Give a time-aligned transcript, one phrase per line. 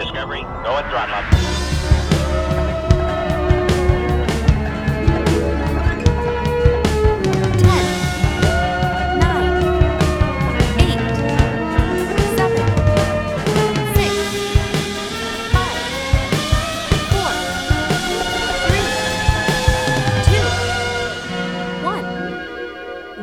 [0.00, 1.24] Discovery, go and throttle up.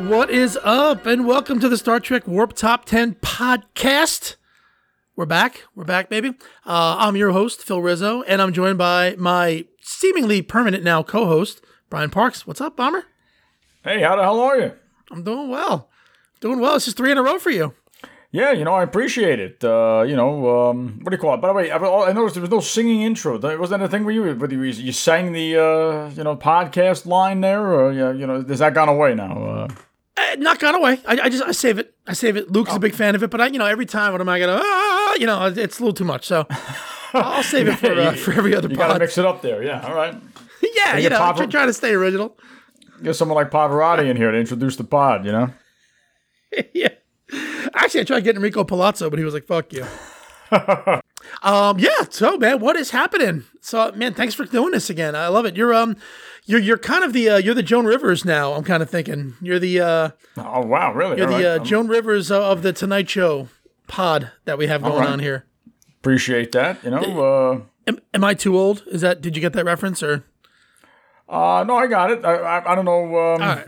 [0.08, 4.37] What is up, and welcome to the Star Trek Warp Top 10 podcast.
[5.18, 5.64] We're back.
[5.74, 6.28] We're back, baby.
[6.64, 11.26] Uh, I'm your host, Phil Rizzo, and I'm joined by my seemingly permanent now co
[11.26, 12.46] host, Brian Parks.
[12.46, 13.02] What's up, Bomber?
[13.82, 14.72] Hey, how the hell are you?
[15.10, 15.90] I'm doing well.
[16.40, 16.76] Doing well.
[16.76, 17.74] It's just three in a row for you.
[18.30, 19.64] Yeah, you know, I appreciate it.
[19.64, 21.40] Uh, you know, um, what do you call it?
[21.40, 23.38] By the way, I, I noticed there was no singing intro.
[23.38, 26.36] That- Was that a thing where you, whether you, you sang the, uh, you know,
[26.36, 29.66] podcast line there, or, yeah, you know, has that gone away now?
[30.18, 31.00] Uh, not gone away.
[31.06, 31.94] I, I just I save it.
[32.06, 32.50] I save it.
[32.50, 34.38] Luke's a big fan of it, but I, you know, every time, what am I
[34.38, 34.60] gonna?
[34.62, 36.26] Ah, you know, it's a little too much.
[36.26, 36.46] So
[37.12, 39.62] I'll save it for uh, for every other you got to mix it up there.
[39.62, 40.14] Yeah, all right.
[40.74, 42.36] yeah, you know, Papa- try, try to stay original.
[43.02, 45.50] Get someone like Pavarotti in here to introduce the pod, you know?
[46.72, 46.88] yeah.
[47.74, 49.86] Actually, I tried getting Rico Palazzo, but he was like, "Fuck you."
[51.42, 51.78] um.
[51.78, 52.04] Yeah.
[52.10, 53.44] So, man, what is happening?
[53.60, 55.14] So, man, thanks for doing this again.
[55.14, 55.56] I love it.
[55.56, 55.96] You're um,
[56.48, 58.54] you're you're kind of the uh, you're the Joan Rivers now.
[58.54, 61.18] I'm kind of thinking you're the uh, Oh, wow, really?
[61.18, 61.60] you're All the right.
[61.60, 63.48] uh, Joan Rivers of the Tonight Show
[63.86, 65.08] pod that we have going right.
[65.08, 65.44] on here.
[66.00, 67.66] appreciate that, you know?
[67.86, 68.82] Am, am I too old?
[68.86, 69.20] Is that?
[69.20, 70.24] Did you get that reference or?
[71.28, 72.24] Uh, uh, no, I got it.
[72.24, 73.04] I, I, I don't know.
[73.04, 73.66] Um, All right.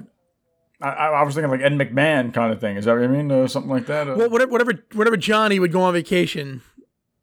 [0.83, 2.79] I, I was thinking like Ed McMahon kind of thing.
[2.79, 3.31] Is that what you mean?
[3.31, 4.09] Uh, something like that?
[4.09, 6.63] Uh, Well, whatever, whatever, whenever Johnny would go on vacation,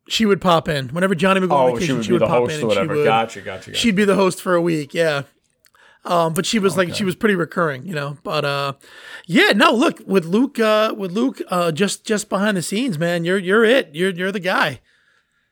[0.08, 0.90] she would pop in.
[0.90, 2.62] Whenever Johnny would go on oh, vacation, she would be the pop host in or
[2.62, 2.94] and whatever.
[2.94, 3.80] She would, Gotcha, gotcha, gotcha.
[3.80, 5.24] She'd be the host for a week, yeah.
[6.08, 8.18] Um, but she was like she was pretty recurring, you know.
[8.24, 8.74] But uh,
[9.26, 13.26] yeah, no, look with Luke, uh, with Luke, uh, just just behind the scenes, man.
[13.26, 13.90] You're you're it.
[13.94, 14.80] You're you're the guy.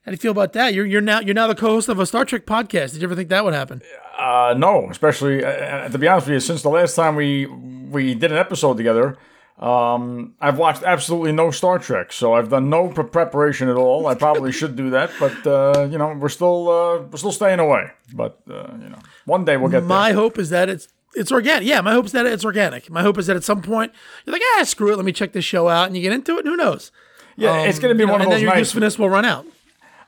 [0.05, 0.73] How do you feel about that?
[0.73, 2.93] You're you're now you're now the co-host of a Star Trek podcast.
[2.93, 3.81] Did you ever think that would happen?
[4.17, 7.47] Uh, no, especially uh, uh, to be honest with you, since the last time we
[7.47, 9.17] we did an episode together,
[9.59, 14.07] um, I've watched absolutely no Star Trek, so I've done no pre- preparation at all.
[14.07, 17.59] I probably should do that, but uh, you know, we're still uh, we're still staying
[17.59, 17.87] away.
[18.13, 20.15] But uh, you know, one day we'll get My there.
[20.21, 21.67] hope is that it's it's organic.
[21.67, 22.89] Yeah, my hope is that it's organic.
[22.89, 23.93] My hope is that at some point
[24.25, 24.97] you're like, ah, screw it.
[24.97, 26.39] Let me check this show out, and you get into it.
[26.39, 26.91] and Who knows?
[27.37, 28.59] Yeah, it's gonna be You know, one of and those then your nights.
[28.67, 29.45] usefulness will run out.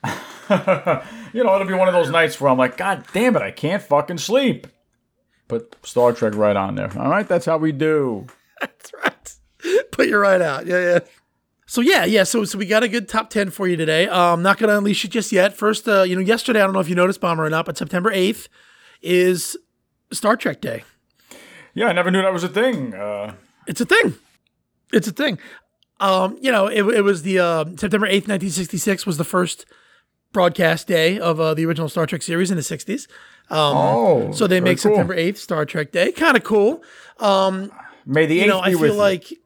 [1.34, 3.52] You know, it'll be one of those nights where I'm like, God damn it, I
[3.52, 4.66] can't fucking sleep.
[5.50, 6.90] Put Star Trek right on there.
[6.98, 8.28] All right, that's how we do.
[8.62, 9.14] That's right.
[9.92, 10.66] Put you right out.
[10.66, 11.00] Yeah, yeah.
[11.66, 12.24] So yeah, yeah.
[12.24, 14.08] So so we got a good top ten for you today.
[14.08, 15.56] Um, not gonna unleash it just yet.
[15.56, 17.78] First, uh, you know, yesterday I don't know if you noticed, bomber or not, but
[17.78, 18.48] September eighth
[19.02, 19.58] is
[20.12, 20.84] Star Trek Day.
[21.74, 22.94] Yeah, I never knew that was a thing.
[22.94, 23.34] Uh,
[23.68, 24.16] It's a thing.
[24.94, 25.38] It's a thing.
[26.00, 29.24] Um, you know, it, it was the uh, September eighth, nineteen sixty six, was the
[29.26, 29.66] first
[30.32, 33.08] broadcast day of uh, the original Star Trek series in the sixties.
[33.50, 34.92] Um, oh, so they make cool.
[34.92, 36.12] September eighth Star Trek Day.
[36.12, 36.82] Kind of cool.
[37.20, 37.72] Um,
[38.06, 39.38] May the you know, I feel you.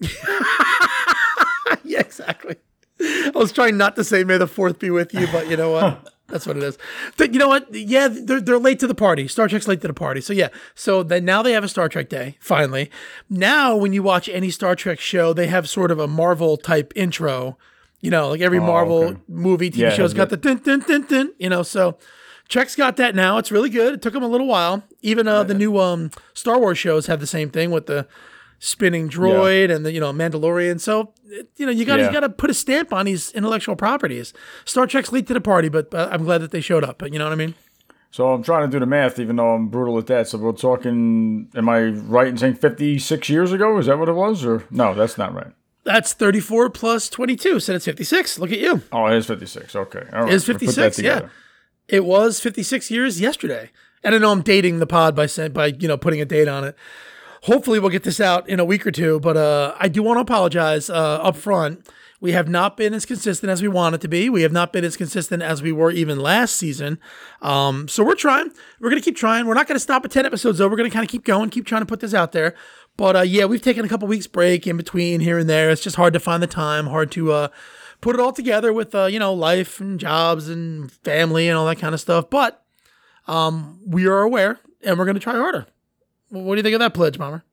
[1.84, 2.56] yeah, exactly.
[3.00, 5.70] I was trying not to say "May the Fourth be with you," but you know
[5.70, 6.12] what?
[6.28, 6.78] That's what it is.
[7.16, 7.74] Th- You know what?
[7.74, 9.26] Yeah, they're, they're late to the party.
[9.26, 10.20] Star Trek's late to the party.
[10.20, 10.48] So yeah.
[10.76, 12.36] So then now they have a Star Trek Day.
[12.40, 12.88] Finally,
[13.28, 16.92] now when you watch any Star Trek show, they have sort of a Marvel type
[16.94, 17.58] intro.
[18.00, 19.20] You know, like every Marvel Oh, okay.
[19.28, 21.32] movie, TV Yeah, show's got the- the dun dun dun dun.
[21.38, 21.98] You know, so
[22.48, 23.38] Trek's got that now.
[23.38, 23.94] It's really good.
[23.94, 24.84] It took them a little while.
[25.02, 28.06] Even uh, the new um, Star Wars shows have the same thing with the
[28.62, 30.78] spinning droid and the you know Mandalorian.
[30.80, 31.12] So
[31.56, 32.08] you know you got to Yeah.
[32.08, 34.32] you got to put a stamp on these intellectual properties.
[34.64, 36.98] Star Trek's late to the party, but uh, I'm glad that they showed up.
[36.98, 37.54] But you know what I mean?
[38.12, 40.28] So I'm trying to do the math, even though I'm brutal at that.
[40.28, 41.48] So we're talking.
[41.54, 43.76] Am I right in saying 56 years ago?
[43.78, 44.94] Is that what it was, or no?
[44.94, 45.52] That's not right.
[45.84, 48.38] That's 34 plus 22, so that's 56.
[48.38, 48.82] Look at you.
[48.92, 49.74] Oh, it is 56.
[49.74, 50.32] Okay, all right.
[50.32, 51.28] It is We'll put that 56, yeah.
[51.88, 53.70] It was 56 years yesterday.
[54.04, 56.48] And I know I'm dating the pod by saying by you know putting a date
[56.48, 56.76] on it.
[57.44, 60.18] Hopefully we'll get this out in a week or two, but uh, I do want
[60.18, 61.86] to apologize uh, up front.
[62.20, 64.28] We have not been as consistent as we wanted to be.
[64.28, 66.98] We have not been as consistent as we were even last season.
[67.40, 68.50] Um, so we're trying.
[68.78, 69.46] We're going to keep trying.
[69.46, 70.68] We're not going to stop at 10 episodes, though.
[70.68, 72.54] We're going to kind of keep going, keep trying to put this out there.
[72.98, 75.70] But uh, yeah, we've taken a couple weeks break in between here and there.
[75.70, 77.48] It's just hard to find the time, hard to uh,
[78.02, 81.64] put it all together with, uh, you know, life and jobs and family and all
[81.66, 82.28] that kind of stuff.
[82.28, 82.62] But
[83.26, 85.66] um, we are aware and we're going to try harder.
[86.30, 87.44] What do you think of that pledge, Bomber?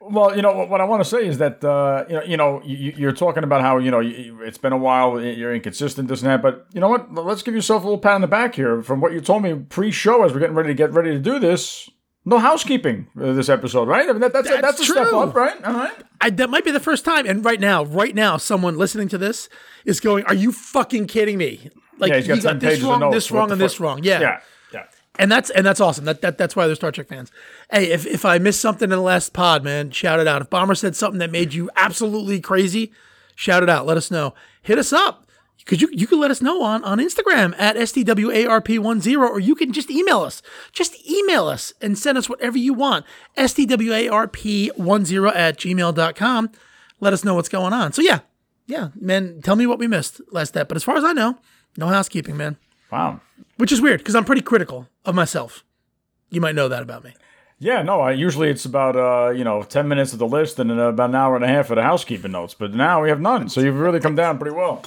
[0.00, 2.62] Well, you know what, I want to say is that uh, you know, you know,
[2.64, 6.30] you, you're talking about how you know it's been a while, you're inconsistent, this and
[6.30, 6.42] that.
[6.42, 7.14] But you know what?
[7.14, 8.82] Let's give yourself a little pat on the back here.
[8.82, 11.38] From what you told me pre-show, as we're getting ready to get ready to do
[11.38, 11.88] this,
[12.24, 14.08] no housekeeping uh, this episode, right?
[14.08, 15.20] I mean, that, that's a, That's that's a step true.
[15.20, 15.62] up, right?
[15.64, 15.92] All right.
[16.20, 17.24] I, that might be the first time.
[17.26, 19.48] And right now, right now, someone listening to this
[19.84, 21.70] is going, "Are you fucking kidding me?
[21.98, 24.02] Like yeah, he's got got this pages wrong, this wrong, and this wrong.
[24.02, 24.20] Yeah.
[24.20, 24.40] Yeah.
[25.18, 26.06] And that's and that's awesome.
[26.06, 27.30] That, that that's why they're Star Trek fans.
[27.70, 30.40] Hey, if if I missed something in the last pod, man, shout it out.
[30.40, 32.92] If Bomber said something that made you absolutely crazy,
[33.34, 33.86] shout it out.
[33.86, 34.34] Let us know.
[34.62, 35.28] Hit us up.
[35.58, 39.72] Because you, you can let us know on, on Instagram at SDWARP10, or you can
[39.72, 40.42] just email us.
[40.72, 43.06] Just email us and send us whatever you want.
[43.36, 46.50] SDWARP10 at gmail.com.
[46.98, 47.92] Let us know what's going on.
[47.92, 48.20] So, yeah,
[48.66, 50.66] yeah, man, tell me what we missed last step.
[50.66, 51.38] But as far as I know,
[51.76, 52.56] no housekeeping, man.
[52.90, 53.20] Wow.
[53.56, 55.64] Which is weird because I'm pretty critical of myself.
[56.30, 57.14] You might know that about me.
[57.58, 60.68] Yeah, no, I usually it's about uh, you know, 10 minutes of the list and
[60.68, 63.20] then about an hour and a half of the housekeeping notes, but now we have
[63.20, 63.48] none.
[63.48, 64.82] So you've really come down pretty well.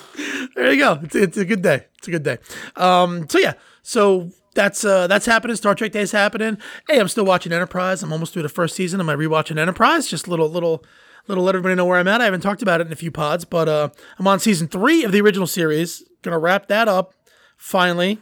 [0.56, 1.00] There you go.
[1.03, 1.85] It's, it's a good day.
[1.97, 2.38] It's a good day.
[2.75, 5.56] Um, so yeah, so that's uh, that's happening.
[5.56, 6.57] Star Trek Day is happening.
[6.89, 8.03] Hey, I'm still watching Enterprise.
[8.03, 9.00] I'm almost through the first season.
[9.00, 10.07] Am I rewatching Enterprise?
[10.07, 10.83] Just a little little
[11.27, 12.21] little let everybody know where I'm at.
[12.21, 15.03] I haven't talked about it in a few pods, but uh, I'm on season three
[15.03, 16.03] of the original series.
[16.23, 17.13] Gonna wrap that up
[17.57, 18.19] finally.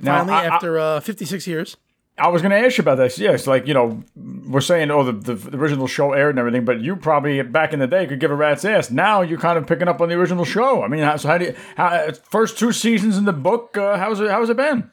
[0.00, 1.76] Now, Finally, I- I- after uh, 56 years.
[2.16, 3.18] I was going to ask you about this.
[3.18, 6.80] Yes, like, you know, we're saying, oh, the, the original show aired and everything, but
[6.80, 8.88] you probably back in the day could give a rat's ass.
[8.88, 10.84] Now you're kind of picking up on the original show.
[10.84, 13.96] I mean, how, so how do you, how, first two seasons in the book, uh,
[13.98, 14.92] how's it, how's it been?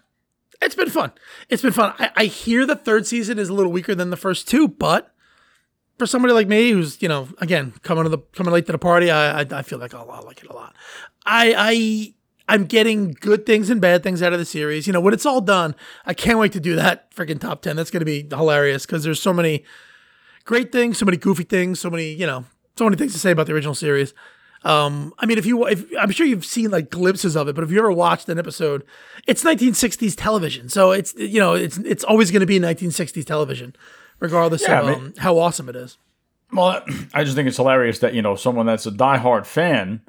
[0.63, 1.11] It's been fun.
[1.47, 1.93] It's been fun.
[1.99, 5.13] I, I hear the third season is a little weaker than the first two, but
[5.99, 8.77] for somebody like me who's you know again coming to the coming late to the
[8.79, 10.75] party, I I, I feel like I'll, I'll like it a lot.
[11.25, 12.13] I I
[12.51, 14.87] I'm getting good things and bad things out of the series.
[14.87, 15.73] You know when it's all done,
[16.05, 17.75] I can't wait to do that freaking top ten.
[17.75, 19.63] That's gonna be hilarious because there's so many
[20.45, 22.45] great things, so many goofy things, so many you know
[22.77, 24.13] so many things to say about the original series.
[24.63, 27.63] Um, I mean, if you, if I'm sure you've seen like glimpses of it, but
[27.63, 28.83] if you ever watched an episode,
[29.25, 33.75] it's 1960s television, so it's you know it's it's always going to be 1960s television,
[34.19, 35.97] regardless Yeah, of I um, how awesome it is.
[36.53, 36.83] Well,
[37.13, 40.01] I just think it's hilarious that, you know, someone that's a diehard fan,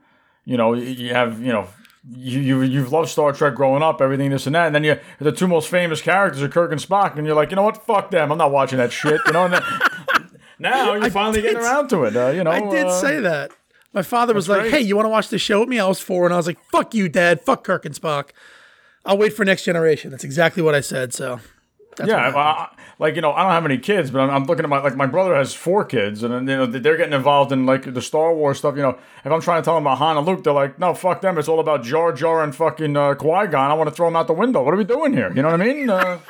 [0.44, 1.68] you know, you have, you know,
[2.10, 4.66] you, you, you've loved Star Trek growing up, everything, this and that.
[4.66, 7.16] And then you, the two most famous characters are Kirk and Spock.
[7.16, 7.84] And you're like, you know what?
[7.87, 8.32] Fuck them.
[8.32, 9.20] I'm not watching that shit.
[9.26, 9.62] You know, and then,
[10.58, 12.16] now you're finally did- getting around to it.
[12.16, 13.52] Uh, you know, I did uh, say that.
[13.93, 14.72] My father was like, great.
[14.72, 16.46] "Hey, you want to watch the show with me?" I was four, and I was
[16.46, 17.43] like, "Fuck you, Dad.
[17.43, 18.31] Fuck Kirk and Spock.
[19.04, 21.12] I'll wait for next generation." That's exactly what I said.
[21.12, 21.40] So,
[21.96, 22.40] that's yeah, I.
[22.40, 22.68] I-
[22.98, 24.94] like you know, I don't have any kids, but I'm, I'm looking at my like
[24.94, 28.32] my brother has four kids, and you know they're getting involved in like the Star
[28.32, 28.76] Wars stuff.
[28.76, 30.94] You know, if I'm trying to tell them about Han and Luke, they're like, no,
[30.94, 31.36] fuck them.
[31.36, 33.70] It's all about Jar Jar and fucking uh, Qui Gon.
[33.72, 34.62] I want to throw them out the window.
[34.62, 35.32] What are we doing here?
[35.34, 35.90] You know what I mean?
[35.90, 36.20] Uh,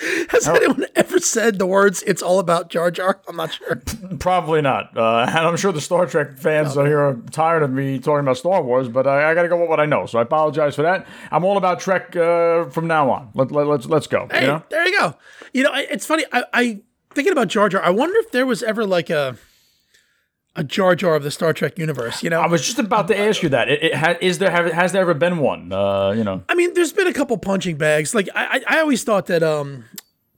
[0.30, 3.20] Has anyone ever said the words "It's all about Jar Jar"?
[3.28, 3.82] I'm not sure.
[4.20, 4.96] probably not.
[4.96, 8.20] Uh, and I'm sure the Star Trek fans out here are tired of me talking
[8.20, 10.06] about Star Wars, but I, I got to go with what I know.
[10.06, 11.06] So I apologize for that.
[11.32, 13.30] I'm all about Trek uh, from now on.
[13.34, 14.28] Let, let, let's let's go.
[14.30, 14.62] Hey, You know.
[14.70, 15.14] there you go.
[15.52, 16.24] You know, I- it's funny.
[16.32, 16.80] I, I
[17.14, 17.82] thinking about Jar Jar.
[17.82, 19.36] I wonder if there was ever like a
[20.58, 22.22] a Jar Jar of the Star Trek universe.
[22.22, 23.68] You know, I was just about to ask you that.
[23.68, 25.72] It, it ha, is there have, has there ever been one?
[25.72, 26.42] Uh, you know.
[26.48, 28.14] I mean, there's been a couple punching bags.
[28.14, 29.84] Like I, I I always thought that um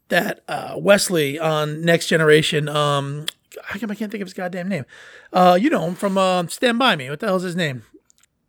[0.08, 3.24] that uh, Wesley on Next Generation um
[3.72, 4.84] I can't, I can't think of his goddamn name.
[5.32, 7.08] Uh, you know him from uh, Stand By Me.
[7.10, 7.82] What the hell's his name?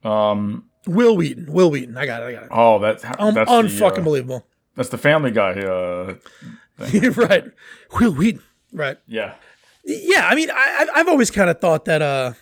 [0.04, 0.66] Um.
[0.88, 1.52] Wil Wheaton.
[1.54, 1.96] Wil Wheaton.
[1.98, 2.26] I got it.
[2.26, 2.50] I got it.
[2.52, 4.48] Oh, that, Um, that's unfucking the, uh, believable.
[4.76, 5.60] That's the Family Guy.
[5.60, 6.16] Uh,
[7.16, 7.46] right.
[8.00, 8.42] Wil Wheaton.
[8.74, 8.98] Right.
[9.06, 9.36] yeah.
[9.84, 12.34] Yeah, I mean, I, I've- I've always kind of thought that uh,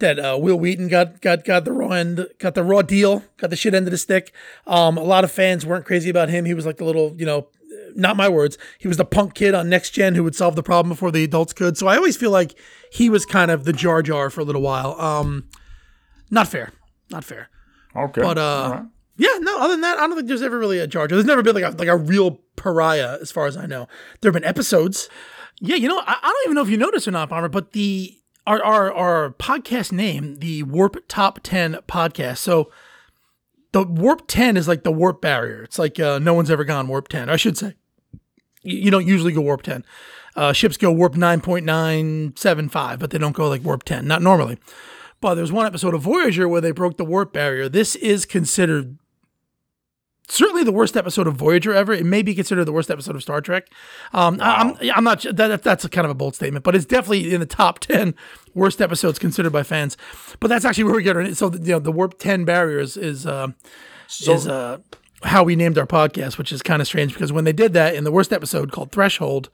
[0.00, 3.50] that uh, Wil Wheaton got got got the raw end, got the raw deal, got
[3.50, 4.32] the shit end of the stick.
[4.66, 6.44] Um, a lot of fans weren't crazy about him.
[6.44, 7.48] He was like the little, you know,
[7.94, 8.58] not my words.
[8.78, 11.24] He was the punk kid on Next Gen who would solve the problem before the
[11.24, 11.76] adults could.
[11.78, 12.54] So I always feel like
[12.92, 14.98] he was kind of the Jar Jar for a little while.
[15.00, 15.48] Um,
[16.30, 16.72] not fair,
[17.10, 17.48] not fair.
[17.94, 18.20] Okay.
[18.20, 18.84] But uh, right.
[19.16, 19.58] yeah, no.
[19.60, 21.16] Other than that, I don't think there's ever really a Jar Jar.
[21.16, 23.86] There's never been like a like a real pariah, as far as I know.
[24.20, 25.08] There have been episodes.
[25.60, 27.72] Yeah, you know, I, I don't even know if you noticed or not, Bomber, but
[27.72, 32.38] the our our our podcast name, the Warp Top Ten Podcast.
[32.38, 32.70] So
[33.72, 35.62] the Warp Ten is like the warp barrier.
[35.62, 37.28] It's like uh, no one's ever gone Warp Ten.
[37.28, 37.74] I should say.
[38.62, 39.84] You, you don't usually go Warp Ten.
[40.34, 43.84] Uh, ships go Warp nine point nine seven five, but they don't go like Warp
[43.84, 44.06] Ten.
[44.06, 44.58] Not normally.
[45.20, 47.68] But there's one episode of Voyager where they broke the warp barrier.
[47.70, 48.98] This is considered
[50.28, 51.92] certainly the worst episode of Voyager ever.
[51.92, 53.68] It may be considered the worst episode of Star Trek.
[54.12, 56.84] Um, I, I'm I'm not that that's a kind of a bold statement, but it's
[56.86, 58.14] definitely in the top ten
[58.54, 59.96] worst episodes considered by fans.
[60.40, 61.36] But that's actually where we get it.
[61.36, 63.48] So you know the warp ten barriers is uh,
[64.26, 64.78] is uh,
[65.22, 67.94] how we named our podcast, which is kind of strange because when they did that
[67.94, 69.50] in the worst episode called Threshold,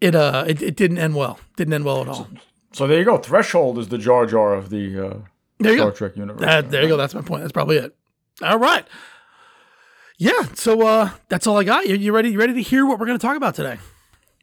[0.00, 1.38] it uh it, it didn't end well.
[1.56, 2.28] Didn't end well at all.
[2.72, 3.18] So there you go.
[3.18, 5.16] Threshold is the Jar Jar of the uh,
[5.60, 5.96] There you Star go.
[5.96, 6.42] Trek universe.
[6.44, 6.96] Uh, there you go.
[6.96, 7.42] That's my point.
[7.42, 7.94] That's probably it.
[8.42, 8.84] All right.
[10.16, 10.42] Yeah.
[10.54, 11.86] So uh, that's all I got.
[11.88, 12.30] You, you ready?
[12.30, 13.78] You ready to hear what we're going to talk about today?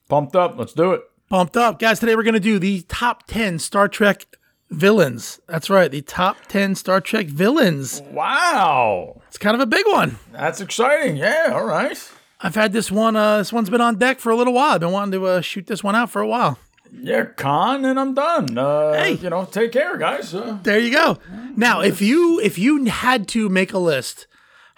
[0.09, 0.57] Pumped up.
[0.57, 1.01] Let's do it.
[1.29, 1.99] Pumped up, guys.
[1.99, 4.25] Today we're going to do the top ten Star Trek
[4.69, 5.39] villains.
[5.47, 5.89] That's right.
[5.91, 8.01] The top 10 Star Trek villains.
[8.11, 9.21] Wow.
[9.27, 10.17] It's kind of a big one.
[10.31, 11.17] That's exciting.
[11.17, 11.97] Yeah, all right.
[12.39, 13.15] I've had this one.
[13.17, 14.71] Uh, this one's been on deck for a little while.
[14.75, 16.57] I've been wanting to uh, shoot this one out for a while.
[16.93, 18.57] Yeah, con, and I'm done.
[18.57, 19.13] Uh, Hey.
[19.13, 20.33] You know, take care, guys.
[20.33, 21.17] Uh, There you go.
[21.55, 24.25] Now, if you if you had to make a list,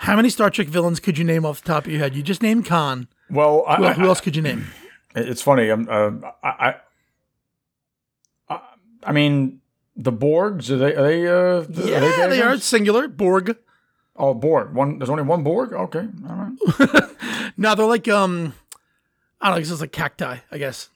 [0.04, 2.16] how many Star Trek villains could you name off the top of your head?
[2.16, 3.08] You just named Khan.
[3.30, 4.68] well, I, Who, I- who else could you name?
[5.16, 5.70] It's funny.
[5.70, 6.12] I'm, uh,
[6.44, 6.76] I,
[8.50, 8.60] I,
[9.04, 9.62] I, mean,
[9.96, 10.96] the Borgs are they?
[10.96, 11.28] Are they?
[11.28, 13.08] Uh, are Yeah, bad they are singular.
[13.08, 13.56] Borg.
[14.16, 14.74] Oh, Borg.
[14.74, 14.98] One.
[14.98, 15.72] There's only one Borg.
[15.74, 16.08] Okay.
[16.30, 16.36] All
[16.80, 17.10] right.
[17.56, 18.54] No, they're like um,
[19.40, 19.60] I don't know.
[19.60, 20.90] It's just like cacti, I guess.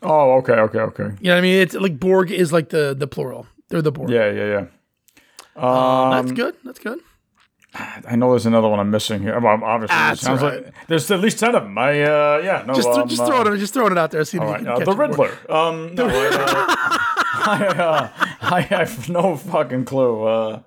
[0.00, 0.52] Oh, okay.
[0.52, 0.78] Okay.
[0.78, 1.02] Okay.
[1.02, 1.56] You know what I mean?
[1.60, 3.48] It's like Borg is like the the plural.
[3.68, 4.10] They're the Borg.
[4.10, 4.30] Yeah.
[4.30, 4.46] Yeah.
[4.46, 4.66] Yeah.
[5.56, 6.54] Um, That's good.
[6.64, 7.00] That's good.
[8.08, 9.38] I know there's another one I'm missing here.
[9.40, 10.64] Well, obviously, sounds right.
[10.64, 11.76] like there's at least ten of them.
[11.76, 14.24] I uh, yeah, no, Just, um, just uh, throwing it, just throwing it out there.
[14.24, 14.92] See if All you can uh, the.
[14.92, 15.36] Riddler.
[15.48, 16.66] Um, no, I, uh,
[17.46, 20.24] I, uh, I have no fucking clue.
[20.24, 20.60] Uh,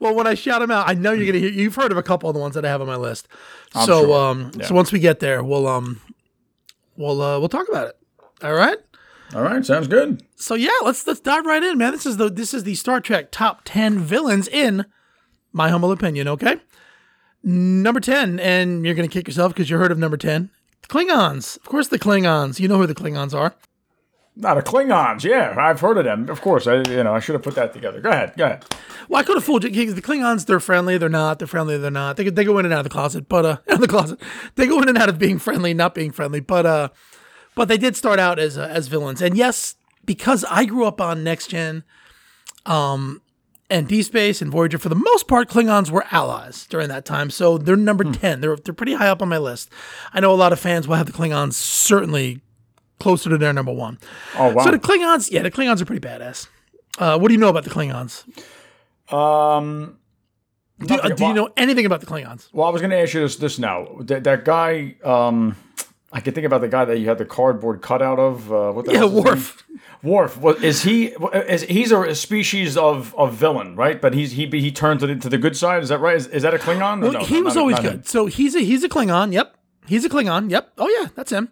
[0.00, 1.50] Well, when I shout them out, I know you're gonna hear.
[1.50, 3.28] You've heard of a couple of the ones that I have on my list.
[3.72, 4.18] so, sure.
[4.18, 4.66] um, Yeah.
[4.66, 6.00] so once we get there, we'll um,
[6.96, 7.98] we'll uh, we'll talk about it.
[8.42, 8.78] All right.
[9.34, 10.22] all right, sounds good.
[10.36, 11.92] So yeah, let's let's dive right in, man.
[11.92, 14.86] This is the this is the Star Trek top ten villains in
[15.56, 16.28] my humble opinion.
[16.28, 16.56] Okay,
[17.42, 20.50] number ten, and you're gonna kick yourself because you heard of number ten.
[20.88, 22.60] Klingons, of course, the Klingons.
[22.60, 23.54] You know who the Klingons are.
[24.38, 26.28] Not the Klingons, yeah, I've heard of them.
[26.28, 28.00] Of course, I you know I should have put that together.
[28.02, 28.64] Go ahead, go ahead.
[29.08, 31.78] Well, I could have fooled you because the Klingons, they're friendly, they're not, they're friendly,
[31.78, 32.16] they're not.
[32.16, 34.20] They, they go in and out of the closet, but, uh, out of the closet.
[34.56, 36.88] They go in and out of being friendly, not being friendly, but, uh,
[37.54, 39.22] but they did start out as, uh, as villains.
[39.22, 41.84] And yes, because I grew up on Next Gen,
[42.66, 43.22] um,
[43.68, 47.30] and Deep Space and Voyager, for the most part, Klingons were allies during that time.
[47.30, 48.40] So they're number 10.
[48.40, 49.70] They're, they're pretty high up on my list.
[50.12, 52.40] I know a lot of fans will have the Klingons certainly
[53.00, 53.98] closer to their number one.
[54.38, 54.64] Oh wow.
[54.64, 56.48] So the Klingons, yeah, the Klingons are pretty badass.
[56.98, 58.24] Uh, what do you know about the Klingons?
[59.12, 59.98] um,
[60.78, 62.48] Do, uh, do you know anything about the Klingons?
[62.52, 63.86] Well, I was going to ask you this this now.
[64.00, 65.56] That, that guy, um,
[66.12, 68.50] I can think about the guy that you had the cardboard cutout of.
[68.52, 69.64] Uh, what the Yeah, Worf.
[70.02, 70.38] Worf.
[70.62, 71.06] is he?
[71.06, 74.00] Is he's a species of, of villain, right?
[74.00, 75.82] But he's he he turns it into the good side.
[75.82, 76.16] Is that right?
[76.16, 77.02] Is, is that a Klingon?
[77.02, 77.92] Well, no, he was always good.
[77.92, 78.02] him.
[78.04, 79.32] So he's a he's a Klingon.
[79.32, 80.50] Yep, he's a Klingon.
[80.50, 80.72] Yep.
[80.78, 81.50] Oh yeah, that's him.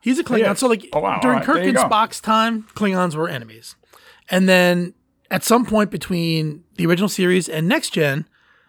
[0.00, 0.56] He's a Klingon.
[0.56, 1.18] So like Oh, wow.
[1.20, 1.76] during right, Kirk and.
[1.76, 3.74] Spock's time, Klingons were enemies,
[4.30, 4.94] and then
[5.30, 8.28] at some point between the original series and Next Gen,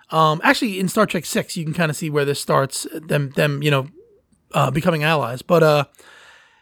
[0.10, 2.88] um, actually in Star Trek Six, you can kind of see where this starts.
[2.94, 3.88] Them them you know
[4.54, 5.84] uh, becoming allies, but uh,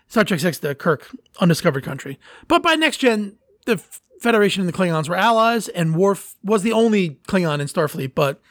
[0.07, 1.09] Star Trek Six, the Kirk
[1.39, 2.19] undiscovered country.
[2.47, 3.77] But by Next Gen, the
[4.21, 8.41] Federation and the Klingons were allies, and Worf was the only Klingon in Starfleet, but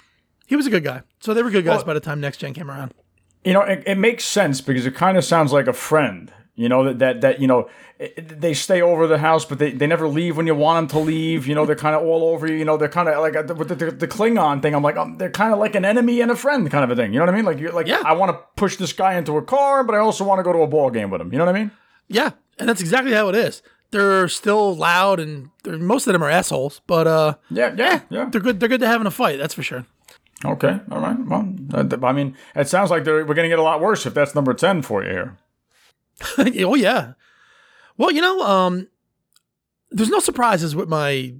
[0.46, 1.02] he was a good guy.
[1.20, 2.92] So they were good guys Well- by the time Next Gen came around.
[3.44, 6.32] You know, it, it makes sense because it kind of sounds like a friend.
[6.56, 7.68] You know that that that you know
[8.16, 11.04] they stay over the house, but they, they never leave when you want them to
[11.04, 11.48] leave.
[11.48, 12.54] You know they're kind of all over you.
[12.54, 14.74] You know they're kind of like uh, with the, the, the Klingon thing.
[14.74, 16.96] I'm like um, they're kind of like an enemy and a friend kind of a
[17.00, 17.12] thing.
[17.12, 17.44] You know what I mean?
[17.44, 18.02] Like you're like Yeah.
[18.04, 20.52] I want to push this guy into a car, but I also want to go
[20.52, 21.32] to a ball game with him.
[21.32, 21.70] You know what I mean?
[22.06, 23.62] Yeah, and that's exactly how it is.
[23.90, 28.24] They're still loud, and most of them are assholes, but uh, Yeah, yeah, yeah.
[28.30, 28.58] they're good.
[28.60, 29.38] They're good to have in a fight.
[29.38, 29.86] That's for sure.
[30.44, 31.16] Okay, all right.
[31.26, 34.12] Well, I mean, it sounds like they're, we're going to get a lot worse if
[34.14, 35.36] that's number ten for you here.
[36.38, 37.12] oh yeah.
[37.96, 38.88] Well, you know, um,
[39.90, 41.34] there's no surprises with my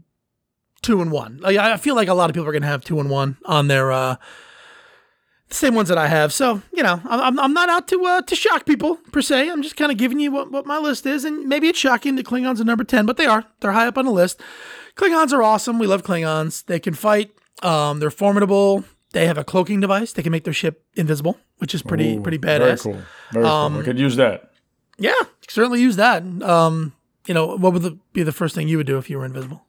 [0.82, 1.38] two and one.
[1.38, 3.68] Like, I feel like a lot of people are gonna have two and one on
[3.68, 4.16] their uh,
[5.48, 6.32] the same ones that I have.
[6.32, 9.50] So you know, I'm I'm- not out to uh, to shock people per se.
[9.50, 12.16] I'm just kind of giving you what, what my list is, and maybe it's shocking
[12.16, 13.44] that Klingons are number ten, but they are.
[13.60, 14.40] They're high up on the list.
[14.96, 15.78] Klingons are awesome.
[15.78, 16.64] We love Klingons.
[16.66, 17.32] They can fight.
[17.62, 18.84] Um, they're formidable.
[19.12, 20.12] They have a cloaking device.
[20.12, 22.82] They can make their ship invisible, which is pretty Ooh, pretty Very badass.
[22.82, 22.98] cool.
[23.32, 23.82] Very Um, cool.
[23.82, 24.50] I could use that.
[24.98, 25.12] Yeah,
[25.48, 26.22] certainly use that.
[26.42, 26.92] Um,
[27.26, 29.24] you know, what would the, be the first thing you would do if you were
[29.24, 29.64] invisible?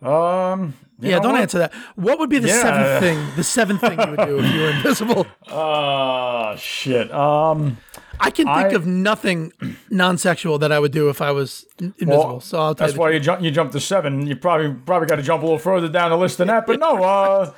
[0.00, 0.74] Um.
[1.00, 1.40] yeah, don't what?
[1.42, 1.74] answer that.
[1.96, 2.62] What would be the Yeah.
[2.62, 3.36] seventh thing?
[3.36, 5.26] The seventh thing you would do if you were invisible?
[5.48, 7.10] Uh shit.
[7.12, 7.78] Um.
[8.20, 9.52] I can think I- of nothing
[9.90, 12.16] non-sexual that I would do if I was invisible.
[12.16, 12.94] Well, so I'll tell that's you.
[12.96, 13.42] the why you jump.
[13.42, 14.26] You jump to seven.
[14.26, 16.66] You probably probably got to jump a little further down the list than that.
[16.66, 17.52] But no, uh,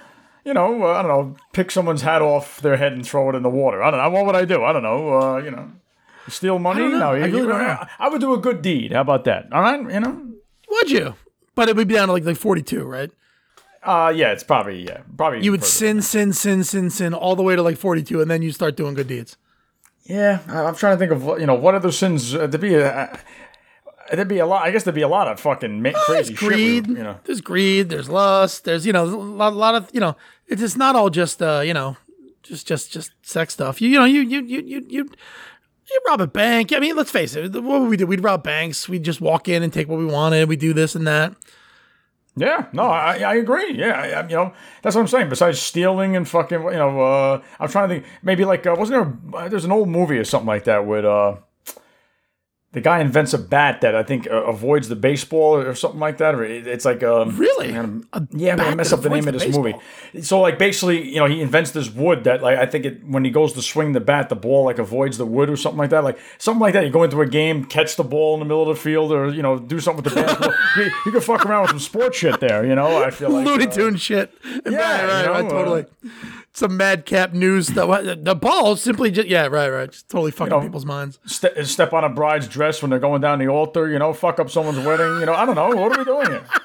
[0.44, 1.36] you know, uh, I don't know.
[1.52, 3.82] Pick someone's hat off their head and throw it in the water.
[3.82, 4.10] I don't know.
[4.10, 4.64] What would I do?
[4.64, 5.18] I don't know.
[5.20, 5.70] Uh, you know,
[6.28, 6.86] steal money?
[6.88, 7.88] No, I really you- don't.
[7.98, 8.92] I would do a good deed.
[8.92, 9.46] How about that?
[9.52, 10.26] All right, you know.
[10.70, 11.14] Would you?
[11.54, 13.10] But it would be down to like like forty-two, right?
[13.82, 15.42] Uh yeah, it's probably yeah, probably.
[15.42, 18.42] You would sin, sin, sin, sin, sin all the way to like forty-two, and then
[18.42, 19.36] you start doing good deeds.
[20.04, 22.74] Yeah, I'm trying to think of what- you know what other sins uh, there'd be.
[22.74, 23.18] A,
[24.12, 24.62] there'd be a lot.
[24.66, 26.48] I guess there'd be a lot of fucking ma- There's crazy shit.
[26.48, 26.86] greed.
[26.88, 27.16] we- You know.
[27.24, 27.88] There's greed.
[27.90, 28.64] There's lust.
[28.64, 30.16] There's you know a lot, lot of you know.
[30.46, 31.96] It's just not all just uh you know
[32.42, 33.80] just just just sex stuff.
[33.80, 35.10] You you know you you you you, you
[35.90, 36.72] You rob a bank.
[36.72, 37.52] I mean, let's face it.
[37.52, 38.06] What would we do?
[38.06, 38.88] We'd rob banks.
[38.88, 40.48] We'd just walk in and take what we wanted.
[40.48, 41.34] We do this and that.
[42.36, 43.72] Yeah, no, I, I agree.
[43.74, 45.28] Yeah, I, you know, that's what I'm saying.
[45.28, 48.06] Besides stealing and fucking, you know, uh, I'm trying to think.
[48.22, 49.48] Maybe like, uh, wasn't there?
[49.48, 51.36] There's an old movie or something like that with uh,
[52.72, 56.18] the guy invents a bat that I think uh, avoids the baseball or something like
[56.18, 56.36] that.
[56.36, 57.74] Or it, it's like um, Really?
[57.76, 59.74] um, A yeah, I'm gonna mess up the name of this the movie.
[60.22, 63.24] So like basically, you know, he invents this wood that like I think it when
[63.24, 65.90] he goes to swing the bat, the ball like avoids the wood or something like
[65.90, 66.04] that.
[66.04, 66.84] Like something like that.
[66.84, 69.28] You go into a game, catch the ball in the middle of the field, or
[69.34, 70.54] you know, do something with the basketball.
[70.76, 72.64] you, you can fuck around with some sports shit there.
[72.64, 74.32] You know, I feel like Looney uh, Tune shit.
[74.44, 75.86] yeah, right, you know, right, totally.
[76.60, 78.04] Some madcap news stuff.
[78.22, 79.90] The ball simply just yeah, right, right.
[79.90, 81.18] Just totally fucking know, people's minds.
[81.24, 84.38] ste- step on a bride's dress when they're going down the altar, you know, fuck
[84.38, 85.68] up someone's wedding, you know, I don't know.
[85.68, 86.44] What are we doing here?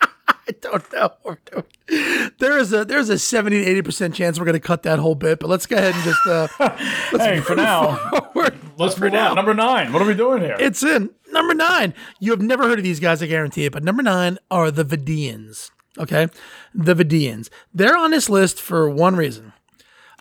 [0.00, 2.32] I don't know what we're doing.
[2.38, 5.14] There is a there's a 70 to 80 percent chance we're gonna cut that whole
[5.14, 6.48] bit, but let's go ahead and just uh
[7.16, 8.58] hey, for now, forward.
[8.76, 9.36] let's move on.
[9.36, 9.92] Number nine.
[9.92, 10.56] What are we doing here?
[10.58, 11.94] It's in number nine.
[12.18, 13.72] You have never heard of these guys, I guarantee it.
[13.72, 15.70] But number nine are the Vidians.
[15.98, 16.28] Okay,
[16.74, 17.50] the Vidians.
[17.74, 19.52] They're on this list for one reason.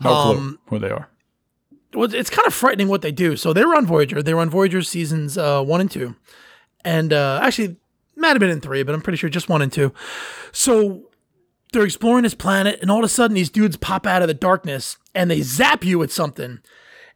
[0.01, 1.09] no um, clue who they are.
[1.93, 3.35] Well, it's kind of frightening what they do.
[3.35, 4.21] So they were on Voyager.
[4.21, 6.15] They were on Voyager seasons uh, one and two,
[6.83, 7.77] and uh, actually
[8.15, 9.93] might have been in three, but I'm pretty sure just one and two.
[10.51, 11.09] So
[11.71, 14.33] they're exploring this planet, and all of a sudden these dudes pop out of the
[14.33, 16.59] darkness and they zap you with something,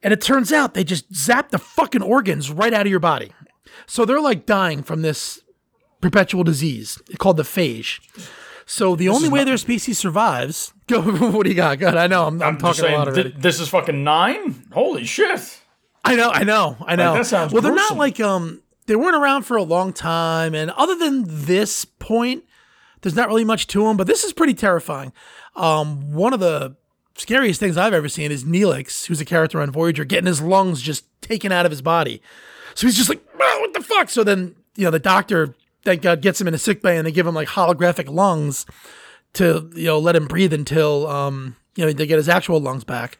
[0.01, 3.31] and it turns out they just zap the fucking organs right out of your body.
[3.85, 5.41] So they're like dying from this
[6.01, 7.99] perpetual disease called the phage.
[8.65, 10.73] So the only way their species survives.
[10.87, 11.01] Go.
[11.01, 11.79] What do you got?
[11.79, 13.31] God, I know I'm, I'm, I'm talking a lot already.
[13.31, 14.65] thi- this is fucking nine?
[14.73, 15.61] Holy shit.
[16.03, 17.13] I know, I know, I know.
[17.15, 20.69] that sounds well, they're not like um they weren't around for a long time, and
[20.71, 22.43] other than this point,
[23.01, 23.97] there's not really much to them.
[23.97, 25.11] But this is pretty terrifying.
[25.55, 26.75] Um, one of the
[27.17, 30.81] scariest things I've ever seen is Neelix, who's a character on Voyager, getting his lungs
[30.81, 32.21] just taken out of his body.
[32.75, 34.09] So he's just like, "Ah, what the fuck?
[34.11, 37.07] So then you know the doctor, thank God, gets him in a sick bay, and
[37.07, 38.65] they give him like holographic lungs
[39.33, 42.83] to you know let him breathe until um you know they get his actual lungs
[42.83, 43.17] back.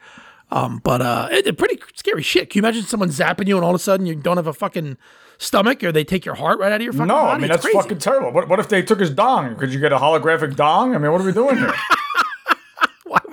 [0.52, 2.50] Um, but uh, it, it pretty scary shit.
[2.52, 4.54] Can you imagine someone zapping you and all of a sudden you don't have a
[4.54, 4.96] fucking
[5.40, 7.32] stomach, or they take your heart right out of your fucking No, body?
[7.32, 7.78] I mean, It's that's crazy.
[7.80, 8.32] fucking terrible.
[8.32, 9.56] What, what if they took his dong?
[9.56, 10.94] Could you get a holographic dong?
[10.94, 11.74] I mean, what are we doing here?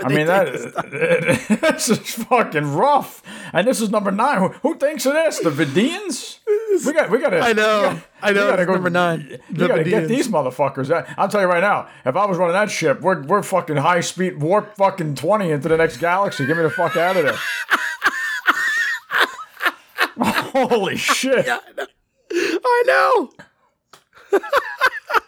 [0.05, 1.61] I mean, that this?
[1.61, 3.23] this is fucking rough.
[3.53, 4.39] And this is number nine.
[4.39, 5.39] Who, who thinks of this?
[5.41, 6.39] The Vidians?
[6.87, 7.41] We got, we got to.
[7.41, 8.49] I know, I know.
[8.51, 9.39] Gotta it's number nine.
[9.51, 10.91] You gotta get these motherfuckers.
[10.95, 11.89] I- I'll tell you right now.
[12.05, 15.69] If I was running that ship, we're we're fucking high speed warp fucking twenty into
[15.69, 16.47] the next galaxy.
[16.47, 17.39] Get me the fuck out of there.
[20.69, 21.47] Holy shit!
[22.33, 23.31] I know.
[24.33, 25.21] I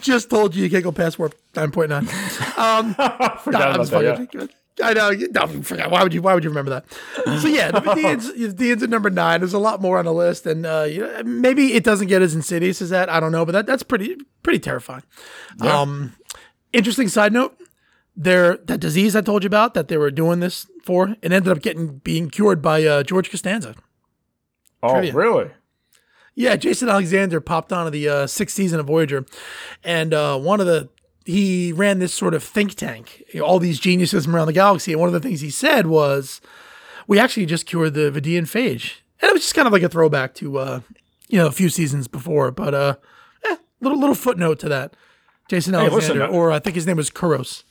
[0.00, 2.08] just told you you can't go past warp nine point nine.
[2.56, 4.28] Um, I forgot I that.
[4.32, 4.46] Yeah.
[4.82, 5.10] I know.
[5.10, 5.90] No, forgot.
[5.90, 6.22] Why would you?
[6.22, 7.40] Why would you remember that?
[7.40, 9.40] So yeah, the Vidians, Vidians at number nine.
[9.40, 12.22] There's a lot more on the list, and uh, you know, maybe it doesn't get
[12.22, 13.08] as insidious as that.
[13.08, 15.02] I don't know, but that, that's pretty pretty terrifying.
[15.60, 16.14] Um,
[16.72, 17.56] interesting side note:
[18.16, 21.48] there that disease I told you about that they were doing this for, it ended
[21.48, 23.74] up getting being cured by uh, George Costanza.
[24.82, 25.12] Oh, Trivia.
[25.14, 25.50] really?
[26.34, 29.24] Yeah, Jason Alexander popped onto the uh, sixth season of Voyager,
[29.84, 30.88] and uh, one of the
[31.24, 34.52] he ran this sort of think tank, you know, all these geniuses from around the
[34.52, 36.40] galaxy, and one of the things he said was,
[37.06, 39.88] "We actually just cured the Vidian phage," and it was just kind of like a
[39.88, 40.80] throwback to uh,
[41.28, 42.96] you know a few seasons before, but uh,
[43.44, 44.94] eh, little little footnote to that.
[45.48, 47.62] Jason Hey, listen, Alexander, uh, or I think his name was Kurros.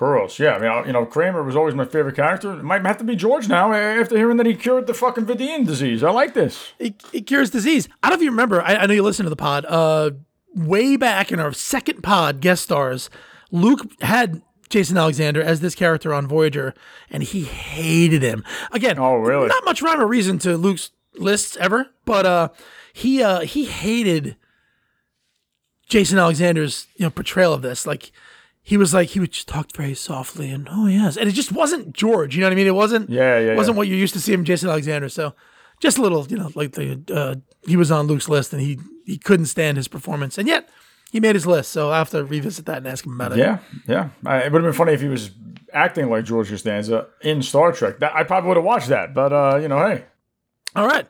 [0.00, 0.54] Kurros, yeah.
[0.54, 2.52] I mean, I- you know, Kramer was always my favorite character.
[2.54, 5.66] It might have to be George now after hearing that he cured the fucking Vidian
[5.66, 6.02] disease.
[6.02, 6.72] I like this.
[6.78, 7.86] it, it cures disease.
[8.02, 8.62] I don't know if you remember.
[8.62, 9.66] I, I know you listen to the pod.
[9.68, 10.12] Uh,
[10.54, 13.10] way back in our second pod, guest stars,
[13.50, 16.72] Luke had Jason Alexander as this character on Voyager,
[17.10, 18.42] and he hated him.
[18.72, 19.48] Again, Oh, really?
[19.48, 22.48] Not much rhyme or reason to Luke's lists ever, but uh,
[22.94, 24.36] he uh, he hated
[25.88, 27.86] Jason Alexander's you know portrayal of this.
[27.86, 28.12] Like
[28.70, 31.50] he was like he would just talk very softly and oh yes, and it just
[31.50, 32.36] wasn't George.
[32.36, 32.68] You know what I mean?
[32.68, 33.78] It wasn't Yeah, yeah, wasn't yeah.
[33.78, 35.08] what you're used to seeing him Jason Alexander.
[35.08, 35.34] So
[35.80, 37.34] just a little, you know, like the uh,
[37.68, 40.68] he was on Luke's list and he he couldn't stand his performance, and yet
[41.10, 41.72] he made his list.
[41.72, 43.38] So I will have to revisit that and ask him about it.
[43.38, 44.10] Yeah, yeah.
[44.24, 45.32] I, it would have been funny if he was
[45.72, 47.98] acting like George Costanza in Star Trek.
[47.98, 49.14] That, I probably would have watched that.
[49.14, 50.04] But, uh, you know, hey.
[50.76, 51.08] All right,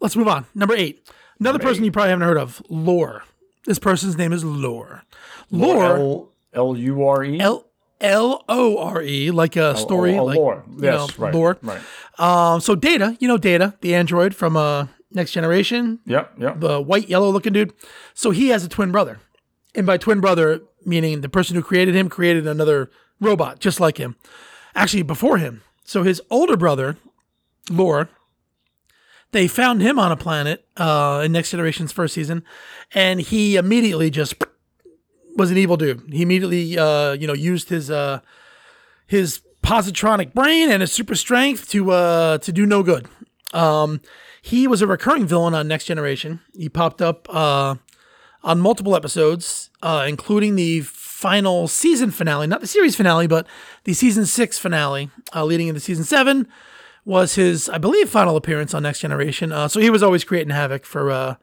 [0.00, 0.46] let's move on.
[0.54, 1.10] Number eight,
[1.40, 3.24] another person you probably haven't heard of, Lore.
[3.64, 5.02] This person's name is Lore.
[5.50, 7.40] Lore, L L U R E?
[7.40, 7.64] L
[8.00, 10.64] L O R E, like a story, oh, like lore.
[10.78, 11.34] Yes, know, right.
[11.34, 11.58] lore.
[11.62, 11.80] Right.
[12.18, 16.60] Um, so Data, you know Data, the android from uh, Next Generation, Yep, yep.
[16.60, 17.72] the white yellow looking dude.
[18.14, 19.20] So he has a twin brother.
[19.74, 22.90] And by twin brother, meaning the person who created him created another
[23.20, 24.16] robot just like him.
[24.74, 25.62] Actually, before him.
[25.84, 26.96] So his older brother
[27.70, 28.08] lore.
[29.32, 32.42] They found him on a planet uh, in Next Generation's first season,
[32.94, 34.36] and he immediately just
[35.38, 36.02] was an evil dude.
[36.12, 38.20] He immediately, uh, you know, used his uh,
[39.06, 43.06] his positronic brain and his super strength to uh, to do no good.
[43.54, 44.00] Um,
[44.42, 46.40] he was a recurring villain on Next Generation.
[46.54, 47.76] He popped up uh,
[48.42, 53.46] on multiple episodes, uh, including the final season finale, not the series finale, but
[53.84, 56.46] the season six finale, uh, leading into season seven,
[57.04, 59.50] was his, I believe, final appearance on Next Generation.
[59.50, 61.34] Uh, so he was always creating havoc for uh,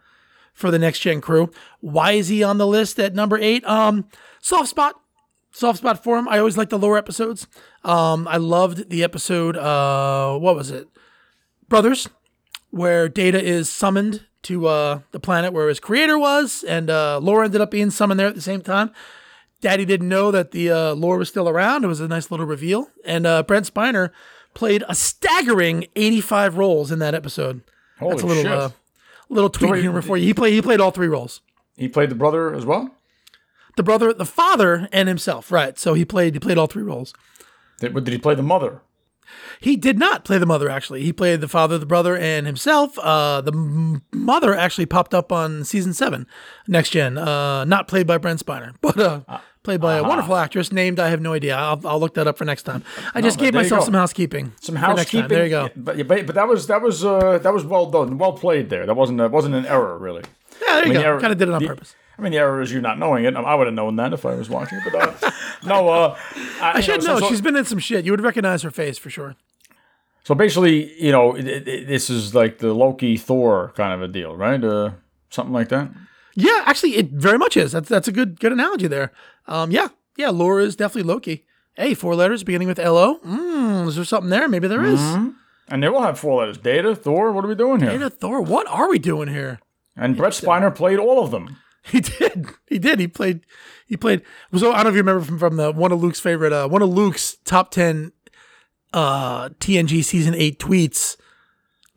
[0.56, 1.52] for the Next Gen crew.
[1.82, 3.64] Why is he on the list at number eight?
[3.66, 4.08] Um,
[4.42, 5.00] soft spot,
[5.52, 6.28] soft spot for him.
[6.28, 7.46] I always like the Lore episodes.
[7.84, 9.56] Um, I loved the episode.
[9.58, 10.88] Uh, what was it?
[11.68, 12.10] Brothers,
[12.72, 17.44] where Data is summoned to uh, the planet where his creator was, and uh, Lore
[17.44, 18.92] ended up being summoned there at the same time.
[19.62, 21.84] Daddy didn't know that the uh, Lore was still around.
[21.84, 22.88] It was a nice little reveal.
[23.04, 24.12] And uh, Brent Spiner
[24.54, 27.62] played a staggering 85 roles in that episode.
[27.98, 28.52] Holy That's a little shit.
[28.52, 28.70] uh,
[29.30, 30.26] little tweet wait, humor for you.
[30.26, 31.42] He played he played all three roles.
[31.78, 32.92] he played the brother as well.
[33.78, 35.52] The brother, the father, and himself.
[35.52, 35.78] Right.
[35.78, 37.14] So he played he played all three roles.
[37.80, 38.82] Did, did he play the mother?
[39.60, 41.02] He did not play the mother, actually.
[41.04, 42.98] He played the father, the brother, and himself.
[43.00, 46.28] Uh, the m- mother actually popped up on season seven,
[46.68, 47.18] Next Gen.
[47.18, 49.22] Uh, not played by Brent Spiner, but uh,
[49.66, 51.56] played by a wonderful actress named, I have no idea.
[51.58, 52.84] I'll, I'll look that up for next time.
[53.14, 54.54] I just gave myself some housekeeping.
[54.62, 54.98] Some for next time.
[54.98, 55.28] housekeeping.
[55.30, 55.70] There you go.
[55.76, 58.86] But, but but that was that was uh, that was well done, well played there.
[58.86, 60.24] That wasn't that wasn't an error really.
[60.62, 61.20] Yeah, there you mean, go.
[61.20, 61.96] kind of did it on the- purpose.
[62.18, 63.36] I mean, the error is you not knowing it.
[63.36, 64.80] I would have known that if I was watching.
[64.90, 65.32] But uh,
[65.66, 66.18] no, uh,
[66.62, 67.20] I, I should so- know.
[67.20, 68.06] so- She's been in some shit.
[68.06, 69.36] You would recognize her face for sure.
[70.24, 74.08] So basically, you know, it, it, this is like the Loki Thor kind of a
[74.08, 74.64] deal, right?
[74.64, 74.92] Uh,
[75.30, 75.90] something like that.
[76.36, 77.72] Yeah, actually, it very much is.
[77.72, 79.12] That's that's a good good analogy there.
[79.48, 80.30] Um, yeah, yeah.
[80.30, 81.46] Lore is definitely Loki.
[81.76, 83.20] Hey, four letters beginning with L O.
[83.20, 84.48] Mm, is there something there?
[84.48, 85.02] Maybe there is.
[85.68, 87.32] And they will have four letters: Data, Thor.
[87.32, 87.92] What are we doing here?
[87.92, 88.42] Data Thor.
[88.42, 89.60] What are we doing here?
[89.96, 91.58] And Brent Spiner played all of them.
[91.84, 92.48] He did.
[92.68, 93.00] He did.
[93.00, 93.46] He played.
[93.86, 94.24] He played.
[94.56, 96.68] So I don't know if you remember from, from the one of Luke's favorite, uh,
[96.68, 98.12] one of Luke's top ten,
[98.92, 101.16] uh, TNG season eight tweets.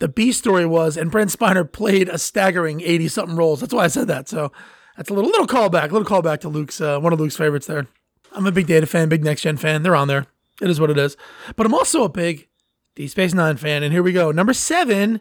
[0.00, 3.60] The B story was, and Brent Spiner played a staggering eighty something roles.
[3.60, 4.28] That's why I said that.
[4.28, 4.52] So
[4.96, 7.66] that's a little little callback, a little callback to Luke's uh, one of Luke's favorites
[7.66, 7.86] there.
[8.32, 9.82] I'm a big Data fan, big Next Gen fan.
[9.82, 10.26] They're on there.
[10.60, 11.16] It is what it is.
[11.56, 12.46] But I'm also a big
[12.94, 14.30] Deep Space Nine fan, and here we go.
[14.30, 15.20] Number seven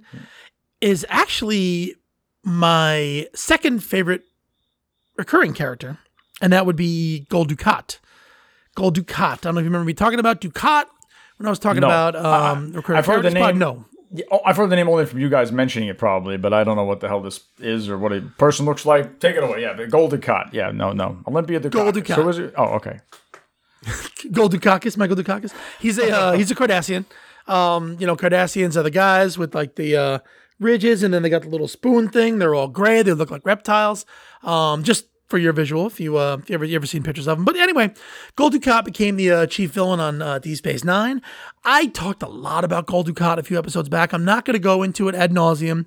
[0.81, 1.95] is actually
[2.43, 4.23] my second favorite
[5.17, 5.97] recurring character,
[6.41, 7.99] and that would be Gul Dukat.
[8.75, 9.33] Gul Dukat.
[9.33, 10.85] I don't know if you remember me talking about Dukat
[11.37, 11.87] when I was talking No.
[11.87, 13.57] about I- um, recurring I've heard the name.
[13.57, 16.54] No, Yeah, oh, I've heard the name only from you guys mentioning it, probably, but
[16.54, 19.20] I don't know what the hell this is or what a person looks like.
[19.20, 19.62] Take it away.
[19.62, 20.54] Yeah, the Gul Dukat.
[20.54, 21.17] Yeah, no, no.
[21.28, 21.72] Olympia Ducat.
[21.72, 22.15] Gul Dukat.
[22.15, 22.54] So is it?
[22.58, 23.00] Oh, okay.
[24.32, 25.54] Gold Dukakis, Michael Dukakis.
[25.80, 27.06] He's a uh, he's a Cardassian.
[27.48, 30.20] Um, you know, Cardassians are the guys with like the uh,
[30.60, 32.39] ridges, and then they got the little spoon thing.
[32.39, 33.02] They're all gray.
[33.04, 34.06] They look like reptiles.
[34.43, 37.27] Um, just for your visual, if you uh, if you ever you ever seen pictures
[37.27, 37.45] of him.
[37.45, 37.93] But anyway,
[38.35, 41.21] Gul Dukat became the uh, chief villain on uh, Space Nine.
[41.63, 44.13] I talked a lot about Gul Dukat a few episodes back.
[44.13, 45.85] I'm not going to go into it ad nauseum.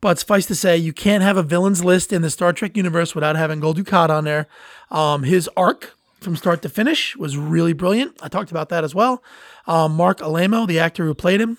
[0.00, 3.14] But suffice to say, you can't have a villains list in the Star Trek universe
[3.14, 4.46] without having Gul Dukat on there.
[4.90, 8.18] Um, his arc from start to finish was really brilliant.
[8.22, 9.22] I talked about that as well.
[9.66, 11.58] Um, Marc Alaimo, the actor who played him,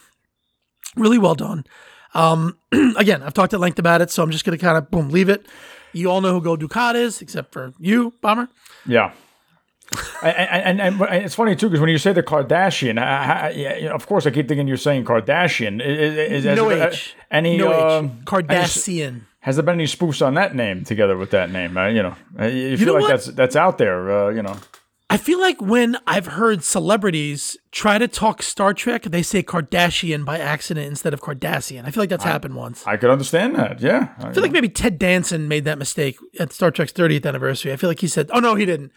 [0.95, 1.65] really well done.
[2.13, 2.57] Um,
[2.97, 5.09] again, I've talked at length about it, so I'm just going to kind of boom
[5.09, 5.45] leave it.
[5.93, 8.49] You all know who Gul Dukat is, except for you, Bomber.
[8.85, 9.11] Yeah.
[10.23, 13.49] and, and, and, and it's funny too because when you say the Kardashian, I, I,
[13.49, 15.81] yeah, you know, of course I keep thinking you're saying Kardashian.
[15.85, 17.15] Is, is, No has- H.
[17.29, 18.11] Any no uh, H.
[18.25, 19.21] Cardassian.
[19.41, 21.75] Has there been any spoofs on that name together with that name?
[21.75, 23.09] Uh, you know, uh, you feel know like what?
[23.09, 24.27] that's that's out there.
[24.27, 24.55] Uh, you know,
[25.11, 30.23] I feel like when I've heard celebrities try to talk Star Trek, they say Kardashian
[30.23, 31.85] by accident instead of Cardassian.
[31.85, 32.87] I feel like that's happened once.
[32.87, 33.81] I could understand that.
[33.81, 37.73] Yeah, I feel like maybe Ted Danson made that mistake at Star Trek's 30th anniversary.
[37.73, 38.91] I feel like he said, oh, no, he didn't.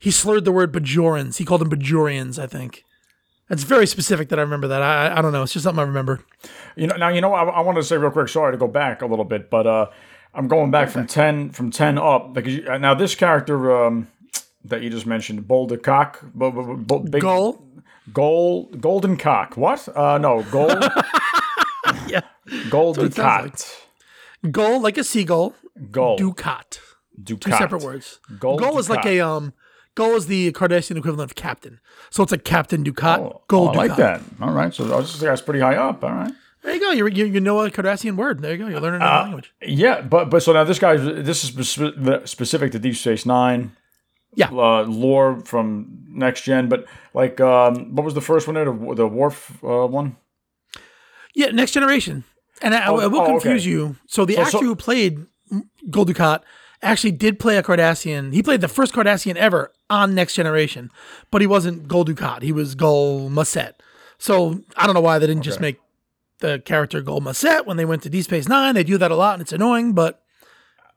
[0.00, 1.38] He slurred the word Bajorans.
[1.38, 2.84] He called them Bajorians, I think.
[3.48, 4.82] That's very specific that I remember that.
[4.82, 5.42] I, I- I don't know.
[5.42, 6.20] It's just something I remember.
[6.76, 7.32] You know, now you know.
[7.32, 8.28] I, I wanted to say real quick.
[8.28, 9.86] Sorry to go back a little bit, but uh,
[10.34, 14.08] I'm going back from ten from ten up because you, uh, now this character um,
[14.64, 17.62] that you just mentioned, Boulder Cock, bu- bu- bu- big Gull.
[18.12, 19.56] gold, golden cock.
[19.56, 19.88] What?
[19.96, 20.84] Uh, no, gold,
[22.08, 22.20] Yeah.
[22.70, 23.58] golden cock,
[24.50, 25.54] Gull, like a seagull.
[25.90, 26.80] gold, Dukat.
[27.22, 27.40] Dukat.
[27.40, 28.20] Two separate words.
[28.38, 29.52] Gold Gull is like a um.
[29.94, 31.80] Gull is the Cardassian equivalent of captain.
[32.10, 33.18] So it's like Captain Dukat.
[33.18, 33.96] Oh, Gold oh, I like Dukat.
[33.96, 34.20] that.
[34.40, 36.04] All right, so I was just that's pretty high up.
[36.04, 36.32] All right.
[36.62, 36.90] There you go.
[36.92, 38.40] You, you, you know a Cardassian word.
[38.40, 38.68] There you go.
[38.68, 39.52] You're learning a Uh, language.
[39.62, 40.96] Yeah, but but so now this guy.
[40.96, 41.50] this is
[42.30, 43.72] specific to Deep Space Nine.
[44.38, 44.50] Yeah.
[44.50, 48.64] uh, lore from next gen, but like, um, what was the first one there?
[48.64, 50.16] The, the Worf uh, one?
[51.34, 52.22] Yeah, Next Generation.
[52.62, 53.70] And I, I will oh, confuse okay.
[53.70, 53.96] you.
[54.06, 55.26] So the So- actor so- who played
[55.90, 56.42] Gul Dukat
[56.82, 58.32] actually did play a Cardassian.
[58.32, 60.90] He played the first Cardassian ever on Next Generation,
[61.32, 62.42] but he wasn't Gul Dukat.
[62.42, 63.72] He was Gul Macet.
[64.18, 65.80] So I don't know why they didn't just make
[66.38, 68.76] the character Gul Macet when they went to Deep Space Nine.
[68.76, 69.94] They do that a lot, and it's annoying.
[69.94, 70.22] But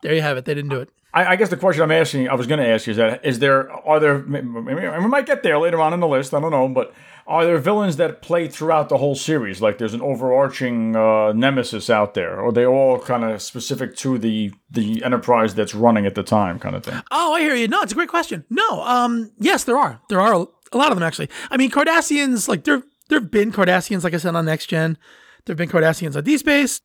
[0.03, 0.45] there you have it.
[0.45, 0.89] They didn't do it.
[1.13, 3.25] I, I guess the question I'm asking, I was going to ask you is that
[3.25, 6.33] is there are there we might get there later on in the list.
[6.33, 6.93] I don't know, but
[7.27, 9.61] are there villains that play throughout the whole series?
[9.61, 14.17] Like there's an overarching uh, nemesis out there, or they all kind of specific to
[14.17, 17.01] the the enterprise that's running at the time, kind of thing?
[17.11, 17.67] Oh, I hear you.
[17.67, 18.45] No, it's a great question.
[18.49, 20.01] No, um, yes, there are.
[20.09, 21.29] There are a lot of them actually.
[21.49, 24.97] I mean, Cardassians, like there, there've been Cardassians, like I said, on Next Gen.
[25.45, 26.81] There've been Cardassians on Deep Space.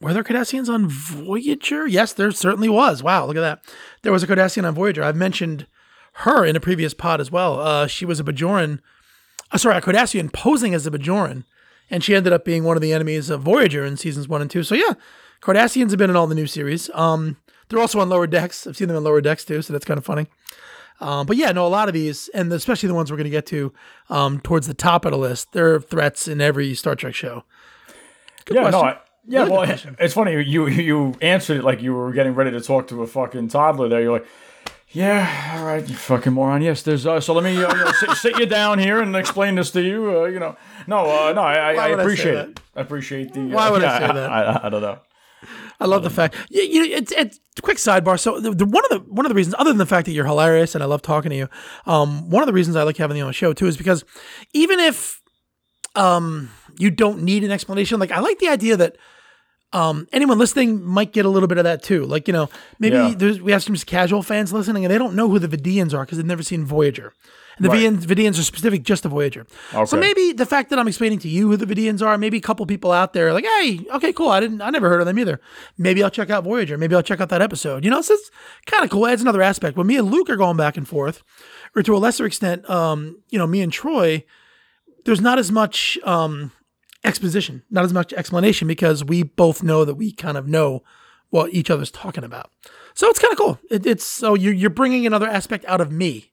[0.00, 1.86] Were there Cardassians on Voyager?
[1.86, 3.02] Yes, there certainly was.
[3.02, 3.62] Wow, look at that.
[4.02, 5.02] There was a Cardassian on Voyager.
[5.02, 5.66] I've mentioned
[6.12, 7.60] her in a previous pod as well.
[7.60, 8.80] Uh, she was a Bajoran,
[9.52, 11.44] uh, sorry, a Cardassian posing as a Bajoran,
[11.90, 14.50] and she ended up being one of the enemies of Voyager in seasons one and
[14.50, 14.62] two.
[14.62, 14.94] So yeah,
[15.42, 16.90] Cardassians have been in all the new series.
[16.94, 17.36] Um,
[17.68, 18.66] they're also on Lower Decks.
[18.66, 20.26] I've seen them in Lower Decks too, so that's kind of funny.
[21.00, 23.30] Um, but yeah, no, a lot of these, and especially the ones we're going to
[23.30, 23.72] get to
[24.08, 27.44] um, towards the top of the list, they're threats in every Star Trek show.
[28.44, 28.88] Good yeah, no, question.
[28.88, 29.48] I, yeah.
[29.48, 29.62] Well,
[29.98, 33.06] it's funny you you answered it like you were getting ready to talk to a
[33.06, 33.88] fucking toddler.
[33.88, 34.26] There, you're like.
[34.92, 36.62] Yeah, all right, you fucking moron.
[36.62, 37.06] Yes, there's.
[37.06, 39.70] Uh, so let me uh, you know, sit, sit you down here and explain this
[39.70, 40.22] to you.
[40.22, 40.56] Uh, you know,
[40.88, 42.60] no, uh, no, I, I, I would I appreciate it.
[42.74, 43.40] I appreciate the.
[43.42, 44.30] Uh, Why would I yeah, say that?
[44.30, 44.98] I, I, I don't know.
[45.78, 46.34] I love the fact.
[46.50, 48.18] You, you know, it's it's quick sidebar.
[48.18, 50.12] So the, the one of the one of the reasons, other than the fact that
[50.12, 51.48] you're hilarious and I love talking to you,
[51.86, 54.04] um, one of the reasons I like having you on the show too is because
[54.52, 55.22] even if
[55.94, 58.96] um you don't need an explanation, like I like the idea that
[59.72, 62.04] um anyone listening might get a little bit of that too.
[62.04, 63.14] Like you know, maybe Yeah.
[63.16, 66.04] there's we have some casual fans listening and they don't know who the Vidians are
[66.04, 67.12] because they've never seen Voyager.
[67.56, 67.80] And the Right.
[67.80, 69.46] Vidians, Vidians are specific just to Voyager.
[69.86, 72.40] So maybe the fact that I'm explaining to you who the Vidians are, maybe a
[72.40, 74.30] couple people out there are like, hey, okay, cool.
[74.30, 75.40] I didn't, I never heard of them either.
[75.76, 76.78] Maybe I'll check out Voyager.
[76.78, 77.84] Maybe I'll check out that episode.
[77.84, 78.30] You know, so it's
[78.66, 79.06] kind of cool.
[79.06, 79.76] Adds another aspect.
[79.76, 81.22] When me and Luke are going back and forth,
[81.76, 84.24] or to a lesser extent, um, you know, me and Troy,
[85.04, 86.52] there's not as much um,
[87.04, 90.82] exposition, not as much explanation because we both know that we kind of know
[91.30, 92.50] what each other's talking about.
[92.94, 93.58] So it's kind of cool.
[93.70, 96.32] It, it's so you're you're bringing another aspect out of me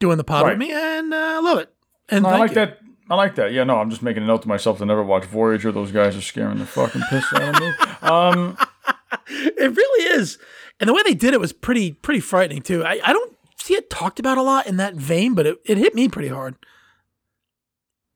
[0.00, 0.58] doing the pod Right.
[0.58, 1.72] with me, and uh, I love it.
[2.08, 2.54] And No, I like you.
[2.56, 2.78] that.
[3.10, 3.52] I like that.
[3.52, 5.70] Yeah, no, I'm just making a note to myself to never watch Voyager.
[5.70, 7.72] Those guys are scaring the fucking piss out of me.
[8.02, 8.56] Um,
[9.28, 10.38] It really is.
[10.80, 12.84] And the way they did it was pretty pretty frightening too.
[12.84, 15.78] I, I don't see it talked about a lot in that vein, but it, it
[15.78, 16.56] hit me pretty hard.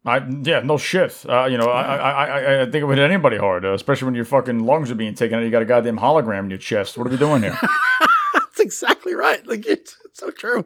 [0.09, 1.25] I yeah, no shit.
[1.29, 4.07] Uh, you know, I, I I I think it would hit anybody hard, uh, especially
[4.07, 5.43] when your fucking lungs are being taken out.
[5.43, 6.97] You got a goddamn hologram in your chest.
[6.97, 7.59] What are we doing here?
[8.35, 9.47] That's exactly right.
[9.47, 10.65] Like it's, it's so true.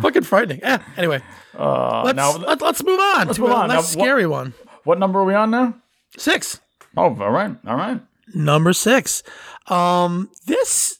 [0.00, 0.58] Fucking frightening.
[0.60, 0.82] Yeah.
[0.96, 1.20] Anyway,
[1.58, 3.68] Uh, let's now, let, us move on to move a on.
[3.68, 4.54] Now, what- scary one.
[4.84, 5.74] what number are we on now?
[6.16, 6.60] Six.
[6.96, 8.00] Oh, all right, all right.
[8.34, 9.22] Number six.
[9.68, 10.98] Um, this.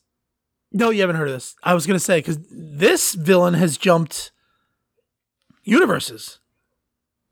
[0.72, 1.54] No, you haven't heard of this.
[1.62, 4.30] I was gonna say because this villain has jumped
[5.62, 6.38] universes,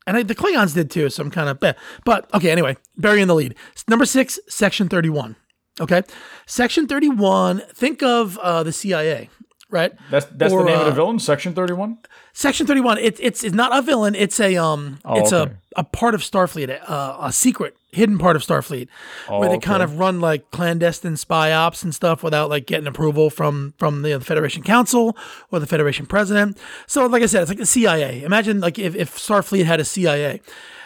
[0.07, 1.09] and I, the Klingons did too.
[1.09, 1.59] So I'm kind of,
[2.05, 2.51] but okay.
[2.51, 3.55] Anyway, burying the lead.
[3.87, 5.35] Number six, Section Thirty One.
[5.79, 6.03] Okay,
[6.45, 7.63] Section Thirty One.
[7.73, 9.29] Think of uh, the CIA,
[9.73, 9.91] right?
[10.11, 11.19] That's that's Or, the name of the uh, villain.
[11.19, 11.97] Section thirty one.
[12.35, 12.97] Section Thirty One.
[12.97, 14.15] It's it's it's not a villain.
[14.15, 14.99] It's a um.
[15.05, 15.51] Oh, it's okay.
[15.51, 18.87] a a part of Starfleet, a, a secret, hidden part of Starfleet,
[19.27, 22.87] where they Oh, kind of run like clandestine spy ops and stuff without like getting
[22.87, 25.15] approval from from the Federation Council
[25.51, 26.57] or the Federation President.
[26.87, 28.23] So, like I said, it's like the CIA.
[28.23, 30.41] Imagine like if, if Starfleet had a CIA.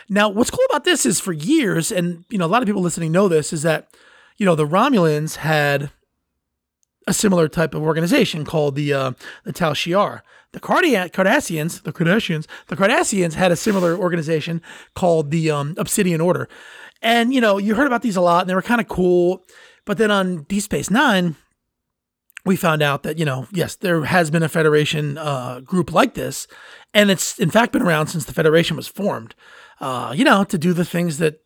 [0.10, 2.82] Now, what's cool about this is for years, and you know, a lot of people
[2.82, 3.90] listening know this, is that
[4.38, 5.92] you know the Romulans had
[7.08, 9.12] a similar type of organization called the uh,
[9.46, 10.22] the Tal Shiar.
[10.54, 14.62] The Cardia- Cardassians, the Cardassians, the Cardassians had a similar organization
[14.96, 16.48] called the um, Obsidian Order,
[17.02, 19.44] and you know you heard about these a lot, and they were kind of cool.
[19.86, 21.36] But then on Deep Space Nine,
[22.46, 26.14] we found out that you know yes, there has been a Federation uh, group like
[26.14, 26.48] this,
[26.94, 29.36] and it's in fact been around since the Federation was formed.
[29.80, 31.42] Uh, you know, to do the things that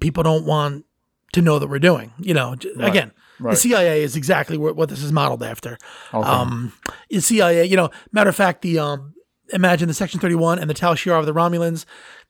[0.00, 0.84] people don't want
[1.32, 2.12] to know that we're doing.
[2.18, 3.56] You know, j- again, the.
[3.56, 5.78] CIA is exactly what, what this is modeled after.
[6.12, 6.28] Okay.
[6.28, 6.72] Um,
[7.10, 9.14] the CIA, you know, matter of fact, the um,
[9.52, 11.84] imagine the Section Thirty One and the Tal Shiar of the Romulans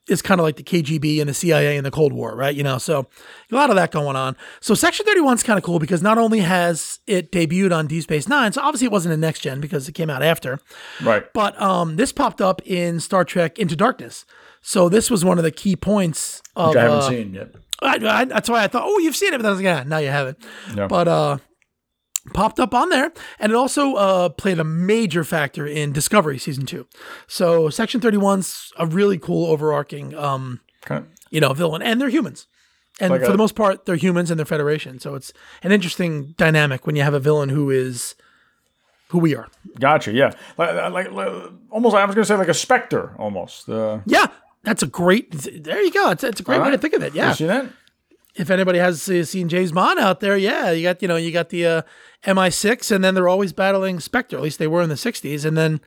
[0.07, 2.55] is kind of like the KGB and the CIA in the Cold War, right?
[2.55, 3.07] You know, so
[3.51, 4.35] a lot of that going on.
[4.59, 7.87] So Section Thirty One is kind of cool because not only has it debuted on
[7.87, 10.59] Deep Space Nine, so obviously it wasn't a next gen because it came out after.
[11.03, 11.31] right.
[11.33, 14.25] But um, this popped up in Star Trek Into Darkness.
[14.61, 16.69] So this was one of the key points of.
[16.69, 17.55] Which I haven't uh, seen yet.
[17.81, 19.83] I, I, that's why I thought, oh, you've seen it, but I was like, yeah,
[19.85, 20.37] now you haven't.
[20.75, 20.87] Yeah.
[20.87, 21.37] But uh,
[22.33, 26.65] popped up on there, and it also uh, played a major factor in Discovery season
[26.65, 26.87] two.
[27.27, 32.47] So Section 31's a really cool overarching, um, of, you know, villain, and they're humans.
[32.99, 34.99] And Like for a- the most part, they're humans and they're Federation.
[34.99, 35.33] So it's
[35.63, 38.15] an interesting dynamic when you have a villain who is
[39.09, 39.47] who we are.
[39.79, 40.13] Gotcha.
[40.13, 40.31] Yeah.
[40.57, 41.93] Like, like, like almost.
[41.95, 43.67] I was gonna say like a specter almost.
[43.69, 44.27] Uh, Yeah,
[44.65, 45.31] that's a great.
[45.31, 46.09] There you go.
[46.11, 47.13] It's, it's a great way to think of it.
[47.15, 47.67] Yeah.
[48.35, 51.49] If anybody has seen James Bond out there, yeah, you got you know you got
[51.49, 51.81] the uh,
[52.25, 54.35] MI6, and then they're always battling Spectre.
[54.35, 55.79] At least they were in the '60s, and then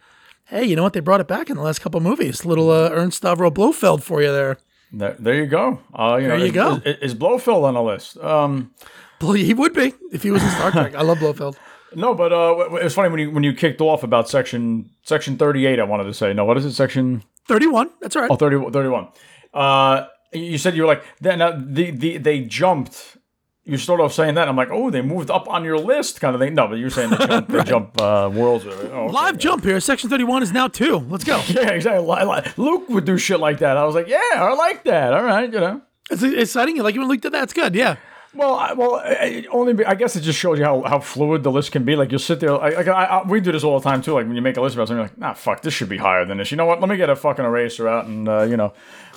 [0.47, 0.95] hey, you know what?
[0.95, 2.47] They brought it back in the last couple movies.
[2.47, 4.57] Little uh, Ernst Stavro Blofeld for you there.
[4.91, 5.81] There, there you go.
[5.93, 6.75] Uh, you know, There you is, go.
[6.87, 8.17] Is, is Blofeld on the list?
[8.17, 8.73] Um,
[9.21, 10.95] Well, he would be if he was in Star Trek.
[10.95, 11.59] I love Blofeld.
[11.95, 14.89] no, but uh, w- w- it's funny when you when you kicked off about section
[15.03, 15.79] section thirty eight.
[15.79, 16.47] I wanted to say no.
[16.47, 16.73] What is it?
[16.73, 17.91] Section 31.
[18.01, 18.31] That's all right.
[18.31, 19.09] oh, 30, 31.
[19.53, 23.17] Uh, you said you were like then uh, the the they jumped.
[23.65, 24.49] You started off saying that.
[24.49, 26.55] I'm like, oh, they moved up on your list, kind of thing.
[26.55, 28.65] No, but you're saying they jump, they jump uh, worlds.
[28.67, 29.13] Oh, okay.
[29.13, 29.79] Live jump here.
[29.79, 30.99] Section 31 is now two.
[31.11, 31.43] Let's go.
[31.49, 32.53] Yeah, exactly.
[32.57, 33.77] Luke would do shit like that.
[33.77, 35.13] I was like, yeah, I like that.
[35.13, 35.83] All right, you know.
[36.11, 36.77] It's exciting.
[36.77, 37.43] You like when Luke did that?
[37.43, 37.75] It's good.
[37.75, 37.97] Yeah.
[38.39, 41.43] Well, I, well, I, only be- I guess it just shows you how, how fluid
[41.43, 41.97] the list can be.
[41.97, 44.13] Like you'll sit there, like, like I, I, we do this all the time too.
[44.13, 45.97] Like when you make a list about something, you're like, nah, fuck, this should be
[45.97, 46.53] higher than this.
[46.53, 46.79] You know what?
[46.81, 48.75] Let me get a fucking eraser out and uh, you know.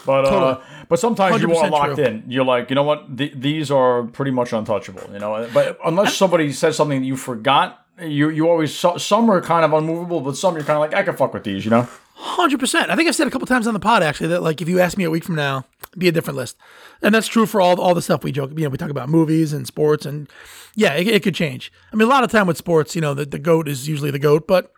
[0.08, 2.04] But uh, but sometimes you are 100% locked true.
[2.06, 2.24] in.
[2.28, 3.16] You're like, you know what?
[3.16, 5.08] Th- these are pretty much untouchable.
[5.14, 5.48] You know.
[5.54, 9.64] But unless somebody says something that you forgot, you you always so, some are kind
[9.64, 11.64] of unmovable, but some you're kind of like, I can fuck with these.
[11.64, 11.88] You know.
[12.16, 12.90] Hundred percent.
[12.90, 14.80] I think I've said a couple times on the pod actually that like if you
[14.80, 16.58] ask me a week from now, it'd be a different list,
[17.02, 18.52] and that's true for all all the stuff we joke.
[18.56, 20.30] You know, we talk about movies and sports, and
[20.76, 21.72] yeah, it, it could change.
[21.92, 24.12] I mean, a lot of time with sports, you know, the, the goat is usually
[24.12, 24.72] the goat, but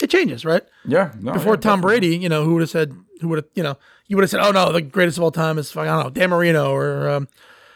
[0.00, 0.62] it changes, right?
[0.86, 1.12] Yeah.
[1.20, 2.00] No, Before yeah, Tom definitely.
[2.10, 4.30] Brady, you know, who would have said, who would have, you know, you would have
[4.30, 7.08] said, oh no, the greatest of all time is I don't know, Dan Marino or
[7.08, 7.28] um,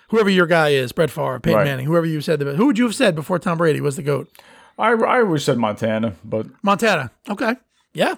[0.09, 1.65] whoever your guy is, Brett Favre, Peyton Right.
[1.65, 4.03] Manning, whoever you said, the, who would you have said before Tom Brady was the
[4.03, 4.31] goat?
[4.79, 7.11] I I always said Montana, but Montana.
[7.29, 7.55] Okay.
[7.93, 8.15] Yeah.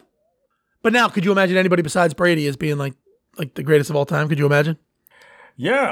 [0.82, 2.94] But now, could you imagine anybody besides Brady as being like
[3.38, 4.28] like the greatest of all time?
[4.28, 4.78] Could you imagine?
[5.56, 5.82] Yeah,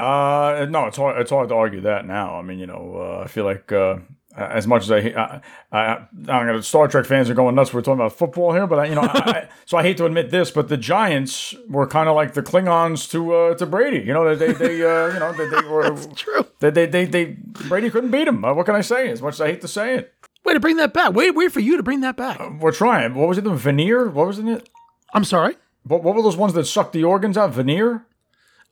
[0.61, 1.21] uh, no, it's hard.
[1.21, 2.37] It's hard to argue that now.
[2.37, 3.97] I mean, you know, uh, I feel like uh,
[4.35, 5.95] as much as I, I, I,
[6.27, 7.73] I'm gonna Star Trek fans are going nuts.
[7.73, 10.05] We're talking about football here, but I, you know, I, I, so I hate to
[10.05, 13.99] admit this, but the Giants were kind of like the Klingons to uh, to Brady.
[13.99, 16.47] You know, they they uh, you know they, they were True.
[16.59, 17.25] they, they they they
[17.67, 18.43] Brady couldn't beat him.
[18.43, 19.09] Uh, what can I say?
[19.09, 20.13] As much as I hate to say it,
[20.45, 21.13] Way to bring that back.
[21.13, 22.39] Wait, wait for you to bring that back.
[22.59, 23.13] we're trying.
[23.13, 23.43] What was it?
[23.43, 24.09] The veneer?
[24.09, 24.69] What was it?
[25.13, 25.57] I'm sorry.
[25.89, 27.51] What, what were those ones that sucked the organs out?
[27.51, 28.05] Veneer?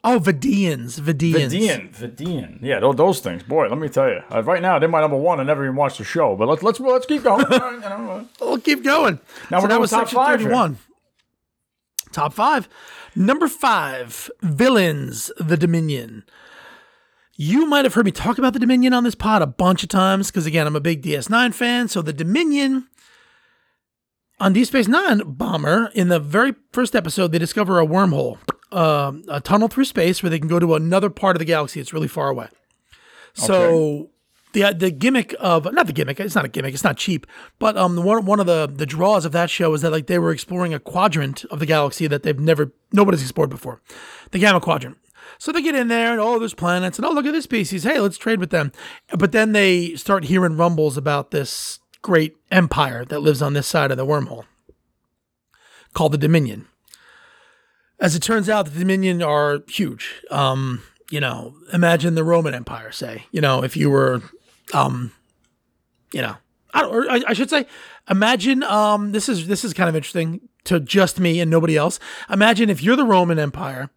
[0.04, 1.00] Oh, Vidians.
[1.00, 1.50] Vidians.
[1.52, 3.42] Vidian, Vidian, yeah, tho- those things.
[3.42, 4.22] Boy, let me tell you.
[4.32, 5.40] Uh, right now, they're my number one.
[5.40, 7.44] I never even watched the show, but let's let's let's keep going.
[7.52, 9.20] All right, you know, uh, We'll keep going.
[9.50, 10.50] Now so we're that going was top five here.
[10.50, 10.78] 31.
[12.12, 12.70] Top five.
[13.16, 16.24] Number five, Villains, The Dominion.
[17.36, 19.90] You might have heard me talk about The Dominion on this pod a bunch of
[19.90, 21.88] times because, again, I'm a big DS9 fan.
[21.88, 22.88] So, The Dominion
[24.40, 28.38] on Deep Space Nine Bomber, in the very first episode, they discover a wormhole,
[28.72, 31.80] um, a tunnel through space where they can go to another part of the galaxy.
[31.80, 32.50] It's really far away.
[33.34, 34.10] So
[34.54, 37.28] the the gimmick of not the gimmick, it's not a gimmick, it's not cheap,
[37.60, 40.18] but um one one of the the draws of that show is that like they
[40.18, 43.82] were exploring a quadrant of the galaxy that they've never nobody's explored before,
[44.32, 44.98] the Gamma Quadrant.
[45.38, 47.84] So they get in there and oh, there's planets and oh, look at this species.
[47.84, 48.72] Hey, let's trade with them.
[49.16, 53.92] But then they start hearing rumbles about this great empire that lives on this side
[53.92, 54.46] of the wormhole
[55.94, 56.68] called the Dominion.
[58.00, 60.24] As it turns out, the Dominion are huge.
[60.30, 64.22] Um, you know, imagine the Roman Empire, say, you know, if you were,
[64.74, 65.12] um,
[66.14, 66.36] you know,
[66.74, 67.66] I, or I, I should say,
[68.10, 72.00] imagine, um, this is, this is kind of interesting to just me and nobody else.
[72.30, 73.90] Imagine if you're the Roman Empire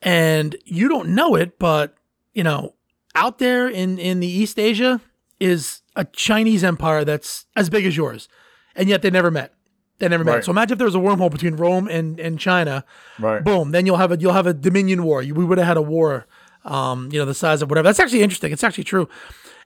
[0.00, 1.94] and you don't know it, but,
[2.32, 2.74] you know,
[3.14, 5.00] out there in, in the East Asia
[5.40, 8.28] is a Chinese empire that's as big as yours.
[8.74, 9.52] And yet they never met.
[9.98, 10.34] They never met.
[10.34, 10.44] Right.
[10.44, 12.84] So imagine if there was a wormhole between Rome and, and China
[13.18, 13.42] right.
[13.42, 15.76] boom then you'll have a you'll have a dominion war You- we would have had
[15.78, 16.26] a war
[16.64, 19.08] um you know the size of whatever that's actually interesting it's actually true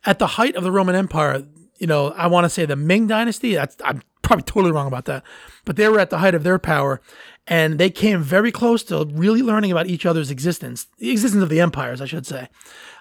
[0.06, 1.42] at the height of the roman empire
[1.78, 5.06] you know i want to say the ming dynasty that's i'm probably totally wrong about
[5.06, 5.24] that
[5.64, 7.00] but they were at the height of their power
[7.46, 11.48] and they came very close to really learning about each other's existence the existence of
[11.48, 12.46] the empires i should say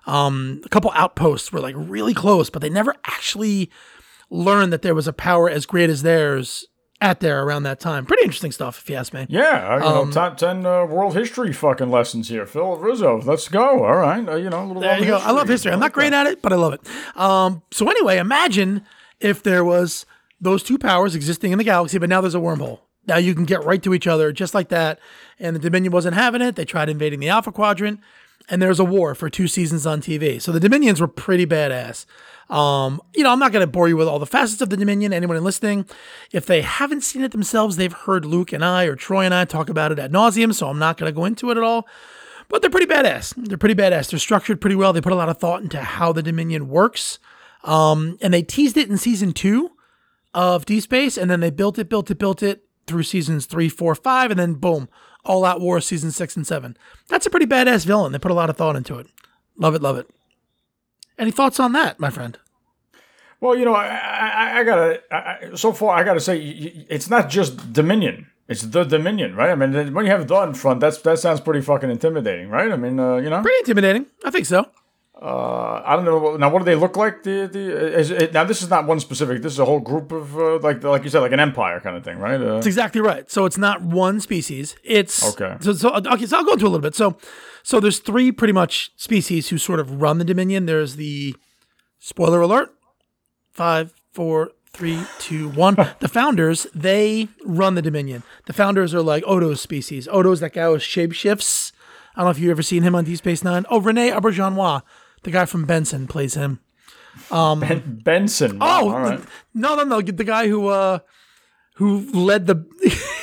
[0.06, 3.70] um a couple outposts were like really close but they never actually
[4.30, 6.66] learned that there was a power as great as theirs
[7.02, 9.84] at there around that time pretty interesting stuff if you ask me Yeah, uh, you
[9.86, 12.46] Um, know, top ten uh, world history fucking lessons here.
[12.46, 13.86] Phil Rizzo, let's go.
[13.86, 14.82] All right, uh, you know, a little.
[14.82, 15.18] There you go.
[15.18, 15.72] I love history.
[15.72, 16.82] I'm not great at it, but I love it.
[17.16, 18.84] Um, so anyway, imagine
[19.22, 20.06] if there was
[20.42, 22.80] those two powers existing in the galaxy, but now there's a wormhole.
[23.08, 25.00] Now you can get right to each other just like that.
[25.40, 26.56] And the Dominion wasn't having it.
[26.58, 28.02] They tried invading the Alpha Quadrant,
[28.50, 30.42] and there's a war for two seasons on TV.
[30.42, 32.06] So the Dominions were pretty badass.
[32.50, 34.78] Um, you know, I'm not going to bore you with all the facets of the
[34.78, 35.14] Dominion.
[35.14, 35.86] Anyone listening,
[36.32, 39.46] if they haven't seen it themselves, they've heard Luke and I or Troy and I
[39.46, 40.54] talk about it at nauseum.
[40.54, 41.88] So I'm not going to go into it at all.
[42.50, 43.36] but they're pretty badass.
[43.38, 44.10] They're pretty badass.
[44.10, 44.92] They're structured pretty well.
[44.92, 47.20] They put a lot of thought into how the Dominion works.
[47.64, 49.72] Um, and they teased it in season two
[50.34, 53.70] of D Space, and then they built it, built it, built it through seasons three,
[53.70, 54.90] four, five, and then boom,
[55.26, 56.78] All Out War season six and seven.
[57.08, 58.12] That's a pretty badass villain.
[58.12, 59.08] They put a lot of thought into it.
[59.58, 60.10] Love it, love it.
[61.18, 62.38] Any thoughts on that, my friend?
[63.42, 65.02] Well, you know, I, I, I gotta.
[65.12, 66.40] I, so far, I gotta say,
[66.90, 68.28] it's not just Dominion.
[68.48, 69.52] It's the Dominion, right?
[69.52, 72.72] I mean, when you have the in front, that's that sounds pretty fucking intimidating, right?
[72.72, 74.08] I mean, uh, you know, Pretty intimidating.
[74.26, 74.66] I think so.
[75.22, 76.38] Uh, I don't know.
[76.38, 77.24] Now, what do they look like?
[77.24, 79.42] The the is it, now this is not one specific.
[79.42, 81.98] This is a whole group of uh, like like you said, like an empire kind
[81.98, 82.40] of thing, right?
[82.40, 83.30] Uh, That's exactly right.
[83.30, 84.78] So it's not one species.
[84.84, 85.58] It's Okay.
[85.60, 86.26] So, so okay.
[86.26, 86.96] So I'll go into a little bit.
[86.96, 87.18] So,
[87.64, 90.68] so there's three pretty much species who sort of run the Dominion.
[90.68, 91.36] There's the
[92.00, 92.74] spoiler alert.
[93.52, 95.76] Five, four, three, two, one.
[96.00, 98.24] the founders they run the Dominion.
[98.46, 100.08] The founders are like Odo's species.
[100.08, 101.74] Odo's that guy with shapeshifts.
[102.16, 103.66] I don't know if you've ever seen him on Deep Space Nine.
[103.70, 104.82] Oh, Rene Auberjonois,
[105.24, 106.60] the guy from Benson, plays him.
[107.30, 108.60] Ben- Benson.
[108.60, 109.20] Wow, Oh right.
[109.54, 110.02] no, no, no!
[110.02, 111.00] The guy who uh,
[111.76, 112.66] who led the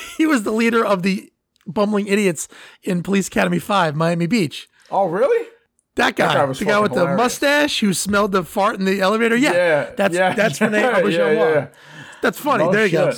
[0.18, 1.30] he was the leader of the
[1.66, 2.48] bumbling idiots
[2.82, 4.68] in Police Academy Five, Miami Beach.
[4.90, 5.48] Oh, really?
[5.96, 9.00] That guy, guy was the guy with the mustache who smelled the fart in the
[9.00, 9.34] elevator.
[9.34, 11.12] Yeah, Yeah, that's yeah, that's Rene Auberjonois.
[11.36, 11.66] yeah, yeah.
[12.22, 12.70] That's funny.
[12.72, 13.12] There you go.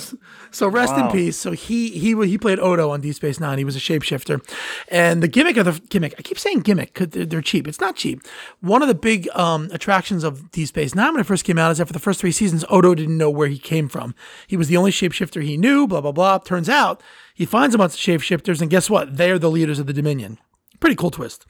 [0.51, 1.37] So rest in peace.
[1.37, 3.57] So he he he played Odo on Deep Space Nine.
[3.57, 4.41] He was a shapeshifter,
[4.89, 6.15] and the gimmick of the gimmick.
[6.17, 7.67] I keep saying gimmick because they're, they're cheap.
[7.67, 8.21] It's not cheap.
[8.61, 11.71] One of the big um, attractions of Deep Space Nine when it first came out
[11.71, 14.15] is that for the first three seasons, Odo didn't know where he came from.
[14.47, 15.87] He was the only shapeshifter he knew.
[15.87, 16.39] Blah blah blah.
[16.39, 17.01] Turns out
[17.33, 19.17] he finds a bunch of shapeshifters, and guess what?
[19.17, 20.39] They're the leaders of the Dominion.
[20.79, 21.45] Pretty cool twist.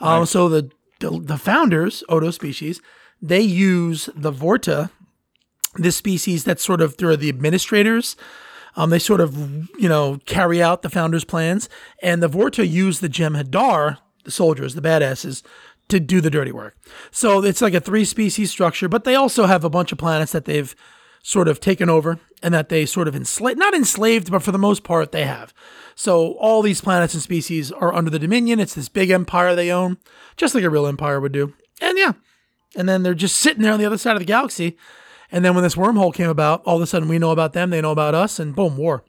[0.00, 0.70] Um, so the,
[1.00, 2.80] the the founders, Odo species,
[3.22, 4.90] they use the Vorta
[5.76, 8.16] this species that's sort of they're the administrators.
[8.76, 9.36] Um, they sort of
[9.78, 11.68] you know carry out the founders' plans,
[12.02, 15.42] and the Vorta use the Jem'Hadar, the soldiers, the badasses,
[15.88, 16.76] to do the dirty work.
[17.10, 20.32] So it's like a three species structure, but they also have a bunch of planets
[20.32, 20.74] that they've
[21.22, 24.58] sort of taken over and that they sort of enslaved, not enslaved, but for the
[24.58, 25.52] most part they have.
[25.94, 28.58] So all these planets and species are under the Dominion.
[28.58, 29.98] It's this big empire they own,
[30.36, 31.52] just like a real empire would do.
[31.80, 32.12] And yeah,
[32.76, 34.78] and then they're just sitting there on the other side of the galaxy.
[35.32, 37.70] And then when this wormhole came about, all of a sudden we know about them,
[37.70, 39.04] they know about us, and boom, war.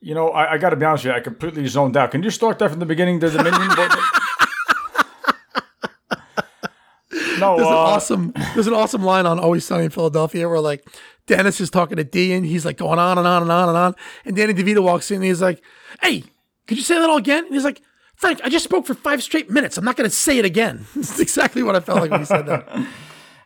[0.00, 1.16] You know, I, I got to be honest with you.
[1.16, 2.10] I completely zoned out.
[2.10, 3.18] Can you start that from the beginning?
[3.18, 3.68] The Dominion.
[7.40, 10.60] no, There's an uh, awesome there's an awesome line on Always Sunny in Philadelphia where
[10.60, 10.86] like
[11.26, 13.78] Dennis is talking to Dee and he's like going on and on and on and
[13.78, 13.94] on.
[14.24, 15.62] And Danny DeVito walks in and he's like,
[16.02, 16.24] Hey,
[16.66, 17.44] could you say that all again?
[17.44, 17.82] And he's like,
[18.16, 19.76] Frank, I just spoke for five straight minutes.
[19.76, 20.86] I'm not gonna say it again.
[20.96, 22.68] It's exactly what I felt like when he said that.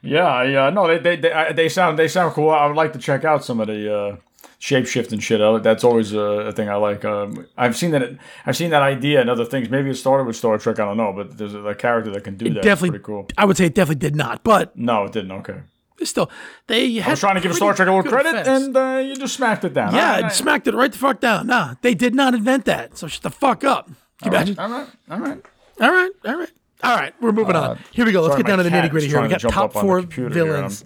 [0.03, 0.70] Yeah, yeah.
[0.70, 2.51] No, they they they, I- they sound they sound cool.
[2.51, 4.16] I would like to check out some of the uh,
[4.61, 5.40] shapeshifting shit.
[5.40, 7.05] I- That's always a, a thing I like.
[7.05, 9.68] Um, I've seen that I've seen that idea and other things.
[9.68, 10.78] Maybe it started with Star Trek.
[10.80, 12.57] I don't know, but there's a, a character that can do that.
[12.59, 13.26] It's definitely pretty cool.
[13.36, 15.32] I would say it definitely did not, but No, it didn't.
[15.32, 15.61] Okay.
[16.03, 16.30] still
[16.66, 19.34] they I was trying to give Star Trek a little credit, and uh, you just
[19.34, 19.94] smacked it down.
[19.94, 21.46] yeah, it right, smacked it right the fuck down.
[21.46, 22.96] Nah, they did not invent that.
[22.96, 23.86] So shut the fuck up.
[24.22, 24.59] Can you imagine?
[24.59, 25.42] all right, all right.
[25.80, 26.51] All right, all right,
[26.83, 27.14] all right.
[27.20, 27.78] We're moving on.
[27.93, 28.22] Here we go.
[28.22, 29.20] Let's Uh, sorry, get down to the nitty gritty here.
[29.20, 30.85] We to got jump top up on the four villains.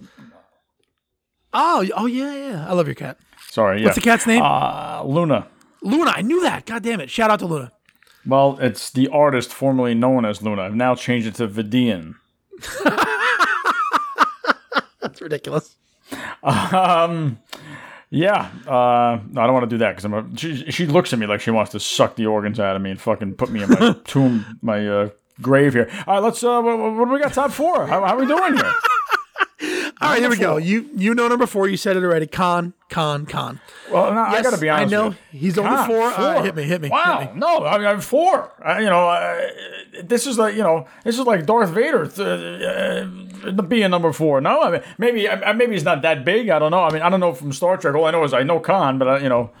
[1.53, 2.67] Oh, oh yeah, yeah.
[2.67, 3.17] I love your cat.
[3.49, 3.79] Sorry.
[3.79, 3.85] Yeah.
[3.85, 4.41] What's the cat's name?
[4.43, 5.47] Uh, Luna.
[5.81, 6.11] Luna.
[6.13, 6.65] I knew that.
[6.65, 7.09] God damn it.
[7.09, 7.71] Shout out to Luna.
[8.25, 10.63] Well, it's the artist formerly known as Luna.
[10.63, 12.15] I've now changed it to Vidian.
[14.99, 15.75] That's ridiculous.
[16.43, 17.37] Um,
[18.09, 20.13] yeah, uh, no, I don't want to do that because I'm.
[20.13, 22.81] A, she, she looks at me like she wants to suck the organs out of
[22.81, 25.09] me and fucking put me in my tomb, my uh,
[25.41, 25.89] grave here.
[26.07, 26.43] All right, let's.
[26.43, 27.33] Uh, what, what do we got?
[27.33, 27.87] Top four.
[27.87, 28.73] How, how we doing here?
[30.01, 30.57] All right, here we go.
[30.57, 31.67] You you know number four.
[31.69, 32.27] You said it already.
[32.27, 33.61] Con, con, con.
[33.89, 34.93] Well, no, I got to be honest.
[34.93, 36.09] I know he's only God, four.
[36.09, 36.89] Right, hit me, hit me.
[36.89, 37.39] Wow, hit me.
[37.39, 38.51] no, I mean, I'm four.
[38.63, 39.47] I, you know, uh,
[40.03, 44.41] this is like you know, this is like Darth Vader uh, uh, being number four.
[44.41, 46.49] No, I mean, maybe uh, maybe he's not that big.
[46.49, 46.83] I don't know.
[46.83, 47.95] I mean, I don't know from Star Trek.
[47.95, 49.51] All I know is I know Khan, but I, you know,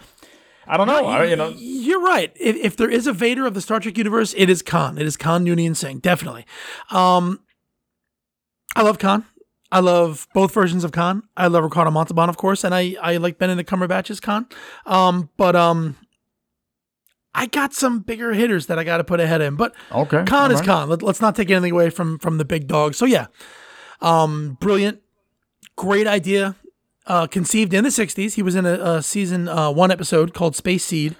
[0.67, 1.05] I don't know.
[1.05, 2.31] I, you know, You're right.
[2.35, 4.97] If, if there is a Vader of the Star Trek universe, it is Khan.
[4.97, 6.45] It is Khan Noonien Singh, definitely.
[6.89, 7.39] Um,
[8.75, 9.25] I love Khan.
[9.71, 11.23] I love both versions of Khan.
[11.35, 14.47] I love Ricardo Montalban, of course, and I I like Benedict Cumberbatch's Khan.
[14.85, 15.95] Um, but um,
[17.33, 19.55] I got some bigger hitters that I got to put ahead of him.
[19.57, 20.61] But Okay, Khan is.
[20.61, 20.87] Khan.
[20.89, 22.93] Let, let's not take anything away from from the big dog.
[22.93, 23.27] So yeah,
[24.01, 25.01] um, brilliant,
[25.75, 26.55] great idea.
[27.07, 28.33] Uh, conceived in the '60s.
[28.33, 31.15] He was in a, a season uh, one episode called Space Seed.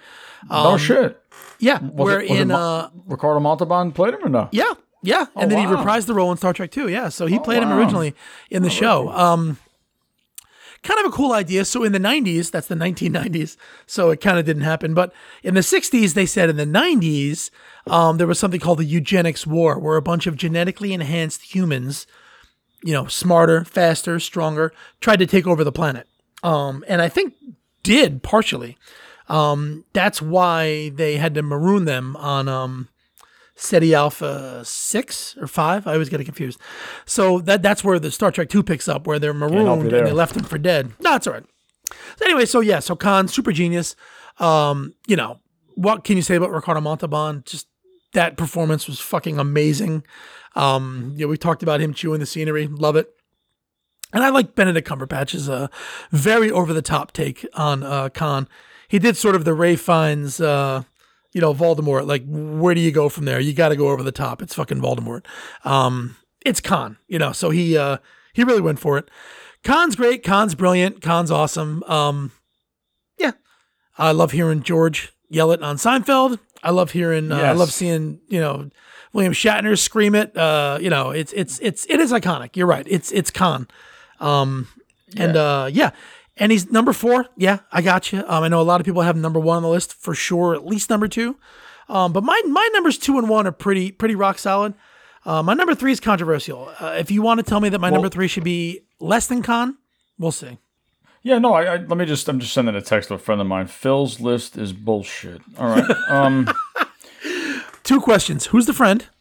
[0.49, 1.21] Oh shit.
[1.59, 4.49] Yeah, Was where it- was it in uh, Ricardo Montalban played him or no?
[4.51, 4.73] yeah,
[5.03, 6.87] yeah, and then he reprised the role in Star Trek too.
[6.89, 8.13] Yeah, so he played him originally
[8.49, 9.09] in the show.
[9.09, 9.57] Um,
[10.83, 11.65] kind of a cool idea.
[11.65, 13.57] So in the 90s, that's the 1990s,
[13.87, 14.93] so it kind of didn't happen.
[14.93, 15.13] But
[15.43, 17.49] in the 60s, they said in the 90s,
[17.87, 22.05] um, there was something called the eugenics war, where a bunch of genetically enhanced humans,
[22.85, 24.71] you know, smarter, faster, stronger,
[25.01, 26.07] tried to take over the planet.
[26.43, 27.33] Um, and I think
[27.81, 28.77] did partially.
[29.27, 32.89] Um, that's why they had to maroon them on um,
[33.55, 35.87] Ceti Alpha six or five.
[35.87, 36.59] I always get it confused.
[37.05, 40.11] So that that's where the Star Trek two picks up, where they're marooned and they
[40.11, 40.93] left them for dead.
[40.99, 41.45] No, that's all right.
[42.17, 43.95] So anyway, so yeah, so Khan, super genius.
[44.37, 45.39] Um, you know,
[45.73, 47.41] what can you say about Ricardo Montalban?
[47.47, 47.67] Just
[48.15, 50.03] that performance was fucking amazing.
[50.55, 53.11] Um, you know, we talked about him chewing the scenery, love it.
[54.13, 55.67] And I like Benedict Cumberbatch's uh,
[56.11, 58.47] very over the top take on uh, Khan.
[58.87, 60.83] He did sort of the Ralph Fiennes, uh,
[61.33, 62.07] you know, Voldemort.
[62.07, 63.39] Like, where do you go from there?
[63.39, 64.41] You got to go over the top.
[64.41, 65.25] It's fucking Voldemort.
[65.65, 67.33] Um, it's Khan, you know.
[67.33, 67.97] So he uh,
[68.33, 69.09] he really went for it.
[69.63, 70.23] Khan's great.
[70.23, 71.01] Khan's brilliant.
[71.01, 71.83] Khan's awesome.
[71.83, 72.31] Um,
[73.17, 73.31] yeah,
[73.97, 76.39] I love hearing George yell it on Seinfeld.
[76.65, 77.31] I love hearing.
[77.31, 78.69] Uh, I love seeing you know
[79.13, 80.35] William Shatner scream it.
[80.35, 82.55] Uh, you know, it's it's it's it is iconic.
[82.57, 82.85] You're right.
[82.89, 83.67] It's it's Khan.
[84.19, 84.67] Um,
[85.15, 85.91] and uh, yeah,
[86.37, 87.27] and he's number four.
[87.37, 88.19] Yeah, I got you.
[88.27, 90.53] Um, I know a lot of people have number one on the list for sure,
[90.55, 91.37] at least number two.
[91.87, 94.73] Um, but my my numbers two and one are pretty pretty rock solid.
[95.23, 96.71] Uh, my number three is controversial.
[96.79, 99.41] Uh, if you want to tell me that my number three should be less than
[99.41, 99.77] Khan,
[100.19, 100.57] we'll see.
[101.25, 103.41] Yeah, no, I, I let me just I'm just sending a text to a friend
[103.41, 103.65] of mine.
[103.65, 105.41] Phil's list is bullshit.
[105.57, 105.89] All right.
[106.07, 106.47] Um
[107.83, 108.45] Two questions.
[108.45, 109.07] Who's the friend?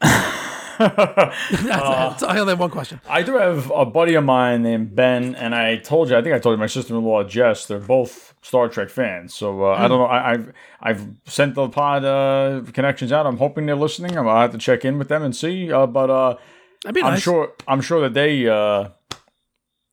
[0.78, 2.28] That's it.
[2.28, 3.00] I only have one question.
[3.08, 6.36] I do have a buddy of mine named Ben, and I told you, I think
[6.36, 7.66] I told you, my sister-in-law Jess.
[7.66, 10.04] They're both Star Trek fans, so uh, I don't know.
[10.06, 13.26] I, I've I've sent the pod uh, connections out.
[13.26, 14.16] I'm hoping they're listening.
[14.16, 15.72] I'm, I'll have to check in with them and see.
[15.72, 16.36] Uh, but uh,
[16.92, 18.46] be I'm sure I'm sure that they.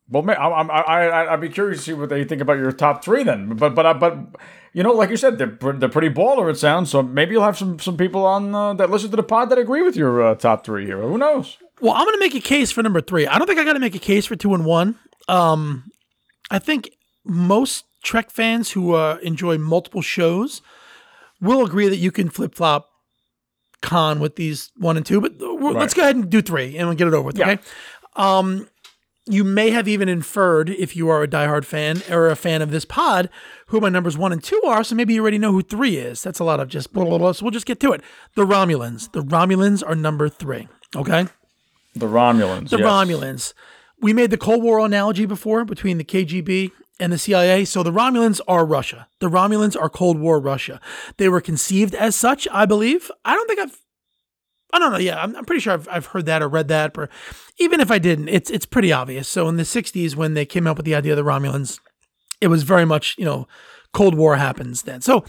[0.10, 2.72] Well, I'm, I'm, I, I, I'd be curious to see what they think about your
[2.72, 3.56] top three then.
[3.56, 4.18] But, but, uh, but,
[4.72, 6.50] you know, like you said, they're, they're pretty baller.
[6.52, 7.02] It sounds so.
[7.02, 9.82] Maybe you'll have some, some people on uh, that listen to the pod that agree
[9.82, 11.02] with your uh, top three here.
[11.02, 11.58] Who knows?
[11.82, 13.26] Well, I'm going to make a case for number three.
[13.26, 15.00] I don't think I got to make a case for two and one.
[15.28, 15.86] Um,
[16.52, 16.92] I think
[17.26, 20.62] most Trek fans who uh, enjoy multiple shows
[21.42, 22.90] will agree that you can flip flop
[23.82, 25.20] Khan with these one and two.
[25.20, 27.38] But we're- let's go ahead and do three and we'll get it over with.
[27.40, 27.50] Yeah.
[27.54, 27.62] Okay.
[28.16, 28.70] Um,
[29.28, 32.72] you may have even inferred if you are a diehard fan or a fan of
[32.72, 33.30] this pod
[33.68, 34.84] who my numbers one and two are.
[34.84, 36.22] So maybe you already know who three is.
[36.22, 37.32] That's a lot of just blah, blah, blah.
[37.32, 38.02] So we'll just get to it.
[38.36, 39.12] The Romulans.
[39.12, 40.68] The Romulans are number three.
[40.96, 41.28] Okay.
[41.96, 42.70] The Romulans.
[42.70, 42.86] The yes.
[42.86, 43.54] Romulans.
[44.00, 47.66] We made the Cold War analogy before between the KGB and the CIA.
[47.66, 49.08] So the Romulans are Russia.
[49.20, 50.80] The Romulans are Cold War Russia.
[51.18, 53.10] They were conceived as such, I believe.
[53.24, 53.82] I don't think I've.
[54.76, 54.98] I don't know.
[54.98, 56.94] Yeah, I'm, I'm pretty sure I've, I've heard that or read that.
[56.94, 57.10] But
[57.60, 59.30] even if I didn't, it's it's pretty obvious.
[59.30, 61.80] So in the '60s, when they came up with the idea of the Romulans,
[62.42, 63.48] it was very much you know,
[63.94, 65.00] Cold War happens then.
[65.00, 65.24] So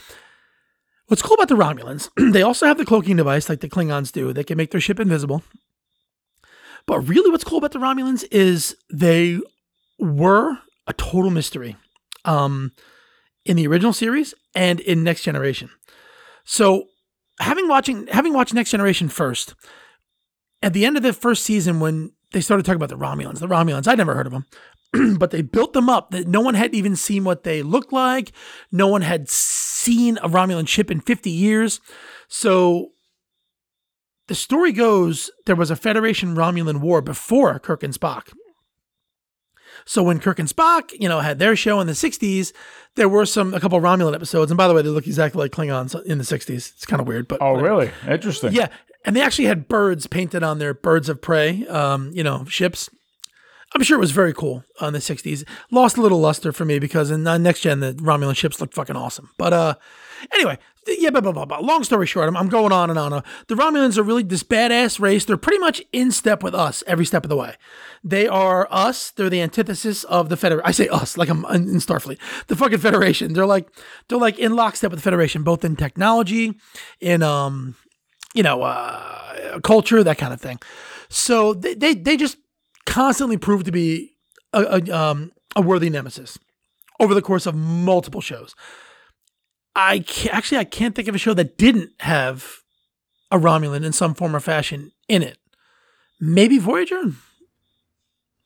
[1.06, 2.10] what's cool about the Romulans?
[2.32, 4.32] they also have the cloaking device like the Klingons do.
[4.32, 5.44] They can make their ship invisible.
[6.84, 9.38] But really, what's cool about the Romulans is they
[10.00, 11.76] were a total mystery
[12.24, 12.72] um,
[13.44, 15.70] in the original series and in Next Generation.
[16.44, 16.86] So,
[17.40, 19.54] having watching having watched Next Generation first,
[20.62, 23.46] at the end of the first season, when they started talking about the Romulans, the
[23.46, 26.74] Romulans, I'd never heard of them, but they built them up that no one had
[26.74, 28.32] even seen what they looked like.
[28.72, 31.80] No one had seen a Romulan ship in 50 years.
[32.28, 32.92] So
[34.28, 38.32] the story goes there was a Federation Romulan war before Kirk and Spock.
[39.86, 42.52] So when Kirk and Spock, you know, had their show in the 60s,
[42.96, 44.50] there were some a couple Romulan episodes.
[44.50, 46.50] And by the way, they look exactly like Klingons in the 60s.
[46.74, 47.68] It's kind of weird, but Oh, whatever.
[47.68, 47.90] really?
[48.08, 48.52] Interesting.
[48.52, 48.68] Yeah,
[49.04, 52.90] and they actually had birds painted on their birds of prey, um, you know, ships.
[53.74, 55.44] I'm sure it was very cool on the 60s.
[55.70, 58.74] Lost a little luster for me because in uh, next gen the Romulan ships looked
[58.74, 59.30] fucking awesome.
[59.38, 59.74] But uh,
[60.32, 61.58] anyway, yeah, blah, blah, blah, blah.
[61.58, 63.12] Long story short, I'm, I'm going on and on.
[63.12, 65.24] Uh, the Romulans are really this badass race.
[65.24, 67.54] They're pretty much in step with us every step of the way.
[68.04, 69.10] They are us.
[69.10, 70.66] They're the antithesis of the Federation.
[70.66, 72.18] I say us like I'm in Starfleet.
[72.46, 73.32] The fucking Federation.
[73.32, 73.68] They're like
[74.08, 76.54] they're like in lockstep with the Federation, both in technology,
[77.00, 77.74] in um,
[78.36, 80.58] you know, uh, culture, that kind of thing.
[81.08, 82.36] So they, they, they just
[82.84, 84.16] constantly prove to be
[84.52, 86.38] a, a, um, a worthy nemesis
[87.00, 88.54] over the course of multiple shows.
[89.76, 92.44] I actually I can't think of a show that didn't have
[93.30, 95.36] a Romulan in some form or fashion in it.
[96.20, 97.02] Maybe Voyager.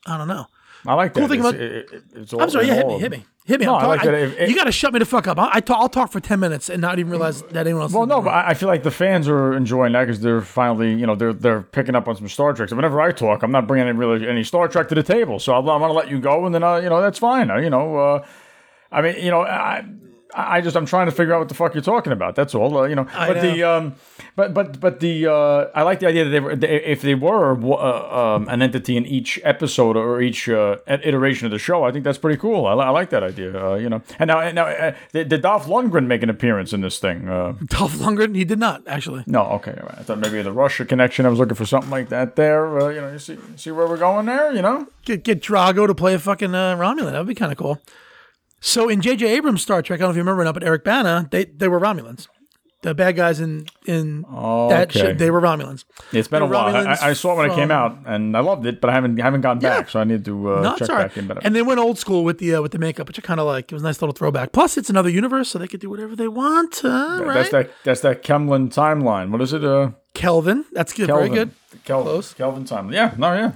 [0.06, 0.46] I don't know.
[0.86, 1.20] I like that.
[1.20, 2.66] Cool thing It's- about- it- it- it's all I'm sorry.
[2.66, 3.66] Yeah, hit me, hit me, hit me.
[3.66, 4.48] No, I like that.
[4.48, 5.38] You got to shut me the fuck up.
[5.38, 7.92] I, I talk, I'll talk for ten minutes and not even realize that anyone else.
[7.92, 8.30] Well, no, but.
[8.30, 11.34] I I feel like the fans are enjoying that because they're finally, you know, they're
[11.34, 12.70] they're picking up on some Star Trek.
[12.70, 15.38] So whenever I talk, I'm not bringing any really any Star Trek to the table.
[15.38, 17.50] So I'm, I'm going to let you go, and then uh, you know that's fine.
[17.50, 18.26] Uh, you know, uh,
[18.90, 19.84] I mean, you know, I.
[20.34, 22.34] I just I'm trying to figure out what the fuck you're talking about.
[22.34, 23.06] That's all, uh, you know.
[23.12, 23.94] I but the um,
[24.36, 27.14] but but but the uh, I like the idea that they were they, if they
[27.14, 31.84] were uh, um, an entity in each episode or each uh, iteration of the show.
[31.84, 32.66] I think that's pretty cool.
[32.66, 33.70] I, I like that idea.
[33.70, 34.02] Uh, you know.
[34.18, 37.28] And now and now uh, did, did Dolph Lundgren make an appearance in this thing?
[37.28, 39.24] Uh, Dolph Lundgren, he did not actually.
[39.26, 39.72] no, okay.
[39.72, 39.98] right.
[39.98, 41.26] I thought maybe the Russia connection.
[41.26, 42.80] I was looking for something like that there.
[42.80, 44.52] Uh, you know, you see, see where we're going there.
[44.52, 47.12] You know, Get get Drago to play a fucking uh, Romulan.
[47.12, 47.80] That would be kind of cool.
[48.60, 49.26] So in J.J.
[49.26, 51.44] Abrams' Star Trek, I don't know if you remember or not, but Eric Bana, they
[51.46, 52.28] they were Romulans.
[52.82, 55.84] The bad guys in in that shit, they were Romulans.
[56.12, 56.74] it's been a while.
[56.74, 59.18] I, I- saw it when it came out, and I loved it, but I haven't
[59.18, 61.08] haven't gone back, so I need to uh, No, check right.
[61.08, 61.26] back in.
[61.26, 63.38] But And they went old school with the uh, with the makeup, which I kind
[63.38, 63.70] of like.
[63.70, 64.52] It was a nice little throwback.
[64.52, 66.82] Plus, it's another universe, so they could do whatever they want.
[66.82, 67.34] Uh, right?
[67.34, 69.30] that's that that's that Kemlin timeline.
[69.30, 69.62] What is it?
[69.62, 71.06] Uh, Kelvin, that's good.
[71.08, 71.32] Kelvin.
[71.32, 71.50] Very good.
[71.84, 72.32] Kel- Close.
[72.32, 72.94] Kelvin timeline.
[72.94, 73.14] Yeah.
[73.18, 73.34] No.
[73.34, 73.52] Yeah.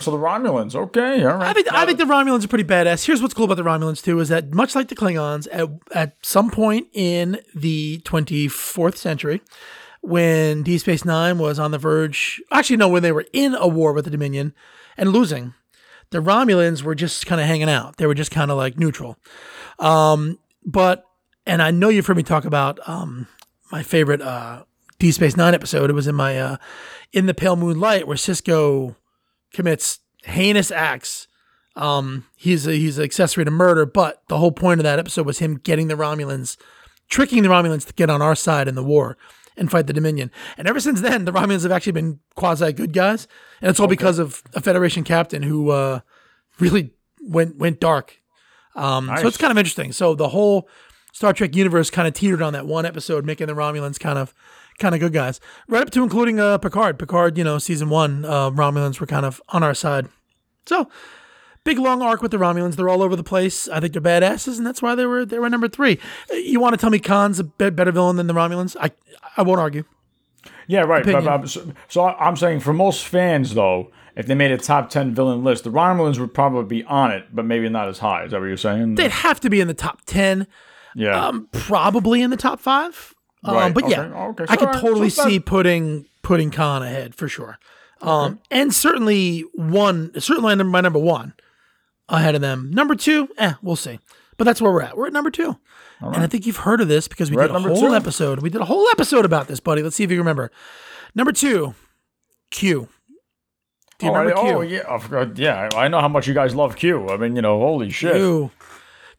[0.00, 0.74] So the Romulans.
[0.74, 1.24] Okay.
[1.24, 1.48] All right.
[1.48, 3.06] I think I think the Romulans are pretty badass.
[3.06, 6.16] Here's what's cool about the Romulans too is that much like the Klingons, at at
[6.22, 9.40] some point in the 24th century,
[10.02, 13.66] when Deep Space Nine was on the verge, actually no, when they were in a
[13.66, 14.54] war with the Dominion
[14.96, 15.54] and losing,
[16.10, 17.96] the Romulans were just kind of hanging out.
[17.96, 19.16] They were just kind of like neutral.
[19.78, 21.04] Um, but
[21.46, 23.28] and I know you've heard me talk about um,
[23.72, 24.64] my favorite uh,
[24.98, 25.88] Deep Space Nine episode.
[25.88, 26.56] It was in my uh,
[27.12, 28.96] in the Pale Moonlight where Sisko
[29.52, 31.28] commits heinous acts.
[31.76, 35.26] Um, he's a, he's an accessory to murder, but the whole point of that episode
[35.26, 36.56] was him getting the Romulans,
[37.08, 39.18] tricking the Romulans to get on our side in the war
[39.58, 40.30] and fight the Dominion.
[40.56, 43.28] And ever since then, the Romulans have actually been quasi good guys,
[43.60, 46.00] and it's all because of a Federation captain who uh,
[46.58, 48.20] really went went dark.
[48.74, 49.92] Um, So it's kind of interesting.
[49.92, 50.68] So the whole
[51.12, 54.34] Star Trek universe kind of teetered on that one episode, making the Romulans kind of
[54.78, 56.98] kind of good guys, right up to including uh, Picard.
[56.98, 60.08] Picard, you know, season one, uh, Romulans were kind of on our side.
[60.66, 60.88] So
[61.64, 62.76] big long arc with the Romulans.
[62.76, 63.68] They're all over the place.
[63.68, 65.98] I think they're badasses, and that's why they were they were number three.
[66.30, 68.76] Uh, You want to tell me Khan's a better villain than the Romulans?
[68.80, 68.90] I
[69.36, 69.84] I won't argue.
[70.68, 71.04] Yeah, right.
[71.04, 74.90] But, but- so, so I'm saying for most fans, though, if they made a top
[74.90, 78.24] ten villain list, the Romulans would probably be on it, but maybe not as high.
[78.24, 78.94] Is that what you're saying?
[78.94, 80.46] They'd have to be in the top ten,
[80.94, 81.28] yeah.
[81.28, 83.14] um, probably in the top five.
[83.46, 84.52] Um, Right, but yeah, okay, okay.
[84.52, 87.58] I could alright, totally so see putting putting Khan ahead for sure.
[88.02, 91.32] Um, and certainly one, certainly my number one
[92.08, 92.70] ahead of them.
[92.70, 93.98] Number two, eh, we'll see.
[94.36, 94.96] But that's where we're at.
[94.96, 95.56] We're at number two.
[96.00, 97.94] And I think you've heard of this because we We're did a whole two?
[97.94, 98.40] episode.
[98.40, 99.82] We did a whole episode about this, buddy.
[99.82, 100.50] Let's see if you remember.
[101.14, 101.74] Number two,
[102.50, 102.88] Q.
[103.98, 104.52] Do you oh, remember I, Q?
[104.52, 105.70] oh, yeah, yeah.
[105.74, 107.08] I know how much you guys love Q.
[107.08, 108.12] I mean, you know, holy shit.
[108.12, 108.50] Drew.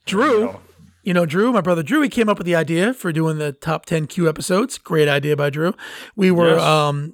[0.05, 0.45] Drew.
[0.45, 0.61] know.
[1.08, 3.53] You know, Drew, my brother Drew, he came up with the idea for doing the
[3.53, 4.78] top 10 Q episodes.
[4.78, 5.74] Great idea by Drew.
[6.18, 6.62] We were, Yes.
[6.62, 7.14] um,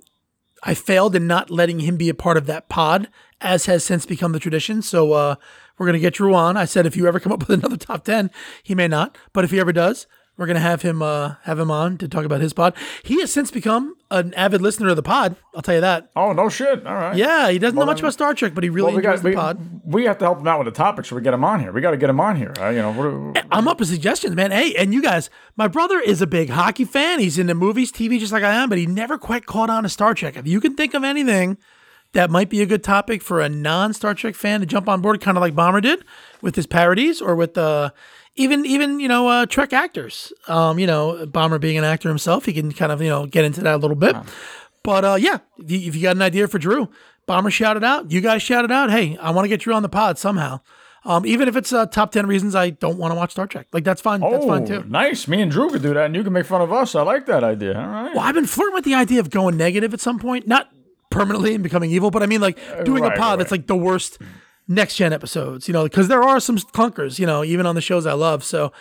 [0.63, 3.07] I failed in not letting him be a part of that pod,
[3.39, 4.81] as has since become the tradition.
[4.81, 5.35] So, uh,
[5.77, 6.57] we're going to get Drew on.
[6.57, 8.31] I said, if you ever come up with another top 10,
[8.63, 11.59] he may not, but if he ever does, we're going to have him, uh, have
[11.59, 12.73] him on to talk about his pod.
[13.03, 15.35] He has since become an avid listener of the pod.
[15.55, 16.09] I'll tell you that.
[16.15, 16.85] Oh, no shit.
[16.87, 17.15] All right.
[17.15, 19.17] Yeah, he doesn't know much then- about Star Trek, but he really Well, we enjoys
[19.19, 19.81] got the we, pod.
[19.85, 21.71] we have to help him out with the topic, so we get him on here.
[21.71, 22.51] We got to get him on here.
[22.59, 24.51] Uh, you know, what, I'm up for suggestions, man.
[24.51, 27.19] Hey, and you guys, my brother is a big hockey fan.
[27.19, 29.89] He's into movies, TV, just like I am, but he never quite caught on to
[29.89, 30.35] Star Trek.
[30.35, 31.57] If you can think of anything
[32.13, 35.19] that might be a good topic for a non-Star Trek fan to jump on board,
[35.19, 36.03] kind of like Bomber did
[36.41, 37.89] with his parodies, or with uh,
[38.35, 40.33] even even you know uh, Trek actors.
[40.47, 43.45] Um, you know, Bomber being an actor himself, he can kind of you know get
[43.45, 44.15] into that a little bit.
[44.83, 46.89] But uh, yeah, if you, got an idea for Drew,
[47.25, 48.11] Bomber shout it out.
[48.11, 48.91] You guys shout it out.
[48.91, 50.59] Hey, I want to get Drew on the pod somehow.
[51.05, 53.67] Um, even if it's uh, top ten reasons I don't want to watch Star Trek,
[53.73, 54.21] like that's fine.
[54.21, 54.83] that's oh, fine too.
[54.87, 55.27] nice.
[55.27, 56.95] Me and Drew could do that, and you can make fun of us.
[56.95, 57.77] I like that idea.
[57.77, 58.15] All right.
[58.15, 60.69] Well, I've been flirting with the idea of going negative at some point, not
[61.09, 63.35] permanently and becoming evil, but I mean like doing Uh, right, a pod right.
[63.37, 64.17] that's like the worst
[64.67, 67.81] next gen episodes, you know, because there are some clunkers, you know, even on the
[67.81, 68.43] shows I love.
[68.43, 68.71] So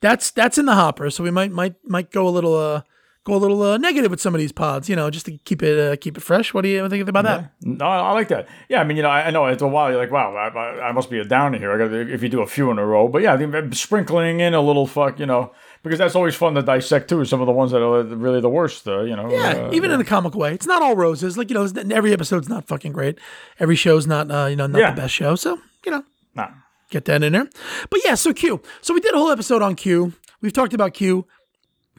[0.00, 1.10] that's that's in the hopper.
[1.10, 2.82] So we might might might go a little uh
[3.24, 5.62] go a little uh, negative with some of these pods, you know, just to keep
[5.62, 6.52] it uh, keep it fresh.
[6.52, 7.52] What do you think about that?
[7.62, 8.48] No, I like that.
[8.68, 9.90] Yeah, I mean, you know, I, I know it's a while.
[9.90, 11.72] You're like, wow, I, I, must be a downer here.
[11.72, 14.40] I got if you do a few in a row, but yeah, I think sprinkling
[14.40, 15.52] in a little fuck, you know,
[15.82, 17.24] because that's always fun to dissect too.
[17.24, 19.30] Some of the ones that are really the worst, uh, you know.
[19.30, 20.54] Yeah, uh, even in a comical way.
[20.54, 21.36] It's not all roses.
[21.36, 23.18] Like you know, every episode's not fucking great.
[23.58, 24.90] Every show's not uh, you know not Yeah.
[24.90, 25.34] the best show.
[25.34, 26.04] So you know,
[26.34, 26.48] nah.
[26.90, 27.48] get that in there.
[27.90, 28.60] But yeah, so Q.
[28.80, 30.12] So we did a whole episode on Q.
[30.40, 31.26] We've talked about Q.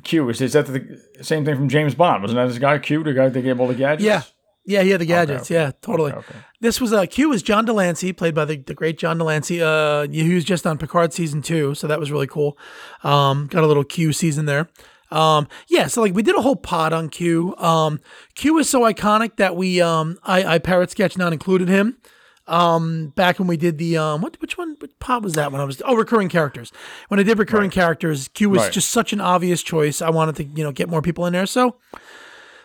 [0.04, 2.22] Q is, is that the same thing from James Bond?
[2.24, 4.04] Wasn't that this guy Q, the guy that gave all the gadgets?
[4.04, 4.22] Yeah.
[4.66, 5.44] Yeah, he had the gadgets.
[5.52, 5.56] okay.
[5.56, 6.12] Yeah, totally.
[6.12, 6.40] Okay, okay.
[6.62, 9.24] This was uh, Q was John de Lancie, played by the, the great John de
[9.26, 9.62] Lancie.
[9.62, 12.58] Uh, he was just on Picard season two, so that was really cool.
[13.04, 14.70] Um, got a little Q season there.
[15.12, 17.56] Um, yeah, so like we did a whole pod on Q.
[17.58, 18.00] Um,
[18.36, 21.98] Q is so iconic that we um, I, I parrot sketch not included him.
[22.46, 24.76] Um, back when we did the um, what which one?
[24.80, 25.52] What pod was that?
[25.52, 26.72] When I was oh recurring characters.
[27.10, 28.72] When I did recurring characters, Q was Right.
[28.72, 30.02] just such an obvious choice.
[30.02, 31.46] I wanted to you know get more people in there.
[31.46, 31.76] So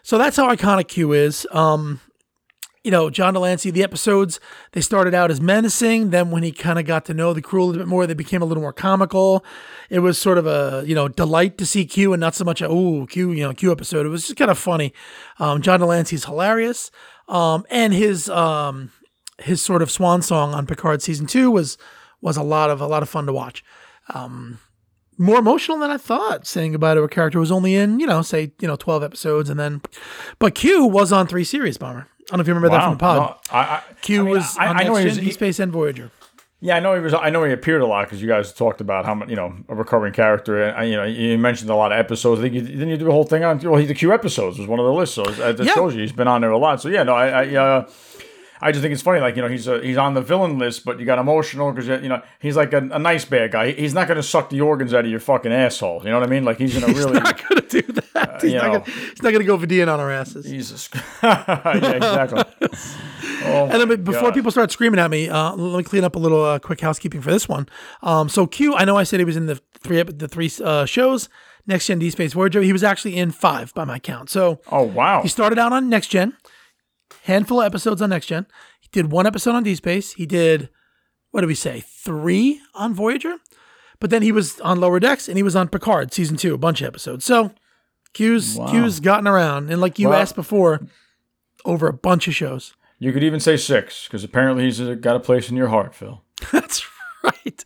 [0.03, 1.47] so that's how iconic Q is.
[1.51, 2.01] Um,
[2.85, 4.41] you know, John de Lancie, the episodes,
[4.73, 6.11] they started out as menacing.
[6.11, 8.15] Then when he kind of got to know the crew a little bit more, they
[8.15, 9.45] became a little more comical.
[9.91, 12.63] It was sort of a, you know, delight to see Q and not so much
[12.63, 14.07] a, ooh, Q, you know, Q episode.
[14.07, 14.95] It was just kind of funny.
[15.39, 16.91] Um, John de Lancie's hilarious.
[17.29, 18.93] Um, and his, um,
[19.39, 21.77] his sort of swan song on Picard season two was,
[22.23, 23.63] was a lot of, a lot of fun to watch.
[24.15, 24.61] Um,
[25.19, 28.07] more emotional than I thought saying goodbye to a character who was only in, you
[28.07, 29.83] know, say, you know, 12 episodes and then,
[30.39, 32.07] but Q was on three series, Bomber.
[32.31, 33.17] I don't know if you remember that from the pod.
[33.17, 35.59] No, I, I, Q I mean, was I, on I know he was, Deep Space,
[35.59, 36.11] and Voyager.
[36.61, 37.15] Yeah, I know he was.
[37.15, 39.55] I know he appeared a lot because you guys talked about how much you know
[39.69, 42.41] a recurring character, and uh, you know you mentioned a lot of episodes.
[42.41, 43.61] I think you, didn't you do a whole thing on?
[43.61, 45.73] Well, he the Q episodes was one of the lists, so uh, that Yeah.
[45.75, 46.83] shows you he's been on there a lot.
[46.83, 47.89] So yeah, no, I, I, uh,
[48.61, 49.21] I just think it's funny.
[49.21, 51.87] Like you know, he's a, he's on the villain list, but you got emotional because
[51.89, 53.73] you know he's like a, a nice bad guy.
[53.73, 56.03] He's not going to suck the organs out of your fucking asshole.
[56.05, 56.45] You know what I mean?
[56.45, 57.21] Like he's going to really.
[57.21, 58.41] not gonna do that.
[58.43, 60.45] he's, not gonna, he's not gonna go Vidian on our asses.
[60.47, 60.89] Jesus.
[61.23, 62.43] yeah, exactly.
[63.45, 64.35] Oh, And then before God.
[64.35, 67.21] people start screaming at me, uh, let me clean up a little uh, quick housekeeping
[67.21, 67.69] for this one.
[68.03, 70.85] Um, so Q, I know I said he was in the three the three uh,
[70.87, 71.29] shows,
[71.67, 72.63] Next Gen, D Space, Voyager.
[72.63, 74.31] He was actually in five by my count.
[74.31, 75.23] So Oh wow.
[75.23, 76.37] he started out on Next Gen,
[77.25, 78.47] handful of episodes on Next Gen.
[78.81, 80.13] He did one episode on D Space.
[80.15, 80.69] He did
[81.31, 81.85] what did we say?
[81.87, 83.37] Three on Voyager.
[84.01, 86.59] But then he was on Lower Decks and he was on Picard season two, a
[86.59, 87.25] bunch of episodes.
[87.25, 87.53] So
[88.15, 90.81] Q's Q's gotten around, and like you Well- asked before,
[91.65, 92.75] over a bunch of shows.
[93.01, 95.95] You could even say six because apparently he's uh, got a place in your heart,
[95.95, 96.23] Phil.
[96.53, 96.85] That's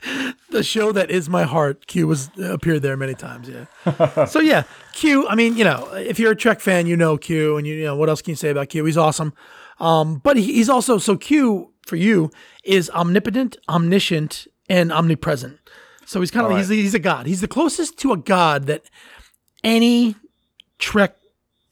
[0.06, 0.34] right.
[0.50, 1.86] The show that is my heart.
[1.86, 3.48] Q was appeared there many times.
[3.48, 4.24] Yeah.
[4.26, 5.26] so yeah, Q.
[5.28, 7.84] I mean, you know, if you're a Trek fan, you know Q, and you, you
[7.84, 8.84] know what else can you say about Q?
[8.84, 9.32] He's awesome.
[9.80, 12.30] Um, but he, he's also so Q for you
[12.64, 15.58] is omnipotent, omniscient, and omnipresent.
[16.04, 17.26] So he's kind of All he's he's a god.
[17.26, 18.88] He's the closest to a god that
[19.64, 20.14] any
[20.78, 21.16] Trek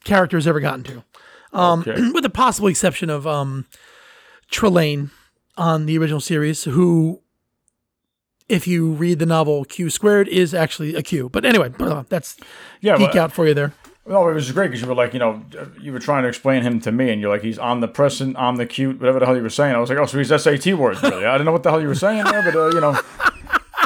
[0.05, 1.05] character has ever gotten to,
[1.53, 2.11] um, Okay.
[2.15, 3.67] with the possible exception of um,
[4.51, 5.11] Trelane
[5.57, 7.21] on the original series, who,
[8.51, 11.29] if you read the novel Q squared, is actually a Q.
[11.29, 12.37] But anyway, uh, that's
[12.81, 13.73] Yeah, geek but- out for you there.
[14.07, 15.45] No, it was great because you were like, you know,
[15.81, 19.21] you were trying to explain him to me, and you're like, he's omnipresent, omnicute, whatever
[19.21, 19.75] the hell you were saying.
[19.75, 21.25] I was like, oh, so he's SAT words, really.
[21.27, 22.99] I didn't know what the hell you were saying there, but, uh, you know,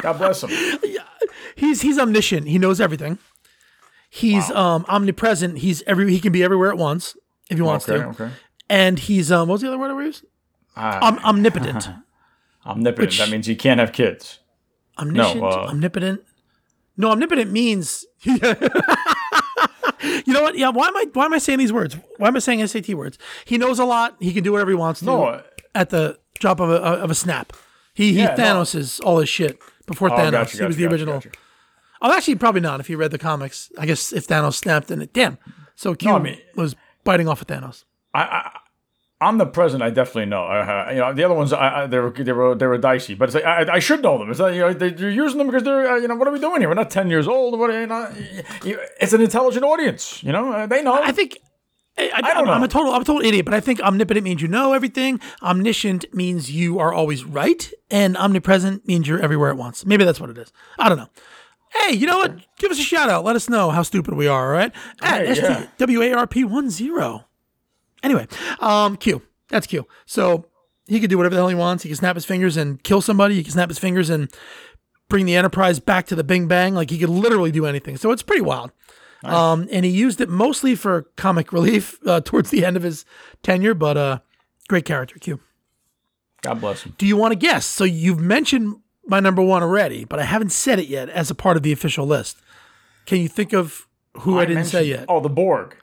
[0.01, 0.49] God bless him.
[0.83, 1.01] Yeah.
[1.55, 2.47] He's he's omniscient.
[2.47, 3.19] He knows everything.
[4.09, 5.59] He's um omnipresent.
[5.59, 7.15] He's every he can be everywhere at once
[7.49, 8.07] if he wants Okay, to.
[8.09, 8.29] okay.
[8.69, 10.23] And he's um what was the other word I used?
[10.75, 11.89] Ah, Um, omnipotent.
[12.65, 13.07] omnipotent.
[13.09, 14.39] which- that means he can't have kids.
[14.97, 16.21] Omniscient, uh, omnipotent.
[16.97, 18.05] No, omnipotent means.
[18.23, 18.37] you
[20.27, 20.57] know what?
[20.57, 20.69] Yeah.
[20.69, 21.05] Why am I?
[21.13, 21.97] Why am I saying these words?
[22.17, 23.17] Why am I saying SAT words?
[23.45, 24.15] He knows a lot.
[24.19, 25.41] He can do whatever he wants to No,
[25.73, 27.53] at the drop of a of a snap.
[27.93, 28.43] He Yeah, he no.
[28.61, 30.31] Thanos is all his shit before Oh, Thanos.
[30.31, 31.21] gotcha, he was the gotcha, original.
[32.01, 32.79] Oh, actually, probably not.
[32.79, 35.37] If you read the comics, I guess if Thanos snapped, then it damn.
[35.75, 37.83] So Q I mean- was biting off of Thanos.
[38.13, 38.57] I, I,
[39.25, 39.81] I'm the present.
[39.81, 40.45] I definitely know.
[40.45, 41.51] Uh, you know the other ones.
[41.51, 44.01] I, I, they were they were they were dicey, but it's like I, I should
[44.01, 44.29] know them.
[44.29, 46.31] It's like you know they, are using them because they're uh, you know what are
[46.31, 46.69] we doing here?
[46.69, 47.59] We're not ten years old.
[47.59, 50.23] What you it's an intelligent audience.
[50.23, 50.93] You know uh, they know.
[50.93, 51.39] I think.
[51.97, 52.51] I, I, don't know.
[52.51, 55.21] I'm a total, I'm a total idiot, but I think omnipotent means you know everything.
[55.41, 59.85] Omniscient means you are always right, and omnipresent means you're everywhere at once.
[59.85, 60.51] Maybe that's what it is.
[60.77, 61.07] I don't know
[61.75, 62.37] hey, you know what?
[62.57, 63.23] Give us a shout out.
[63.23, 64.71] Let us know how stupid we are, all right?
[65.01, 67.25] At hey, STWARP10.
[68.03, 68.27] Anyway,
[68.59, 69.21] um, Q.
[69.49, 69.87] That's Q.
[70.05, 70.45] So
[70.87, 71.83] he could do whatever the hell he wants.
[71.83, 73.35] He can snap his fingers and kill somebody.
[73.35, 74.31] He can snap his fingers and
[75.09, 76.75] bring the Enterprise back to the Bing Bang.
[76.75, 77.97] Like he could literally do anything.
[77.97, 78.71] So it's pretty wild.
[79.23, 83.05] Um, and he used it mostly for comic relief uh, towards the end of his
[83.41, 84.19] tenure, but uh,
[84.67, 85.39] great character, Q.
[86.41, 86.93] God bless him.
[86.97, 87.65] Do you want to guess?
[87.65, 88.75] So you've mentioned
[89.07, 91.71] my number one already, but I haven't said it yet as a part of the
[91.71, 92.37] official list.
[93.05, 93.87] Can you think of
[94.19, 95.05] who I, didn't say yet?
[95.09, 95.75] Oh, the Borg.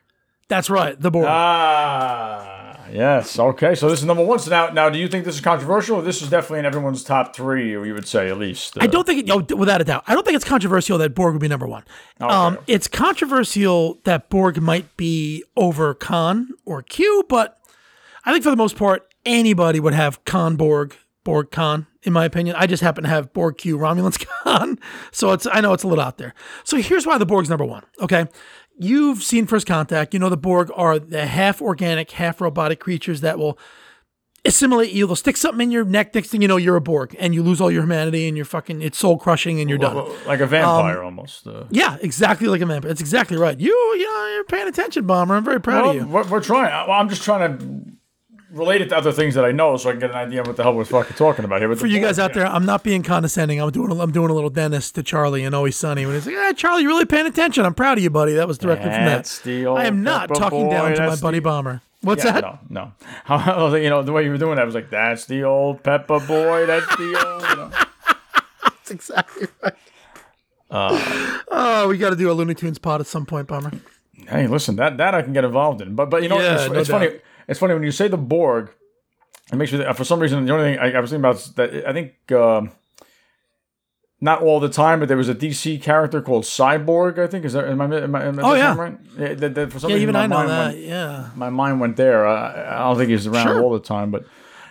[0.53, 1.25] That's right, the Borg.
[1.27, 3.39] Ah, yes.
[3.39, 4.39] Okay, so this is number one.
[4.39, 5.97] So now, now, do you think this is controversial?
[5.97, 8.77] Or this is definitely in everyone's top three, or you would say at least.
[8.79, 11.41] I don't think it, without a doubt, I don't think it's controversial that Borg would
[11.41, 11.85] be number one.
[12.21, 17.59] Um, it's controversial that Borg might be over Khan or Q, but
[18.27, 20.95] I think for the most part, anybody would have Khan Borg,
[21.25, 22.57] Borg Khan, in my opinion.
[22.59, 24.79] I just happen to have Borg Q Romulans Khan.
[25.13, 26.35] So it's I know it's a little out there.
[26.65, 27.85] So here's why the Borg's number one.
[28.03, 28.27] Okay.
[28.79, 30.15] You've seen First Contact.
[30.15, 33.59] You know the Borg are the half organic, half robotic creatures that will
[34.45, 35.07] assimilate you.
[35.07, 36.15] They'll stick something in your neck.
[36.15, 38.47] Next thing you know, you're a Borg, and you lose all your humanity, and you're
[38.47, 38.83] fucking.
[38.83, 40.09] It's soul crushing, and you're done.
[40.27, 41.47] like a vampire almost.
[41.47, 42.89] Uh, Yeah, exactly like a vampire.
[42.89, 43.59] That's exactly right.
[43.59, 45.35] You, you know, you're paying attention, Bomber.
[45.35, 46.07] I'm very proud well, of you.
[46.07, 46.89] We're, we're trying.
[46.89, 47.93] Well, I'm just trying to
[48.53, 50.47] relate it to other things that I know, so I can get an idea of
[50.47, 51.69] what the hell we're fucking talking about here.
[51.69, 53.61] But For you guys out there, I'm not being condescending.
[53.61, 56.27] I'm doing, a, I'm doing a little Dennis to Charlie and Always Sunny when he's
[56.27, 57.65] like, "Ah, Charlie, you're really paying attention.
[57.65, 59.57] I'm proud of you, buddy." That was directly That's from that.
[59.59, 61.81] the old I am not talking down to my buddy the- Bomber.
[62.03, 62.43] What's Yeah, that?
[62.43, 62.93] no, no.
[63.25, 65.83] How, you know, the way you were doing that, I was like, that's the old
[65.85, 66.67] Pepper boy.
[66.67, 67.43] That's the old.
[67.49, 67.71] You know.
[68.65, 69.75] That's exactly right.
[70.73, 73.71] oh, we got to do a Looney Tunes pod at some point, Bomber.
[74.29, 75.95] Hey, listen, that that I can get involved in.
[75.95, 77.21] But but you know, Yeah, it's, no it's funny.
[77.53, 78.71] It's funny when you say the Borg.
[79.53, 81.37] It makes me think, for some reason the only thing I, I was thinking about
[81.37, 82.73] is that I think um
[84.21, 87.19] not all the time, but there was a DC character called Cyborg.
[87.19, 88.75] I think is that am I am I, am I Oh, yeah.
[88.77, 88.97] right?
[89.19, 90.75] Yeah, that, that for some Yeah, reason even I know that.
[90.75, 91.31] Went, yeah.
[91.35, 92.27] my mind went there.
[92.27, 93.61] I, I don't think he's around Sure.
[93.63, 94.25] all the time, but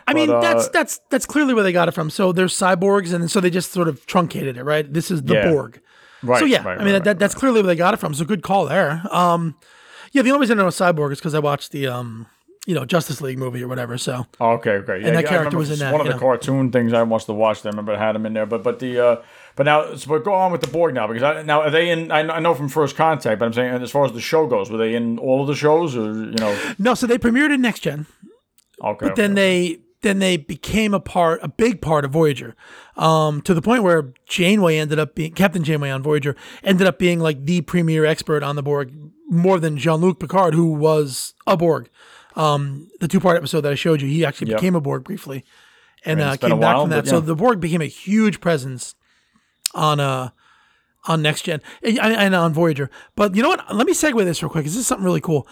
[0.08, 2.10] I mean, But, uh, that's that's that's clearly where they got it from.
[2.10, 4.92] So there's cyborgs, and so they just sort of truncated it, right?
[4.92, 5.52] This is the Yeah.
[5.52, 5.80] Borg.
[6.24, 6.40] right.
[6.40, 8.14] So yeah, right, I mean right, that, that's clearly where they got it from.
[8.14, 9.04] So good call there.
[9.12, 9.56] Um,
[10.14, 12.26] yeah, the only reason I know Cyborg is because I watched the um,
[12.68, 13.97] you know, Justice League movie or whatever.
[13.97, 14.99] So okay, okay.
[15.01, 16.20] Yeah, And that yeah, character was in it's that, One of the know.
[16.20, 17.66] cartoon things I must have watched.
[17.66, 18.45] I remember it had him in there.
[18.45, 19.16] But but the uh,
[19.55, 21.89] but now so but go on with the Borg now because I, now are they
[21.89, 22.12] in?
[22.12, 24.45] I know, I know from First Contact, but I'm saying as far as the show
[24.47, 26.74] goes, were they in all of the shows or you know?
[26.78, 28.05] no, so they premiered in Next Gen,
[28.84, 29.07] Okay.
[29.07, 32.55] but then they then they became a part, a big part of Voyager,
[32.97, 36.97] um, to the point where Janeway ended up being Captain Janeway on Voyager ended up
[36.99, 38.93] being like the premier expert on the Borg,
[39.30, 41.89] more than Jean Luc Picard, who was a Borg.
[42.36, 44.58] Um, the two part episode that I showed you, he actually Yep.
[44.60, 45.44] became a Borg briefly,
[46.06, 47.04] and uh, came back while, from that.
[47.06, 48.96] but So the Borg became a huge presence
[49.74, 50.30] on uh
[51.06, 52.90] on next gen and, and on Voyager.
[53.16, 53.74] But you know what?
[53.74, 54.66] Let me segue this real quick.
[54.66, 55.48] This is something really cool.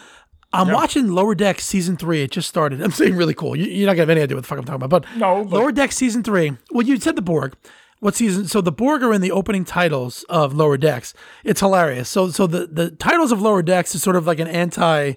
[0.51, 2.23] I'm watching Lower Decks season three.
[2.23, 2.81] It just started.
[2.81, 3.55] I'm saying really cool.
[3.55, 4.89] You, you're not gonna have any idea what the fuck I'm talking about.
[5.03, 6.57] But No, but- Lower Decks season three.
[6.71, 7.55] Well, you said the Borg.
[7.99, 8.47] What season?
[8.47, 11.13] So the Borg are in the opening titles of Lower Decks.
[11.43, 12.09] It's hilarious.
[12.09, 15.13] So so the the titles of Lower Decks is sort of like an anti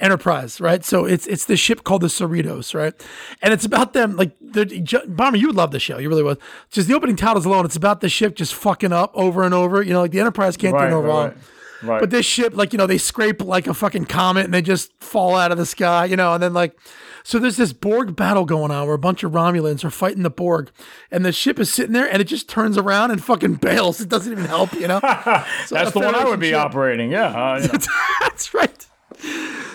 [0.00, 0.84] Enterprise, right?
[0.84, 2.94] So it's it's this ship called the Cerritos, right?
[3.42, 4.66] And it's about them like they're-
[5.06, 5.36] Bomber.
[5.36, 6.38] You would love the show, you really would.
[6.70, 9.82] Just the opening titles alone, it's about the ship just fucking up over and over.
[9.82, 11.24] You know, like the Enterprise can't right, do no right, wrong.
[11.28, 11.36] right.
[11.82, 12.00] Right.
[12.00, 14.92] But this ship, like, you know, they scrape like a fucking comet and they just
[15.02, 16.78] fall out of the sky, you know, and then like,
[17.24, 20.28] so there's this Borg battle going on where a bunch of Romulans are fighting the
[20.28, 20.70] Borg
[21.10, 23.98] and the ship is sitting there and it just turns around and fucking bails.
[23.98, 25.00] It doesn't even help, you know?
[25.66, 27.10] So That's the one I would be ship- operating.
[27.12, 27.28] Yeah.
[27.28, 27.78] Uh, you know.
[28.20, 28.86] That's right.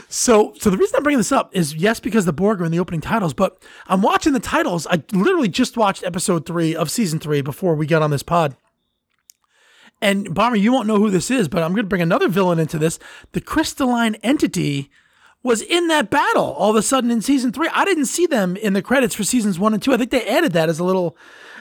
[0.07, 2.71] So, so the reason I'm bringing this up is yes, because the Borg are in
[2.71, 4.87] the opening titles, but I'm watching the titles.
[4.87, 8.55] I literally just watched episode three of season three before we got on this pod.
[10.01, 12.59] And Bomber, you won't know who this is, but I'm going to bring another villain
[12.59, 12.99] into this.
[13.31, 14.91] The crystalline entity
[15.41, 17.69] was in that battle all of a sudden in season three.
[17.73, 19.93] I didn't see them in the credits for seasons one and two.
[19.93, 21.15] I think they added that as a little,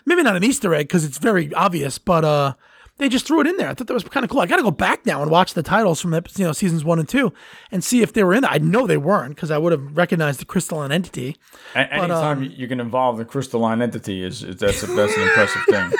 [0.06, 2.54] maybe not an Easter egg because it's very obvious, but uh,
[2.98, 3.68] they just threw it in there.
[3.68, 4.40] I thought that was kind of cool.
[4.40, 6.84] I got to go back now and watch the titles from ep- you know seasons
[6.84, 7.32] one and two
[7.72, 8.50] and see if they were in there.
[8.50, 11.36] I know they weren't because I would have recognized the crystalline entity.
[11.74, 15.22] A- anytime um, you can involve the crystalline entity is, is that's a, that's an
[15.22, 15.92] impressive thing.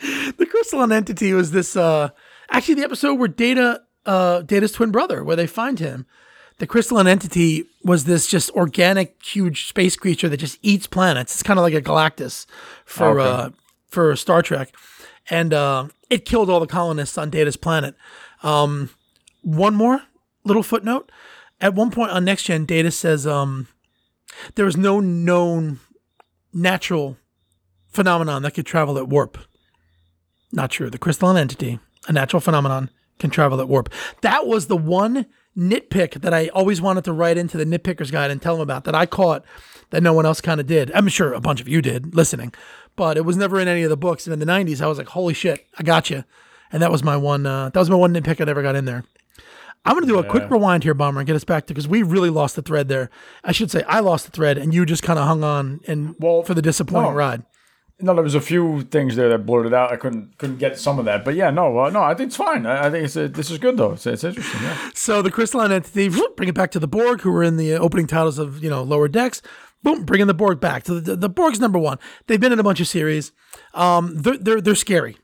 [0.38, 2.08] the crystalline entity was this uh
[2.50, 6.06] actually the episode where data uh data's twin brother where they find him
[6.58, 11.42] the crystalline entity was this just organic huge space creature that just eats planets it's
[11.42, 12.46] kind of like a galactus
[12.84, 13.28] for Okay.
[13.28, 13.50] uh
[13.88, 14.72] for star trek
[15.30, 17.94] and uh it killed all the colonists on data's planet
[18.42, 18.90] um
[19.42, 20.02] one more
[20.44, 21.10] little footnote
[21.60, 23.68] at one point on next gen data says um
[24.54, 25.80] there was no known
[26.52, 27.16] natural
[27.88, 29.38] phenomenon that could travel at warp
[30.52, 30.90] not true.
[30.90, 33.92] The crystalline entity, a natural phenomenon, can travel at warp.
[34.22, 38.30] That was the one nitpick that I always wanted to write into the nitpicker's guide
[38.30, 39.44] and tell them about that I caught
[39.90, 40.92] that no one else kind of did.
[40.92, 42.54] I'm sure a bunch of you did listening,
[42.98, 44.26] but it was never in any of the books.
[44.26, 46.24] And in the 90s, I was like, holy shit, I got you.
[46.70, 47.46] And that was my one.
[47.46, 49.04] Uh, that was my one nitpick I never got in there.
[49.86, 51.88] I'm going to do a quick rewind here, Bomber, and get us back to because
[51.88, 53.08] we really lost the thread there.
[53.42, 56.14] I should say I lost the thread, and you just kind of hung on and
[56.18, 57.16] Well, for the disappointing no.
[57.16, 57.44] ride.
[58.00, 59.90] No, there was a few things there that blurted out.
[59.90, 62.36] I couldn't couldn't get some of that, but yeah, no, uh, no, I think it's
[62.36, 62.64] fine.
[62.64, 63.92] I, I think it's uh, this is good though.
[63.92, 64.62] It's, it's interesting.
[64.62, 64.90] Yeah.
[64.94, 67.72] So the crystalline entity, whoop, bring it back to the Borg, who were in the
[67.74, 69.42] opening titles of you know Lower Decks.
[69.82, 70.86] Boom, bringing the Borg back.
[70.86, 71.98] So the, the Borg's number one.
[72.26, 73.32] They've been in a bunch of series.
[73.74, 75.16] Um, they're they're they're scary.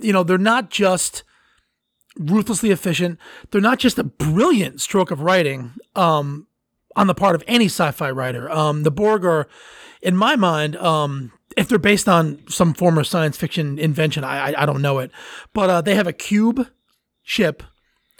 [0.00, 1.24] You know, they're not just
[2.18, 3.18] ruthlessly efficient.
[3.50, 5.72] They're not just a brilliant stroke of writing.
[5.96, 6.46] Um,
[6.96, 9.48] on the part of any sci-fi writer, um, the Borg are,
[10.00, 14.62] in my mind, um, if they're based on some former science fiction invention, I I,
[14.62, 15.10] I don't know it,
[15.52, 16.68] but uh, they have a cube
[17.22, 17.62] ship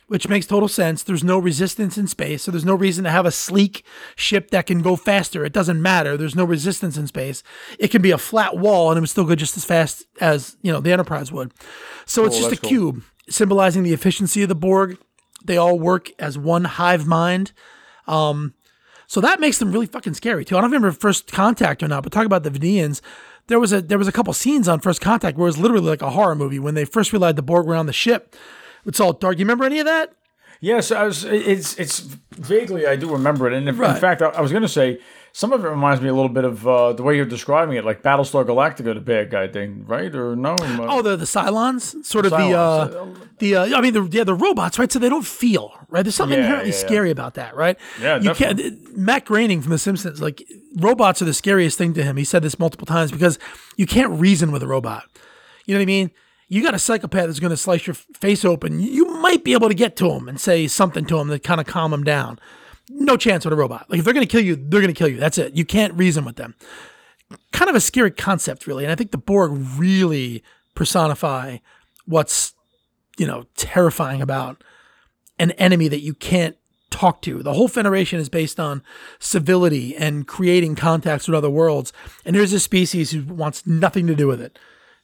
[0.07, 1.03] which makes total sense.
[1.03, 3.85] There's no resistance in space, so there's no reason to have a sleek
[4.17, 5.45] ship that can go faster.
[5.45, 6.17] It doesn't matter.
[6.17, 7.43] There's no resistance in space.
[7.79, 10.57] It can be a flat wall and it would still go just as fast as,
[10.63, 11.53] you know, the Enterprise would.
[12.07, 12.69] So it's just a cool.
[12.69, 14.99] cube symbolizing the efficiency of the Borg.
[15.45, 17.53] They all work as one hive mind.
[18.07, 18.55] Um,
[19.07, 20.57] so that makes them really fucking scary too.
[20.57, 23.03] I don't remember First Contact or not, but talk about the Venetians.
[23.47, 25.89] There was a there was a couple scenes on First Contact where it was literally
[25.89, 28.35] like a horror movie when they first realized the Borg were on the ship.
[28.87, 29.39] It's all dark.
[29.39, 30.13] You remember any of that?
[30.61, 32.01] Yes, I was, it's it's
[32.37, 33.95] vaguely I do remember it, and if, Right.
[33.95, 34.99] in fact I, I was going to say
[35.33, 37.85] some of it reminds me a little bit of uh, the way you're describing it,
[37.85, 40.15] like Battlestar Galactica, the bad guy thing, right?
[40.15, 40.55] Or no?
[40.61, 43.07] Oh, the the Cylons, sort of the uh,
[43.41, 44.91] the uh, I mean, the, yeah, the robots, right?
[44.91, 46.03] So they don't feel, right?
[46.03, 46.87] There's something Yeah, inherently yeah, yeah.
[46.87, 47.77] scary about that, right?
[48.01, 48.97] Yeah, you can't.
[48.97, 50.43] Matt Groening from The Simpsons, like
[50.77, 52.17] robots are the scariest thing to him.
[52.17, 53.39] He said this multiple times because
[53.77, 55.03] you can't reason with a robot.
[55.67, 56.11] You know what I mean?
[56.55, 58.81] You got a psychopath that's going to slice your face open.
[58.81, 61.61] You might be able to get to him and say something to him to kind
[61.61, 62.39] of calm him down.
[62.89, 63.87] No chance with a robot.
[63.89, 65.17] Like if they're going to kill you, they're going to kill you.
[65.17, 65.55] That's it.
[65.55, 66.55] You can't reason with them
[67.53, 68.85] kind of a scary concept, really.
[68.85, 70.43] And I think the Borg really
[70.75, 71.59] personify
[72.05, 72.55] what's,
[73.19, 74.63] you know, terrifying about
[75.39, 76.57] an enemy that you can't
[76.91, 77.43] talk to.
[77.43, 78.83] The whole Federation is based on
[79.19, 81.93] civility and creating contacts with other worlds.
[82.25, 84.59] And there's a species who wants nothing to do with it.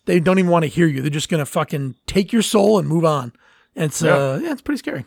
[0.06, 1.00] They don't even want to hear you.
[1.02, 3.32] They're just going to fucking take your soul and move on.
[3.76, 5.04] And it's, uh, yeah, it's pretty scary.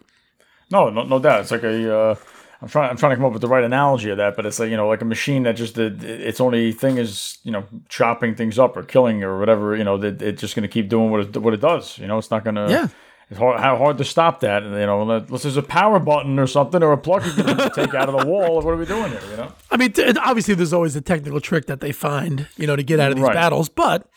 [0.72, 1.42] No, no, no doubt.
[1.42, 1.96] It's like a.
[1.98, 2.16] Uh,
[2.62, 2.90] I'm trying.
[2.92, 4.78] I'm trying to come up with the right analogy of that, but it's like you
[4.78, 8.58] know, like a machine that just did its only thing is you know chopping things
[8.58, 9.76] up or killing or whatever.
[9.76, 11.98] You know, that it's just going to keep doing what it what it does.
[12.00, 12.68] You know, it's not going to.
[12.70, 12.88] Yeah.
[13.30, 16.38] It's hard, how hard to stop that, and you know, unless there's a power button
[16.40, 18.56] or something or a plug you can take out of the wall.
[18.62, 19.22] What are we doing here?
[19.32, 19.52] You know.
[19.72, 22.84] I mean, t- obviously, there's always a technical trick that they find, you know, to
[22.84, 23.34] get out of these Right.
[23.34, 23.70] battles.
[23.70, 24.08] But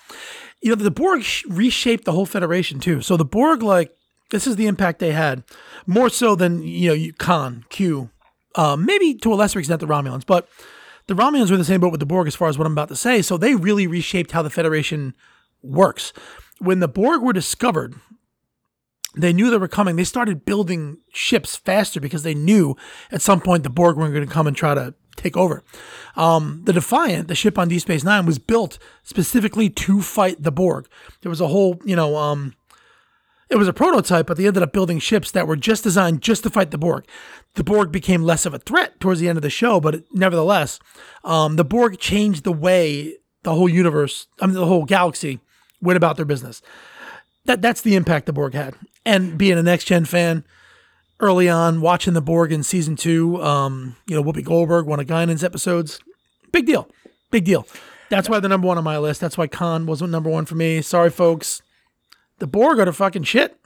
[0.67, 3.01] you know, the Borg reshaped the whole Federation too.
[3.01, 3.95] So the Borg, like,
[4.31, 5.45] this is the impact they had,
[5.87, 8.11] more so than you know, Khan, Q,
[8.57, 10.49] um, maybe to a lesser extent the Romulans, but
[11.07, 12.73] the Romulans were in the same boat with the Borg as far as what I'm
[12.73, 13.23] about to say.
[13.23, 15.15] So they really reshaped how the Federation
[15.63, 16.13] works.
[16.59, 17.95] When the Borg were discovered,
[19.15, 19.95] they knew they were coming.
[19.95, 22.75] They started building ships faster because they knew
[23.13, 25.63] at some point the Borg were going to come and try to take over.
[26.17, 30.53] Um, the Defiant, the ship on Deep Space Nine, was built specifically to fight the
[30.53, 30.89] Borg.
[31.23, 32.55] There was a whole, you know, um,
[33.49, 36.43] it was a prototype, but they ended up building ships that were just designed just
[36.43, 37.07] to fight the Borg.
[37.55, 40.81] The Borg became less of a threat towards the end of the show, but nevertheless,
[41.23, 45.39] um, the Borg changed the way the whole universe, I mean, the whole galaxy
[45.81, 46.61] went about their business.
[47.45, 48.75] That that's the impact the Borg had.
[49.05, 50.45] And being a next gen fan,
[51.21, 55.07] early on watching the Borg in season two, um, you know, Whoopi Goldberg, one of
[55.07, 56.01] Guinan's episodes,
[56.53, 56.89] big deal,
[57.31, 57.67] big deal.
[58.09, 59.21] That's why they're number one on my list.
[59.21, 60.81] That's why Khan wasn't number one for me.
[60.83, 61.63] Sorry, folks.
[62.39, 63.59] The Borg are the fucking shit.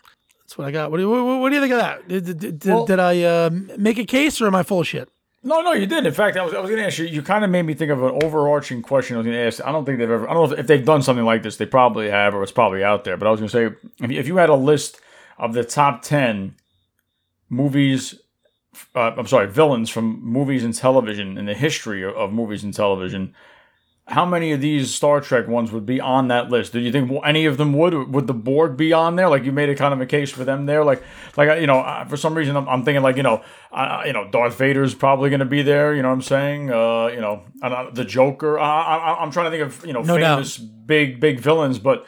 [0.43, 0.91] That's what I got.
[0.91, 2.09] What do you, what, do you think of that?
[2.09, 4.89] Did, did, did, Well- did I uh, make a case or am I full of
[4.89, 5.09] shit?
[5.43, 6.05] No, no, you did.
[6.05, 7.07] In fact, I was, I was going to ask you.
[7.07, 9.17] You kind of made me think of an overarching question.
[9.17, 9.67] I was going to ask.
[9.67, 10.29] I don't think they've ever.
[10.29, 11.57] I don't know if, if they've done something like this.
[11.57, 13.17] They probably have, or it's probably out there.
[13.17, 15.01] But I was going to say, if you, if you had a list
[15.39, 16.57] of the top ten
[17.51, 18.15] movies,
[18.95, 23.35] uh, I'm sorry, villains from movies and television in the history of, movies and television,
[24.07, 26.73] how many of these Star Trek ones would be on that list?
[26.73, 27.95] Do you think any of them would?
[28.13, 29.29] Would the Borg be on there?
[29.29, 30.83] Like you made a kind of a case for them there.
[30.83, 31.03] Like,
[31.37, 34.29] like you know, for some reason I'm, I'm thinking like you know, uh, you know,
[34.29, 35.95] Darth Vader's probably going to be there.
[35.95, 36.73] You know what I'm saying?
[36.73, 37.45] Uh, you know,
[37.93, 38.59] the Joker.
[38.59, 40.37] I, I'm trying to think of you know No doubt.
[40.39, 42.05] famous big big villains, but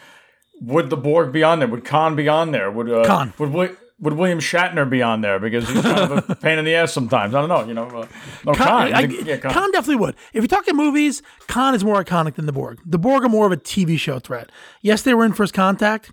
[0.60, 1.68] would the Borg be on there?
[1.68, 2.68] Would Khan be on there?
[2.68, 3.32] Would uh, Khan.
[3.38, 6.64] Would Wi- would William Shatner be on there because he's kind of a pain in
[6.66, 7.34] the ass sometimes?
[7.34, 7.64] I don't know.
[7.64, 8.06] You know, uh,
[8.44, 8.90] no Khan.
[8.90, 10.14] Khan, I- yeah, Khan definitely would.
[10.34, 12.80] If you're talking movies, Khan is more iconic than the Borg.
[12.84, 14.50] The Borg are more of a TV show threat.
[14.82, 16.10] Yes, they were in First Contact,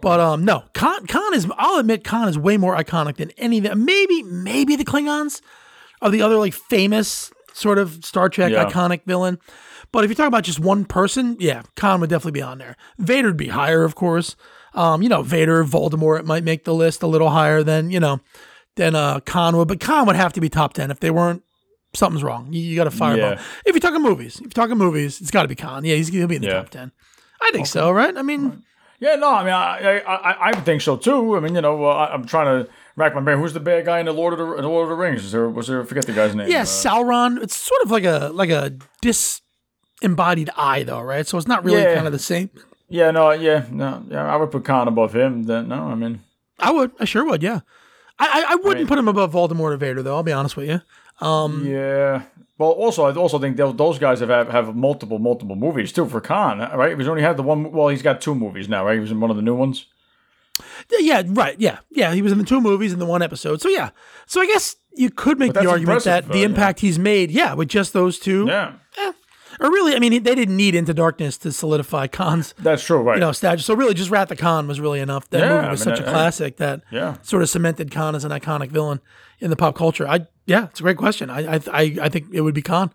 [0.00, 1.46] but um, no, Khan, Khan is.
[1.58, 3.84] I'll admit, Khan is way more iconic than any of them.
[3.84, 5.40] Maybe, maybe the Klingons
[6.00, 8.64] are the other like famous sort of Star Trek Yeah.
[8.64, 9.38] iconic villain.
[9.90, 12.76] But if you're talking about just one person, yeah, Khan would definitely be on there.
[12.98, 14.36] Vader'd be higher, of course.
[14.74, 18.20] Um, you know, Vader, Voldemort might make the list a little higher than you know
[18.76, 21.42] than uh, Khan would, but Khan would have to be top ten if they weren't.
[21.94, 22.50] Something's wrong.
[22.52, 23.32] You, you got to fire Yeah.
[23.66, 25.84] If you're talking movies, if you're talking movies, it's got to be Khan.
[25.84, 26.54] Yeah, he's gonna be in the Yeah.
[26.54, 26.90] top ten.
[27.42, 28.16] I think so, right?
[28.16, 28.62] I mean,
[28.98, 31.36] Yeah, no, I mean, I, I, I, think so too.
[31.36, 33.36] I mean, you know, uh, I- I'm trying to rack my brain.
[33.38, 35.24] Who's the bad guy in the Lord of the, in the Lord of the Rings?
[35.24, 35.82] Is there was there?
[35.82, 36.48] I forget the guy's name.
[36.48, 37.42] yeah, Uh, Sauron.
[37.42, 38.72] It's sort of like a like a
[40.00, 41.26] disembodied eye, though, right?
[41.26, 41.94] So it's not really Yeah.
[41.94, 42.50] kind of the same.
[42.92, 44.32] Yeah, no, yeah, no, yeah.
[44.32, 45.44] I would put Khan above him.
[45.44, 46.20] Then no, I mean,
[46.58, 46.92] I would.
[47.00, 47.42] I sure would.
[47.42, 47.60] Yeah.
[48.18, 50.14] I I, I wouldn't mean- put him above Voldemort or Vader, though.
[50.14, 50.80] I'll be honest with you.
[51.26, 52.22] Um, yeah.
[52.58, 56.06] Well, also, I also think those, those guys have, have have multiple multiple movies too
[56.08, 56.96] for Khan, right?
[56.96, 57.72] He's only had the one.
[57.72, 58.94] Well, he's got two movies now, right?
[58.94, 59.86] He was in one of the new ones.
[60.90, 61.58] Yeah, right.
[61.58, 62.12] Yeah, yeah.
[62.14, 63.60] He was in the two movies and the one episode.
[63.60, 63.90] So yeah.
[64.26, 66.44] So I guess you could make the argument that the uh, yeah.
[66.44, 68.46] impact he's made, yeah, with just those two.
[68.46, 68.74] Yeah,
[69.62, 73.00] Or really, I mean, they didn't need Into Darkness to solidify Khan's, that's true.
[73.00, 73.14] Right.
[73.16, 73.62] you know, stature.
[73.62, 75.30] So really, just Wrath of Khan was really enough.
[75.30, 77.16] That Yeah, movie I was mean, such a classic that Yeah.
[77.22, 79.00] sort of cemented Khan as an iconic villain
[79.38, 80.06] in the pop culture.
[80.08, 81.30] I yeah, it's a great question.
[81.30, 82.90] I I I, I think it would be Khan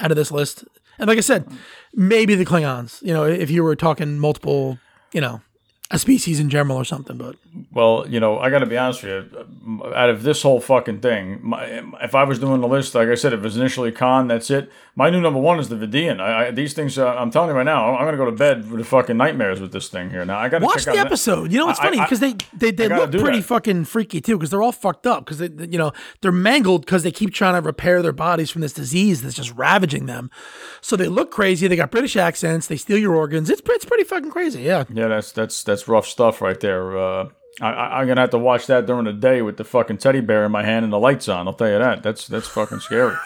[0.00, 0.64] out of this list.
[0.98, 1.46] And like I said,
[1.94, 3.02] maybe the Klingons.
[3.02, 4.78] You know, if you were talking multiple,
[5.12, 5.42] you know,
[5.90, 7.16] a species in general or something.
[7.16, 7.36] But
[7.72, 9.92] Well, you know, I got to be honest with you.
[9.94, 11.64] Out of this whole fucking thing, my,
[12.02, 14.50] if I was doing the list, like I said, if it was initially Khan, that's
[14.50, 14.70] it.
[14.98, 16.20] My new number one is the Vidian.
[16.20, 16.98] I, I these things.
[16.98, 19.60] Uh, I'm telling you right now, I'm gonna go to bed with the fucking nightmares
[19.60, 20.24] with this thing here.
[20.24, 21.52] Now I got to watch the episode.
[21.52, 23.46] You know what's I- funny because they they, they look pretty that.
[23.46, 26.84] fucking freaky too because they're all fucked up because they they- you know they're mangled
[26.84, 30.32] because they keep trying to repair their bodies from this disease that's just ravaging them.
[30.80, 31.68] So they look crazy.
[31.68, 32.66] They got British accents.
[32.66, 33.50] They steal your organs.
[33.50, 34.62] It's it's pretty fucking crazy.
[34.62, 34.82] Yeah.
[34.92, 36.98] Yeah, that's that's that's rough stuff right there.
[36.98, 37.28] Uh,
[37.60, 40.22] I, I, I'm gonna have to watch that during the day with the fucking teddy
[40.22, 41.46] bear in my hand and the lights on.
[41.46, 42.02] I'll tell you that.
[42.02, 43.14] That's that's fucking scary.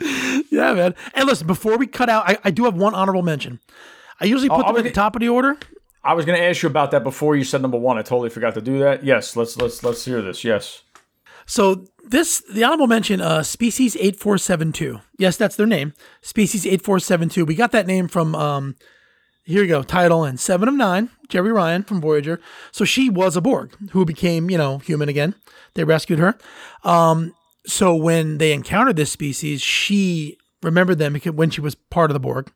[0.50, 0.72] Yeah.
[0.72, 0.94] Man.
[1.14, 3.60] And listen, before we cut out, I, I do have one honorable mention.
[4.20, 5.58] I usually put I them at the top of the order.
[6.02, 7.98] I was gonna ask you about that before you said number one.
[7.98, 9.04] I totally forgot to do that.
[9.04, 10.42] Yes, let's let's let's hear this.
[10.44, 10.82] Yes.
[11.46, 15.00] So this the honorable mention, uh, species eight four seven two.
[15.18, 15.92] Yes, that's their name.
[16.22, 17.44] Species eight four seven two.
[17.44, 18.76] We got that name from um
[19.48, 22.38] here you go, title and seven of nine, Jeri Ryan from Voyager.
[22.70, 25.34] So she was a Borg who became, you know, human again.
[25.72, 26.36] They rescued her.
[26.84, 27.34] Um,
[27.68, 32.20] so when they encountered this species, she remembered them when she was part of the
[32.20, 32.50] Borg.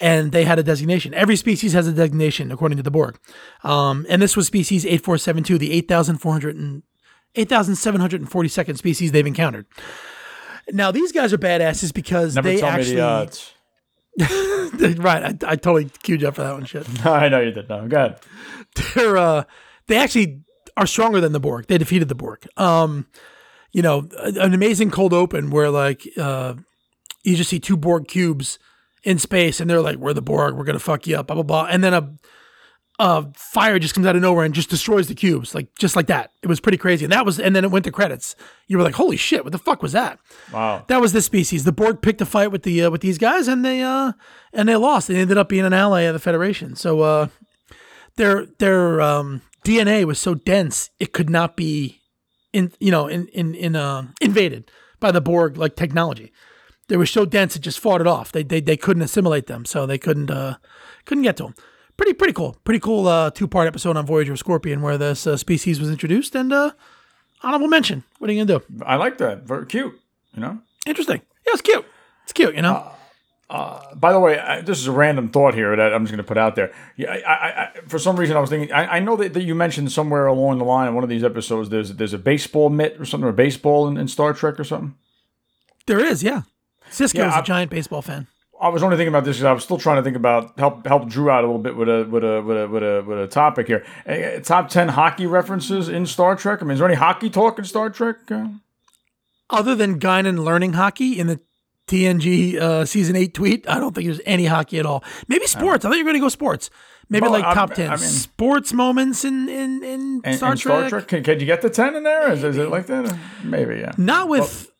[0.00, 1.14] And they had a designation.
[1.14, 3.18] Every species has a designation according to the Borg.
[3.62, 6.82] Um, and this was species 8472, the 8,400
[7.34, 9.66] 8,742nd species they've encountered.
[10.70, 12.96] Now, these guys are badasses because Never they actually.
[14.16, 15.22] the right.
[15.22, 16.66] I, I totally queued you up for that one.
[16.66, 17.06] Shit.
[17.06, 17.68] I know you did.
[17.68, 18.20] No, go ahead.
[18.94, 19.44] They're, uh,
[19.86, 20.42] they actually
[20.76, 21.68] are stronger than the Borg.
[21.68, 22.46] They defeated the Borg.
[22.58, 23.06] Um,
[23.72, 26.54] you know, an amazing cold open where, like, uh,
[27.22, 28.58] you just see two Borg cubes
[29.02, 30.54] in space and they're like, we're the Borg.
[30.54, 31.66] We're going to fuck you up, blah, blah, blah.
[31.70, 32.14] And then a,
[32.98, 36.06] a fire just comes out of nowhere and just destroys the cubes, like, just like
[36.08, 36.32] that.
[36.42, 37.04] It was pretty crazy.
[37.04, 38.36] And that was, and then it went to credits.
[38.68, 40.18] You were like, holy shit, what the fuck was that?
[40.52, 40.84] Wow.
[40.88, 41.64] that was this species.
[41.64, 44.12] The Borg picked a fight with the uh, with these guys, and they uh
[44.52, 45.08] and they lost.
[45.08, 46.76] They ended up being an ally of the Federation.
[46.76, 47.28] So uh,
[48.16, 52.01] their their um, DNA was so dense it could not be
[52.52, 56.32] in you know in in in uh, invaded by the Borg like technology.
[56.88, 58.32] They were so dense it just fought it off.
[58.32, 60.56] They they, they couldn't assimilate them, so they couldn't uh,
[61.04, 61.54] couldn't get to them.
[61.96, 62.56] Pretty pretty cool.
[62.64, 66.34] Pretty cool uh, two part episode on Voyager Scorpion where this uh, species was introduced
[66.34, 66.72] and uh,
[67.42, 68.04] honorable mention.
[68.18, 68.84] What are you gonna do?
[68.84, 69.44] I like that.
[69.44, 69.94] Very cute.
[70.34, 70.58] You know.
[70.86, 71.20] Interesting.
[71.46, 71.84] Yeah, it's cute.
[72.24, 72.92] It's cute, you know.
[73.94, 76.28] By the way, I, this is a random thought here that I'm just going to
[76.28, 76.72] put out there.
[76.96, 78.72] Yeah, I, I, I, for some reason, I was thinking.
[78.72, 81.22] I, I know that, that you mentioned somewhere along the line in one of these
[81.22, 81.68] episodes.
[81.68, 84.94] There's there's a baseball mitt or something, or baseball in, in Star Trek or something.
[85.86, 86.42] There is, yeah.
[86.90, 88.26] Sisko's Yeah, a giant baseball fan.
[88.60, 90.86] I was only thinking about this because I was still trying to think about help
[90.86, 93.18] help Drew out a little bit with a with a with a with a, with
[93.18, 93.84] a topic here.
[94.06, 96.62] Eh, top ten hockey references in Star Trek.
[96.62, 98.16] I mean, is there any hockey talk in Star Trek?
[98.30, 98.48] Uh,
[99.50, 101.40] Other than Guinan learning hockey in the
[101.88, 105.02] TNG uh, season eight tweet, I don't think there's any hockey at all.
[105.28, 105.84] Maybe sports.
[105.84, 106.70] I thought you were going to go sports.
[107.08, 110.58] Maybe Well, like I'm- top ten I mean- sports moments in in, in Star, Trek.
[110.58, 112.32] Star Trek, can, can you get the ten in there?
[112.32, 113.16] Is, is it like that?
[113.44, 113.92] Maybe, yeah.
[113.98, 114.70] Not with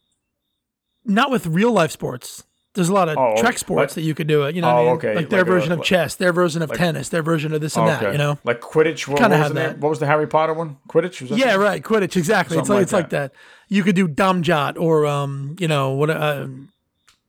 [1.05, 2.45] not with real life sports.
[2.75, 4.55] There's a lot of Oh, Trek sports like- that you could do it.
[4.55, 4.95] You know, what I Oh, mean?
[4.95, 7.53] okay, like their like a- version of like- chess, their version of tennis, their version
[7.53, 8.13] of this and that.
[8.13, 9.07] You know, like Quidditch.
[9.09, 9.79] What, what was have the that.
[9.79, 10.79] What was the Harry Potter one?
[10.89, 11.21] Quidditch.
[11.21, 11.83] Was that Yeah, right.
[11.83, 12.57] Quidditch, exactly.
[12.57, 13.33] it's Something like, like it's like that.
[13.69, 16.47] You could do dom-jot or um, you know, what uh,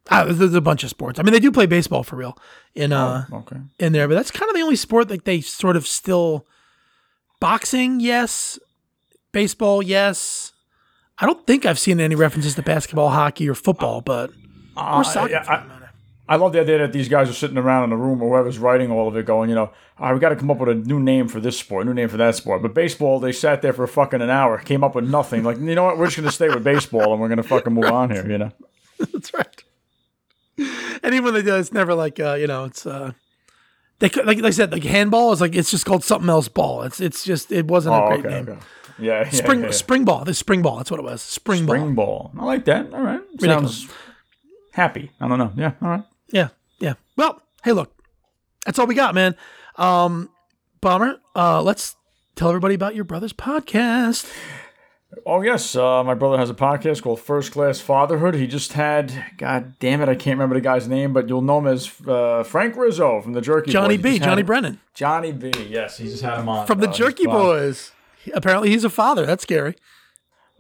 [0.10, 1.20] ah, there's a bunch of sports.
[1.20, 2.38] I mean, they do play baseball for real
[2.76, 3.58] in uh Okay.
[3.80, 6.46] in there, but that's kind of the only sport like they sort of still
[7.40, 8.60] boxing, yes,
[9.32, 10.52] baseball, yes.
[11.20, 14.32] I don't think I've seen any references to basketball, hockey, or football, but
[14.76, 15.32] Uh, or soccer.
[15.32, 15.80] yeah, I- that.
[16.26, 18.58] I love the idea that these guys are sitting around in the room or whoever's
[18.58, 20.70] writing all of it going, you know, all right, we got to come up with
[20.70, 22.62] a new name for this sport, new name for that sport.
[22.62, 25.44] But baseball, they sat there for fucking an hour, came up with nothing.
[25.44, 25.98] Like, you know what?
[25.98, 28.26] We're just going to stay with baseball and we're going to fucking move on here,
[28.28, 28.52] you know?
[29.12, 29.64] That's right.
[30.58, 33.12] And even when they do, it's never like uh, you know, it's uh,
[34.00, 36.48] they could, like, like I said, like handball is like it's just called something else
[36.48, 36.84] ball.
[36.84, 38.50] It's it's just it wasn't a Oh, great okay, name.
[38.50, 38.60] okay.
[39.00, 39.72] Yeah, yeah, Spring yeah, yeah.
[39.72, 40.24] spring ball.
[40.24, 40.78] The spring ball.
[40.78, 41.22] That's what it was.
[41.22, 41.76] Spring, ball.
[41.76, 42.32] Spring ball.
[42.40, 42.94] I like that.
[42.94, 43.22] All right.
[43.32, 43.80] Ridiculous.
[43.80, 43.94] Sounds
[44.74, 45.12] happy.
[45.20, 45.52] I don't know.
[45.56, 46.04] Yeah, all right.
[46.32, 46.50] Yeah,
[46.80, 46.94] yeah.
[47.18, 47.92] Well, hey, look,
[48.66, 49.36] that's all we got, man.
[49.78, 50.30] Um,
[50.82, 51.96] Bomber, uh, let's
[52.36, 54.32] tell everybody about your brother's podcast.
[55.26, 58.36] Oh yes, uh, my brother has a podcast called First Class Fatherhood.
[58.36, 61.60] He just had, God damn it, I can't remember the guy's name, but you'll know
[61.60, 64.14] him as uh, Frank Rizzo from the Jerky Johnny Boys.
[64.14, 65.52] B, Johnny Brennan Johnny B.
[65.70, 67.26] Yes, he just had him on from the uh, Jerky.
[67.26, 67.92] Boys.
[68.34, 69.26] Apparently, he's a father.
[69.26, 69.76] That's scary.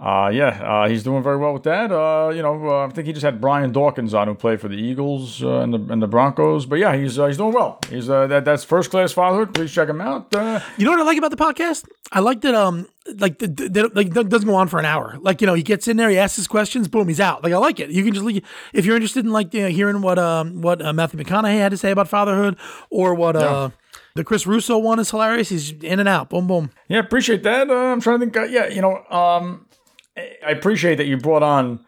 [0.03, 1.89] Uh, yeah, uh, he's doing very well with that.
[1.89, 4.67] Uh, you know, uh, I think he just had Brian Dawkins on, who played for
[4.67, 6.65] the Eagles uh, and the and the Broncos.
[6.65, 7.79] But yeah, he's uh, he's doing well.
[7.89, 9.53] He's uh, that that's first class fatherhood.
[9.53, 10.33] Please check him out.
[10.35, 11.85] Uh, You know what I like about the podcast?
[12.11, 12.85] I like that um
[13.17, 15.17] like the, the, like it doesn't go on for an hour.
[15.21, 17.41] Like you know, he gets in there, he asks his questions, boom, he's out.
[17.41, 17.89] Like I like it.
[17.89, 18.43] You can just leave,
[18.73, 21.69] if you're interested in like you know, hearing what um what uh, Matthew McConaughey had
[21.71, 22.57] to say about fatherhood
[22.89, 23.69] or what uh
[24.15, 25.47] the Chris Russo one is hilarious.
[25.47, 26.71] He's in and out, boom boom.
[26.89, 27.69] yeah, appreciate that.
[27.69, 28.35] Uh, I'm trying to think.
[28.37, 29.65] Uh, yeah, you know, um,
[30.15, 31.85] I appreciate that you brought on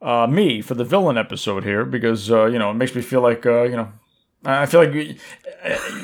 [0.00, 3.20] uh, me for the villain episode here because uh, you know it makes me feel
[3.20, 3.92] like uh, you know.
[4.46, 5.16] I feel like you,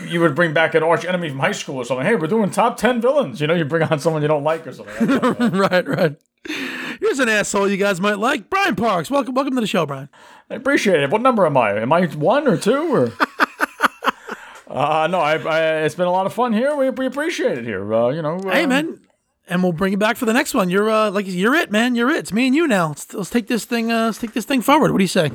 [0.08, 2.06] you would bring back an arch enemy from high school or something.
[2.06, 3.38] Hey, we're doing top ten villains.
[3.38, 5.10] You know, you bring on someone you don't like or something.
[5.10, 6.16] Uh, right, right.
[7.00, 9.10] Here's an asshole you guys might like, Brian Parks.
[9.10, 10.08] Welcome, welcome to the show, Brian.
[10.48, 11.10] I appreciate it.
[11.10, 11.80] What number am I?
[11.80, 13.12] Am I one or two or?
[14.68, 16.74] uh, no, I, I, it's been a lot of fun here.
[16.76, 17.92] We, we appreciate it here.
[17.92, 19.00] Uh, you know, uh, Hey, man.
[19.48, 20.70] And we'll bring you back for the next one.
[20.70, 21.94] You're uh, like you're it, man.
[21.94, 22.18] You're it.
[22.18, 22.88] It's me and you now.
[22.88, 23.90] Let's, let's take this thing.
[23.90, 24.92] Uh, let's take this thing forward.
[24.92, 25.32] What do you say?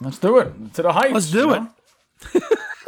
[0.00, 1.14] Let's do it to the heights.
[1.14, 1.62] Let's do it.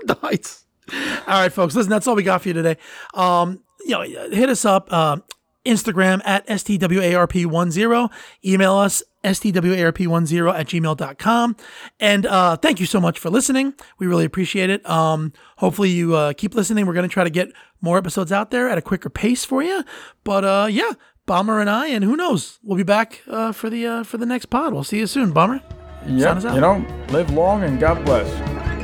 [0.04, 0.64] the heights.
[0.92, 1.74] All right, folks.
[1.74, 2.76] Listen, that's all we got for you today.
[3.14, 4.88] Um, you know, hit us up.
[4.90, 5.18] Uh,
[5.66, 8.10] Instagram at STWARP10.
[8.44, 11.56] Email us STWARP10 at gmail.com.
[12.00, 13.74] And uh, thank you so much for listening.
[13.98, 14.88] We really appreciate it.
[14.88, 16.86] Um, hopefully, you uh, keep listening.
[16.86, 19.62] We're going to try to get more episodes out there at a quicker pace for
[19.62, 19.84] you.
[20.24, 20.92] But uh, yeah,
[21.26, 24.26] Bomber and I, and who knows, we'll be back uh, for the uh, for the
[24.26, 24.72] next pod.
[24.72, 25.60] We'll see you soon, Bomber.
[26.06, 28.75] Yeah, you know, live long and God bless.